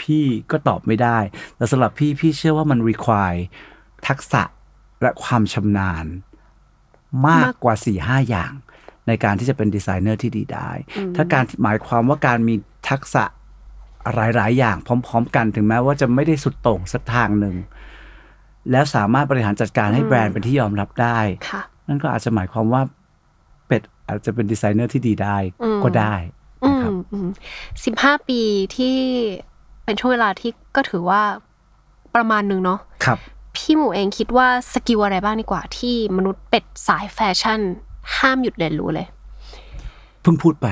[0.00, 1.18] พี่ก็ตอบไม่ได้
[1.56, 3.40] แต่สำหรับพี่พี่เชื่อว่ามัน require
[4.08, 4.42] ทักษะ
[5.00, 6.06] และความชำนาญ
[7.28, 8.52] มากกว่าสี่ห้าอย่าง
[9.08, 10.70] ในการที่จะเป็นดีไซเนอร์ที่ดีได้
[11.16, 12.54] ถ้าการหมายความว่าการมี
[12.90, 13.24] ทักษะ
[14.14, 17.56] หลาย ๆ อย่างพร้อม ๆ กันถึงแม้ว่าจะไม่ได้สุดโต่งสักทางหนึ่ง
[18.70, 21.18] แล้วสามารถบริหารจัดการให้แบรนด์เป็นที่ยอมรับได้
[21.48, 22.82] ค่ะนั่นก็อาจจะหมายความว่า
[23.66, 26.14] เป็ดอาจจะเป็นดีไซเนอร์ที่ดีได้อืมก็ได้
[26.64, 27.28] อืมนะครับ
[27.84, 28.40] สิบห้าปี
[28.76, 28.96] ที่
[29.84, 31.22] เป็นช่วงเวลาที่ก็ถือว่า
[32.14, 33.18] ประมาณหนึ่งเนาะครับ
[33.56, 37.60] พี่หมูเองคิดว่าskill อะไรบ้างดีกว่าที่มนุษย์เป็ดสายแฟชั่น
[38.18, 39.06] ห้ามหยุดเรียนรู้เลย
[40.22, 40.66] เพิ่งพูดไป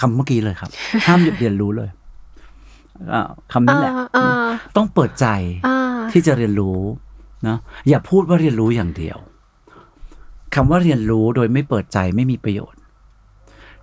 [0.00, 0.70] คำเมื่อกี้เลยครับ
[1.06, 1.90] ห้ามหยุดเรียนรู้เลย
[3.12, 4.46] อ่าคำนี้แหละอ่าอ่า
[4.76, 5.26] ต้องเปิดใจ
[5.66, 5.78] อ่า
[6.12, 6.78] ที่จะเรียนรู้
[7.48, 7.56] นะ
[7.88, 9.18] อย่าพูดว่าเรียนรู้อย่างเดียว
[10.54, 12.80] คำว่าเรียนรู้โดยไม่เปิดใจไม่มีประโยชน์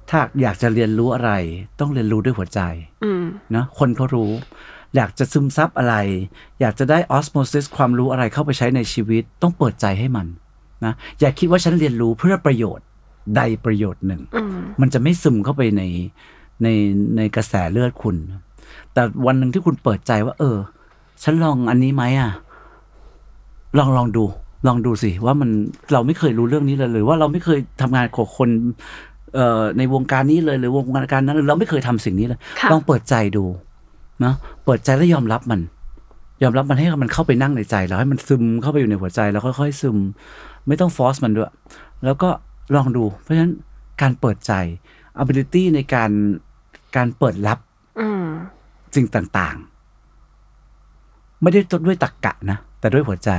[0.09, 1.31] ถ้าอยากจะเรียนรู้อะไร
[1.79, 2.61] ต้องเรียนรู้ด้วยหัวใจ
[3.03, 3.23] อืม
[3.55, 4.31] นะคนเขารู้
[4.95, 5.95] อยากจะซึมซับอะไร
[6.61, 10.27] อยากจะได้ออสโมซิสความรู้อะไรเข้าไปใช้ในชีวิต ต้องเปิดใจให้มัน
[10.85, 12.85] นะอย่าคิดว่าฉันเรียนรู้เพื่อประโยชน์
[13.35, 15.83] ใดประโยชน์หนึ่งอืมมันจะไม่ซึมเข้าไปใน
[16.63, 16.67] ใน
[17.17, 18.15] ในกระแสเลือดคุณ
[18.93, 20.57] แต่วันหนึ่งที่คุณเปิดใจว่า เออ
[21.23, 22.31] ฉันลองอันนี้ไหมอะ
[23.77, 24.25] ลองลองดู
[24.67, 25.49] ลองดูสิ ว่ามัน
[25.93, 28.49] เราไม่เคยรู้เรื่องนี้เลยหรือว่าเราไม่เคยทำงานกับคน
[29.35, 33.43] เอ่อในวงการนี้เลยหรือวงการนั้นเลยเราไม่เคยทำสิ่งนี้เลยค่ะลองเปิดใจดู
[34.23, 35.61] เนาะเปิดใจแล้วยอมรับมัน
[36.43, 39.97] ยอมรับมันให้มันเข้าไปนั่งในใจเราให้มันซึมเข้าไปอยู่ในหัวใจแล้วค่อยๆซึม
[40.67, 41.51] ไม่ต้องฟอสมันด้วย
[42.05, 42.29] แล้วก็
[42.75, 43.53] ลองดูเพราะฉะนั้น
[44.01, 44.53] การเปิดใจ
[45.21, 46.11] ability ในการ
[46.95, 47.59] การเปิดรับ
[47.99, 48.25] อืม
[48.95, 53.31] สิ่งต่างๆ ไม่ได้ด้วยตักกะนะ แต่ด้วยหัวใจ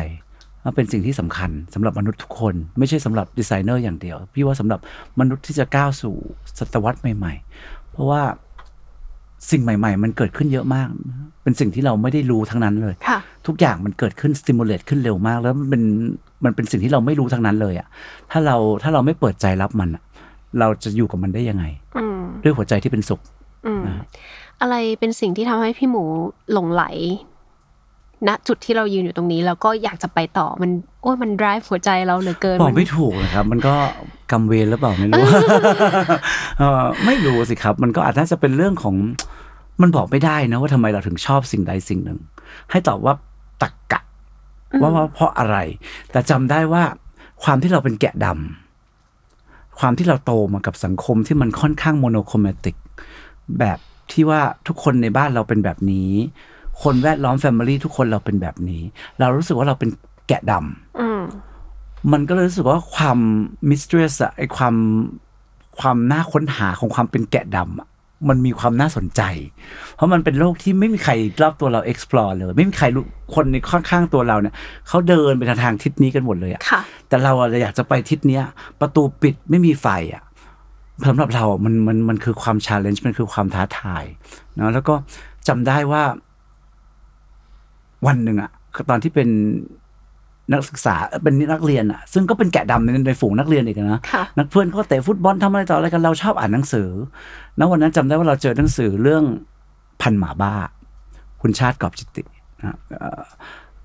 [0.64, 4.80] มันเป็นสิ่งที่สำคัญสำหรับมนุษย์ทุกคน ไม่ใช่สำหรับดีไซเนอร์อย่างเดียว พี่ว่าสำหรับ
[5.20, 6.14] มนุษย์ที่จะก้าวสู่
[6.58, 8.22] ศตวรรษใหม่ ๆ เพราะว่า
[9.50, 10.88] สิ่งใหม่ ๆ มันเกิดขึ้นเยอะมาก
[11.42, 15.82] เป็นสิ่งที่เราไม่ได้รู้ทั้งนั้นเลยค่ะทุกอย่างมันเกิดขึ้นสติมูลเลตขึ้นเร็วมาก แล้วมันเป็น
[16.44, 17.88] มันเป็นสิ่งที่เราไม่รู้ทั้งนั้นเลยอะ
[18.30, 20.02] ถ้าเราถ้าเราไม่เปิดใจรับมันอะ
[20.60, 21.64] เราจะอยู่กับมันได้ยังไง
[21.96, 23.20] อืมด้วยหัวใจที่เป็นสุข
[23.66, 24.04] อืมนะ
[24.60, 26.04] อะไรเป็นสิ่งที่ทำให้พี่หมู
[26.52, 26.84] หลงไหล
[28.28, 30.70] ณจุดที่เรายืนอยู่ตรงนี้แล้วก็อยากจะไปต่อมัน
[31.02, 33.74] โอ้ยมัน drive หัวใจเราเหลือเกินบอกนไม่ถูกนะครับ มันก็
[34.30, 35.24] กำเวรหรือเปล่าไม่รู้
[36.58, 38.94] เออไม่รู้สิครับ มันก็อาจจะเป็นเรื่องของ
[39.82, 42.18] มันบอกไม่ได้นะว่าทำไมเราถึงชอบสิ่งใดสิ่งหนึ่ง
[42.70, 43.14] ให้ตอบว่า
[43.62, 44.00] ตักกะ
[44.80, 45.56] ว่าว่าเพราะอะไร
[46.10, 46.82] แต่จำได้ว่า
[47.44, 52.76] ความที่เราเป็นแกะดำความที่เราโตมากับสังคมที่มันค่อนข้างโมโนโครแมติก
[53.58, 53.78] แบบ
[54.12, 56.10] ที่ว่าทุกคนในบ้านเราเป็นแบบนี้
[56.82, 58.82] คนแวดล้อม family ทุกคนเราเป็นแบบนี้
[59.20, 59.90] เรารู้สึกว่าเราเป็น
[60.28, 61.22] แกะดำอืม
[62.12, 63.18] มันก็เลยรู้สึกว่าความ
[63.70, 64.74] มิส t ต e สอะไอความ
[65.80, 67.88] ความน่าค้นหาของความเป็นแกะดำอะ
[68.28, 69.22] มันมีความน่าสนใจ
[69.94, 71.12] เพราะมันเป็นโลกที่ไม่มีใคร
[71.42, 73.04] รอบตัวเรา explore เลย ไม่มีใครรู้
[73.34, 74.54] คนในข้างๆตัวเราเนี่ย
[74.88, 78.44] เขาเดินไปทางทางทิศนี้กันหมดเลยอะค่ะแต่เราอะอยากจะไปทิศเนี้ย
[78.80, 80.22] ประตูปิดไม่มีไฟอะ
[81.06, 84.04] สำหรับเราอะมันมันมันคือความ challenge มันคือความท้าทาย
[84.54, 84.94] เนาะแล้วก็
[85.48, 86.02] จำได้ว่า
[88.06, 88.50] วันหนึ่งอะ
[88.90, 89.28] ตอนที่เป็น
[90.52, 96.88] นักศึกษาเป็นนักเรียนอะซึ่งก็เป็นแกะดำในในฝูงนักเรียนอีกนะค่ะนักเพื่อนเขาก็เตะฟุตบอลทำอะไรต่ออะไรกันเราชอบอ่านหนังสือ
[97.56, 99.24] แล้ววันนั้นจำได้ว่าเราเจอหนังสือเรื่อง
[100.02, 100.54] พันหมาบ้า
[101.42, 102.22] คุณชาติกอบจิตติ
[102.60, 103.22] นะเอ่อ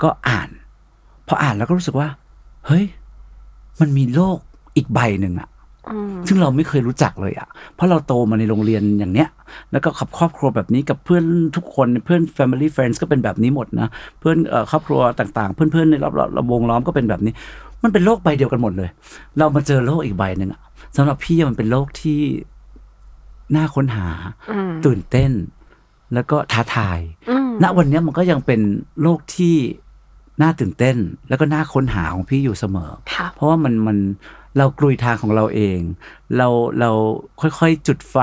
[0.01, 0.49] ก็อ่าน
[1.27, 2.07] พออ่านแล้วก็รู้สึกว่า
[2.67, 2.85] เฮ้ย
[3.79, 4.37] มันมีโลก
[4.75, 5.58] อีกใบหนึ่งอะอืม
[6.27, 9.29] ซึ่งเราไม่เคยรู้จักเลยอะเพราะเราโตมาในโรงเรียนอย่างเนี้ย
[9.71, 11.23] แล้วก็ขับครอบครัวแบบนี้กับเพื่อน
[11.55, 13.87] ทุกคนเพื่อน family friends ก็เป็นแบบนี้หมดนะ
[14.19, 17.33] เพื่อนเอ่อครอบครัวต่างๆ เพื่อนๆในรอบๆระวงล้อมก็เป็นแบบนี้
[17.83, 18.89] มันเป็นโลกใบเดียวกันหมดเลย
[19.37, 20.61] เรามาเจอโลกอีกใบหนึ่งอะ
[20.97, 22.19] สำหรับพี่มันเป็นโลกที่
[23.55, 24.07] น่าค้นหา
[24.51, 25.31] อืมตื่นเต้น
[26.13, 26.99] แล้วก็ท้าทาย
[27.29, 28.61] อืมณวันเนี้ยมันก็ยังเป็น
[29.01, 29.55] โลกที่
[30.41, 30.97] น่าตื่นเต้น
[31.29, 33.97] แล้วก็น่าค้นหาของพี่อยู่เสมอค่ะเพราะว่ามันมัน
[34.59, 35.79] เรากลุยทางของเราเอง
[36.37, 36.47] เรา
[36.79, 36.91] เรา
[37.41, 38.15] ค่อยๆ จุดไฟ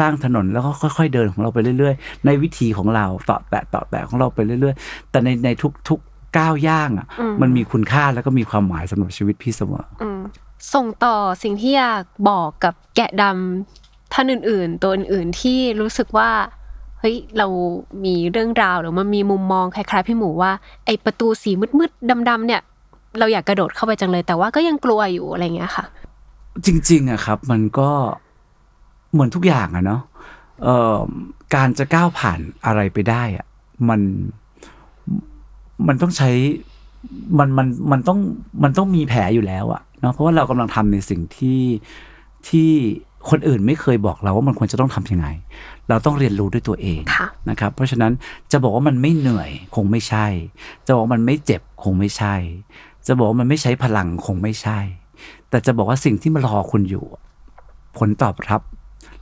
[0.00, 6.00] สร้างถนนแล้วก็ค่อย ๆ เดินของเราไปเรื่อยๆ ในวิถีของเราต่อแตะต่อแตะของเราไปเรื่อยๆ แต่ในในทุกทุก
[6.38, 10.20] ก้าวย่างอะอืมมันมีคุณค่าแล้วก็มีความหมายสำหรับชีวิตพี่เสมออืม
[10.74, 16.30] ส่งต่อสิ่งที่อยากบอกกับแกะดำท่านอื่นๆ ตัวอื่นๆที่รู้สึกว่า
[17.00, 17.46] เฮ้ยเรา
[18.04, 20.52] มีเรื่องราวหรือมันมีมุมมองคล้ายๆพี่หมูว่า
[20.86, 22.60] ไอประตูสีมืดๆดำๆเนี่ย
[23.18, 25.84] เราอยากกระโดดเข้าไปจังเลย แต่ว่าก็ยังกลัวอยู่อะไรเงี้ยค่ะ
[26.66, 27.90] จริง ๆอะครับ มันก็
[29.12, 30.02] เหมือนทุกอย่างอะเนาะ
[30.62, 30.98] เอ่อ
[31.54, 33.46] การจะก้าวผ่านอะไรไปได้อะ
[33.88, 34.00] มัน
[35.86, 36.30] มันต้องใช้
[37.38, 38.18] มันมันมันต้อง
[38.62, 41.60] มันต้องมีแผลอยู่แล้วอะเนาะเพราะว่าเรากำลังทำในสิ่งที่
[42.48, 42.70] ที่
[43.30, 45.26] คนอื่นไม่เคยบอกเราว่ามันควรจะต้องทำยังไง
[45.88, 48.12] เราต้องเรียนรู้ด้วยตัวเองค่ะนะครับ เพราะฉะนั้น
[48.52, 50.26] จะบอกว่ามันไม่เหนื่อยคงไม่ใช่
[50.86, 52.34] จะบอกว่ามันไม่เจ็บคงไม่ใช่
[53.06, 54.78] จะบอกว่ามันไม่ใช้พลังคงไม่ใช่
[55.50, 57.04] แต่จะบอกว่าสิ่งที่มารอคุณอยู่
[57.98, 58.62] ผลตอบรับ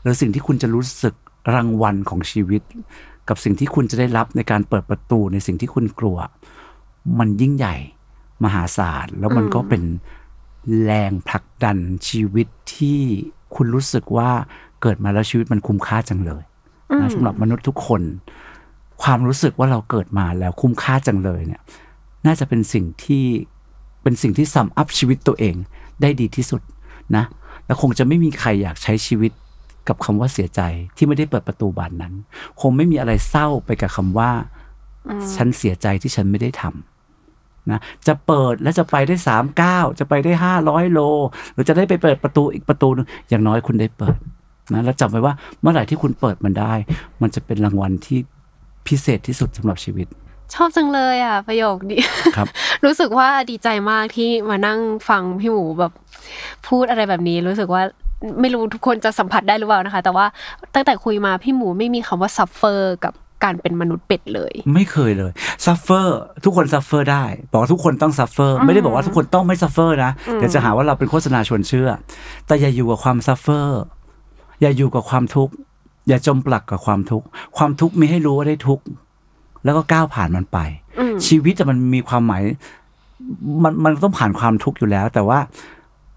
[0.00, 1.14] หรือสิ่งที่คุณจะรู้สึก
[1.54, 2.62] รางวัลของชีวิต
[3.28, 6.18] กับสิ่งที่คุณจะได้รับในการเปิดประตูในสิ่งที่คุณกลัว
[7.18, 7.76] มันยิ่งใหญ่
[8.44, 9.82] มหาศาลแล้วมันก็เป็น
[10.84, 13.00] แรงผลักดันชีวิตที่
[13.56, 14.30] คุณรู้สึกว่า
[14.82, 16.42] เกิดมาแล้วชีวิตมันคุ้มค่าจังเลย
[17.00, 18.02] นะสำหรับมนุษย์ทุกคน
[19.02, 21.60] ความรู้สึกว่าเราเกิดมาแล้วคุ้มค่าจังเลยเนี่ย
[22.26, 23.24] น่าจะเป็นสิ่งที่
[24.02, 25.54] เป็นสิ่งที่ซัมอัพชีวิตตัวเอง
[26.02, 26.60] ได้ดีที่สุด
[27.16, 27.24] นะ
[27.66, 29.32] แล้วคงจะไม่มีใครอยากใช้ชีวิต
[29.88, 30.60] กับคำว่าเสียใจ
[30.96, 32.14] ที่ไม่ได้เปิดประตูบานนั้น
[32.60, 34.30] คงไม่มีอะไรเศร้าไปกับคำว่า
[35.36, 41.00] ฉันเสียใจที่ฉันไม่ได้ทำนะจะเปิดแล้วจะไปได้สามเก้าจะไปได้ห้าร้อยโล
[41.52, 44.16] หรือจะได้ไปเปิดประตูอีกประตูหนึงอย่างน้อยคุณได้เปิด
[44.74, 46.72] นะแล้วจำไว้ว่าเมื่อไหร่ที่คุณเปิดมันได้
[47.22, 48.18] มันจะเป็นรางวัลที่
[48.86, 50.06] พิเศษที่สุดสำหรับชีวิต
[50.54, 52.00] ชอบจังเลยอะ ประโยคนี้
[52.36, 52.48] ครับ
[52.84, 54.78] รู้สึกว่าดีใจมากที่มานั่ง
[55.08, 55.92] ฟังพี่หมูแบบ
[56.68, 57.82] พูดอะไรแบบนี้ รู้สึกว่า
[58.40, 60.26] ไม่รู้ทุกคนจะสัมผัสได้หรือเปล่านะคะ แต่ว่า
[60.74, 63.12] ตั้งแต่คุยมาพี่หมูไม่มีคำว่า suffer กับ
[63.44, 65.32] การเป็นมนุษย์เป็ดเลย ไม่เคยเลย
[65.64, 71.88] suffer ทุกคน suffer ได้ บอกว่าทุกคนต้อง suffer ไม่ได้บอกว่าทุกคนต้องไม่ suffer นะเดี๋ยวจะหาว่าเราเป็นโฆษณาชวนเชื่อ
[72.46, 73.80] แต่อย่าอยู่กับความ suffer
[74.60, 75.52] อย่าอยู่กับความทุกข์
[76.08, 77.26] อย่าจมปลักกับความทุกข์
[77.56, 78.84] ความทุกข์มีให้รู้ว่าได้ทุกข์
[79.68, 80.58] แล้วก็ก้าวผ่านมันไป
[80.98, 82.42] อืมชีวิตแต่มันมีความหมาย
[83.64, 85.38] มันมันต้องผ่านความทุกข์อยู่แล้ว แต่ว่า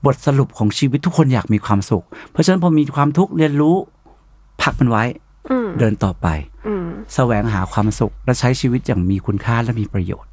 [0.06, 3.76] บทสรุปของชีวิตทุกคนอยากมีความสุข เพราะฉะนั้นพอมีความทุกข์เรียนรู้
[4.62, 5.04] ผลักมันไว้
[5.50, 6.28] อืมเดินต่อไป
[6.68, 6.86] อืม
[7.16, 10.32] แสวงหาความสุข และใช้ชีวิตอย่างมีคุณค่าและมีประโยชน์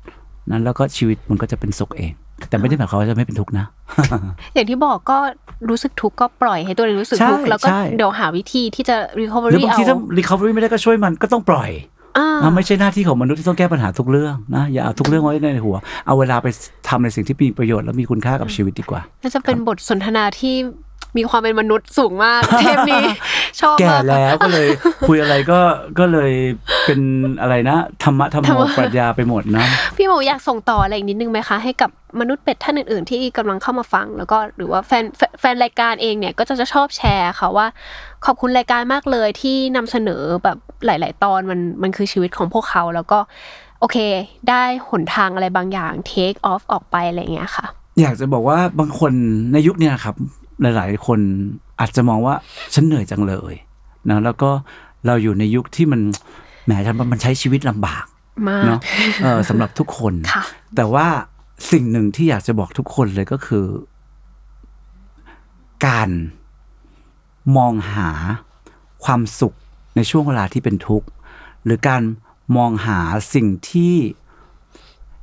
[0.51, 2.13] นั้นแล้วก็ชีวิตมันก็จะเป็นสุขเอง
[2.49, 3.67] แต่ไม่ได้หมายความว่าจะไม่เป็นทุกข์นะ
[4.55, 5.19] อย่างที่บอกก็
[5.69, 11.71] รู้สึกทุกข์ก็ปล่อยให้ตัวเองรู้สึกใช่ทุกข์แล้วก็ใช่เดี๋ยวหาวิธีที่จะหรือ recovery บางเอาทีถ้า recovery ไม่ได้ก็ช่วยมันก็ต้องปล่อย
[12.17, 16.47] อ่านะไม่ใช่หน้าที่ของมนุษย์ที่ต้องแก้ปัญหาทุกเรื่องนะอย่าเอาทุกเรื่องไว้ในหัว เอาเวลาไป
[16.89, 20.55] ทำในสิ่งที่มีประโยชน์และมีคุณค่ากับชีวิตดีกว่าน่าจะเป็นบทสนทนาที่
[21.17, 23.05] มีความเป็นมนุษย์สูงมากเทปนี้
[23.61, 24.69] ชอบแก่มากแล้วก็เลย
[25.09, 25.61] คุยอะไรก็
[25.99, 26.33] ก็เลย
[26.87, 27.01] เป็น
[27.41, 29.65] อะไรนะธรรมะธรรมธรรโมมะปรัชญาไปหมดนะ
[29.97, 31.91] พี่หมูอยากส่งต่ออะไรอีกนิดนึงไหมคะ ให้กับ
[32.21, 37.67] มนุษย์เป็ดท่านอื่นๆ ที่กำลังเข้ามาฟัง แล้วก็หรือว่าแฟนแฟนแฟนรายการเองเนี่ยก็จะจะชอบแชร์ค่ะว่า
[38.27, 43.19] ขอบคุณรายการมากเลยที่นำเสนอแบบหลาย ๆ ตอนมันมันคือชีวิตของพวกเขาแล้วก็
[43.81, 43.97] โอเค
[44.49, 47.67] ได้หนทางอะไรบางอย่าง take off ออกไปอะไรอย่างเงี้ยค่ะ
[48.01, 49.13] อยากจะบอกว่าบางคน
[49.53, 50.15] ในยุคเนี้ยครับ
[50.63, 51.21] หลายๆ คน
[51.81, 52.35] อาจจะมองว่า
[52.75, 53.55] ฉันเหนื่อยจังเลย
[54.11, 54.51] นะแล้วก็
[55.07, 56.01] เราอยู่ในยุคที่มัน
[56.65, 58.05] แหมฉันมันใช้ชีวิตลำบาก
[58.49, 58.81] มากเนาะ
[59.23, 60.43] เออสำหรับทุกคนค่ะ
[60.77, 61.07] แต่ว่า
[61.73, 63.67] สิ่งหนึ่งที่อยากจะบอกทุกคนเลยก็คือ
[65.87, 66.11] การ
[67.57, 68.11] มองหา
[69.05, 69.55] ความสุข
[69.97, 71.09] ในช่วงเวลาที่เป็นทุกข์
[71.65, 72.03] หรือการ
[72.57, 72.99] มองหา
[73.35, 73.95] สิ่งที่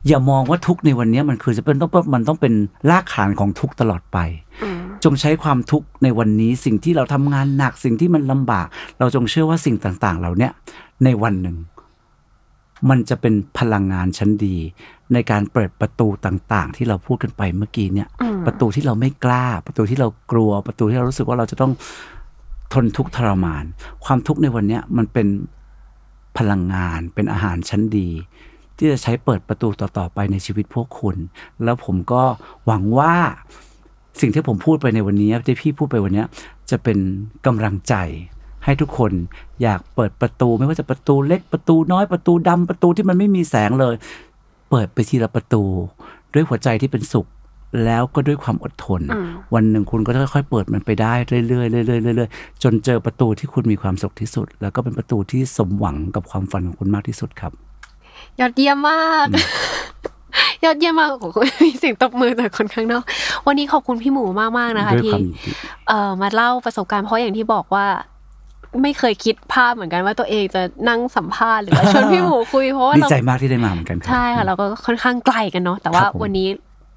[0.07, 2.53] อย่ามองว่าทุกข์ในวันนี้มันคือจะเป็นต้องมันต้องเป็น
[2.89, 4.17] รากฐานของทุกข์ตลอดไป
[4.63, 4.74] อืม
[5.05, 8.67] จงใช้ความทุกข์ในวันนี้สิ่งที่เราทำงานหนักสิ่งที่มันลำบาก
[8.99, 10.51] เราจงเชื่อว่าสิ่งต่างๆ เหล่าเนี้ย
[11.03, 11.57] ในวันหนึ่ง
[12.89, 14.57] มันจะเป็นพลังงานชั้นดี
[15.13, 21.71] ในการเปิดประตูต่างๆ ที่เราพูดกันไปเมื่อกี้เนี่ยอืมประตูที่เราไม่กล้า ประตูที่เรากลัว ประตูที่เรารู้สึกว่าเราจะต้อง
[22.73, 23.63] ทนทุกข์ทรมาน
[24.05, 25.27] ความทุกข์ในวันเนี้ยมันเป็น
[26.37, 28.09] พลังงานเป็นอาหารชั้นดี
[28.77, 31.15] ที่จะใช้เปิดประตูต่อๆไปในชีวิตพวกคุณ
[31.63, 32.23] แล้วผมก็
[32.65, 33.15] หวังว่า
[34.21, 36.27] สิ่งที่ผมพูดไปในวันนี้ที่พี่พูดไปวันเนี้ย
[36.69, 36.97] จะเป็น
[37.45, 37.95] กำลังใจ
[38.65, 39.11] ให้ทุกคน
[39.61, 43.95] อยากเปิดประตู ไม่ว่าจะประตูเล็กประตูน้อยประตูดำประตูที่มันไม่มีแสงเลย
[44.69, 45.63] เปิดไปทีละประตู
[46.33, 47.27] ด้วยหัวใจที่เป็นสุข
[47.85, 57.51] แล้วก็ด้วยความอดทนอืมวันหนึ่งคุณก็จะค่อยๆเปิดมันไปได้เรื่อยๆเรื่อยๆเรื่อยๆจนเจอประตูที่คุณมีความสุขที่สุด แล้วก็เป็นประตูที่สมหวังกับความฝันของคุณมากที่สุดครับ
[58.39, 59.27] ยอดเยี่ยมมาก
[60.63, 63.03] ยอดเยี่ยมมากของคุณมีเสียงตบมือจากคนข้างนอก
[63.47, 64.25] วันนี้ขอบคุณพี่หมู
[64.57, 65.51] มากๆนะคะด้วยที่ความยินดี
[65.87, 67.85] เอ่อมาเล่าประสบการณ์เพราะอย่างที่บอกว่า
[68.81, 76.47] ไม่เคยคิดภาพเหมือนกันว่าตัวเองจะนั่งสัมภาษณ์หรือว่าชวนพี่หมูคุยเพราะว่าดีเราใจมากที่ได้มาเหมือนกันครับใช่ค่ะเราก็ค่อนข้างไกลกันเนาะแต่ว่าครับผมวันนี้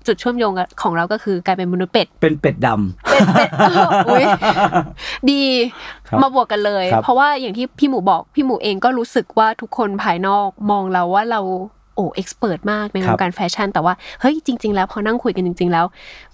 [0.07, 3.51] จุดเชื่อมโยงกับของเราก็คือกลายเป็นมนุษย์เป็ด เป็นเป็ดดำเป็ดเป็ด
[4.09, 4.25] อุ้ย
[5.31, 5.43] ดี
[6.09, 11.41] ครับมาบวกกันเลยครับเพราะว่าอย่างที่พี่หมูบอกพี่หมูเองก็รู้สึกว่าทุกคนภายนอกมองเราว่าเรา
[11.99, 15.87] โโอ้เอ็กซ์เพรสมากในควรับงการแฟชั่น แต่ว่าเฮ้ยจริง ๆ แล้วพอนั่งคุยกันจริง ๆ แล้ว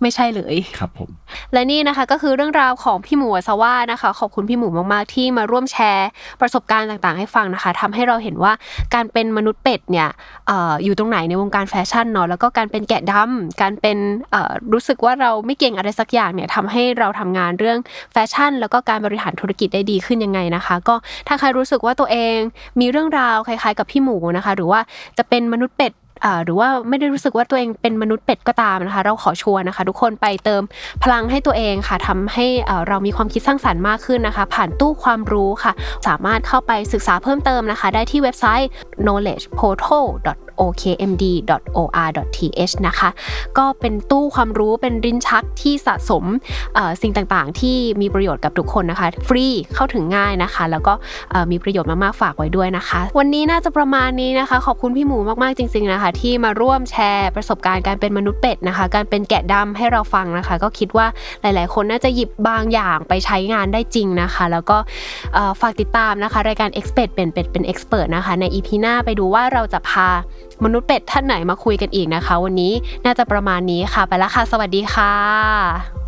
[0.03, 1.09] ไม่ใช่เลยครับผม
[1.53, 6.09] และนี่นะคะก็คือเรื่องราวของพี่หมูอัศว่านะคะ ขอบคุณพี่หมูมากๆที่มาร่วมแชร์
[6.41, 8.53] ประสบการณ์ต่างๆ ให้ฟังนะคะทำให้เราเห็นว่า
[8.95, 10.09] การเป็นมนุษย์เป็ดเนี่ย
[10.47, 13.99] เอ่ออยู่ตรงไหนในวงการแฟชั่นเนาะแล้วก็การเป็นแกะดำการเป็น
[14.31, 17.79] เอ่อรู้สึกว่าเราไม่เก่งอะไรสักอย่างเนี่ยทำให้เราทำงานเรื่อง
[18.13, 20.95] แฟชั่น แล้วก็การบริหารธุรกิจได้ดีขึ้นยังไงนะคะ ก็
[21.29, 22.37] ถ้าใครรู้สึกว่าตัวเอง
[22.81, 24.81] มีเรื่องราวคล้าย ๆ กับพี่หมูนะคะ หรือว่า
[25.19, 25.93] จะเป็นมนุษย์เป็ด
[26.45, 30.63] หรือว่าไม่ได้รู้สึกว่าตัวเองเป็นมนุษย์เป็ดก็ตามนะคะ เราขอชวนนะคะ ทุกคนไปเติม
[31.03, 35.73] พลังให้ตัวเองค่ะทำให้เอ่อเรามีความคิดสร้างสรรค์มากขึ้นนะคะ ผ่านตู้ความรู้ค่ะ
[36.07, 38.71] สามารถเข้าไปศึกษาเพิ่มเติมนะคะ ได้ที่เว็บไซต์
[39.05, 40.07] knowledgeportal
[40.61, 41.95] okmd.or.th
[42.87, 43.11] นะคะ
[43.59, 46.25] ก็เป็นตู้ความรู้เป็นรินชักที่สะสม
[47.03, 50.93] สิ่งต่างๆ ที่มีประโยชน์กับทุกคนนะคะ ฟรีเข้าถึงง่ายนะคะ แล้วก็
[51.51, 61.07] มีประโยชน์มากๆฝากไว้ด้วยนะคะ วันนี้น่าจะประมาณนี้นะคะ ขอบคุณพี่หมูมากๆจริง ๆนะคะ ที่มาร่วมแชร์ประสบการณ์การเป็นมนุษย์เป็ดนะคะ การเป็นแกะดำให้เราฟังนะคะ ก็คิดว่า
[61.43, 64.77] หลาย ๆ คนน่าจะหยิบบางอย่างไปใช้งานได้จริงนะคะ แล้วก็
[65.61, 70.09] ฝากติดตามนะคะ รายการ Expert เป็นเป็ดเป็น Expert นะคะใน EP หน้าไปดูว่าเราจะพา
[70.65, 72.73] มนุษย์เป็ดท่านไหนมาคุยกันอีกนะคะ วันนี้
[73.05, 76.04] น่าจะประมาณนี้ค่ะ ไปแล้วค่ะ สวัสดีค่ะ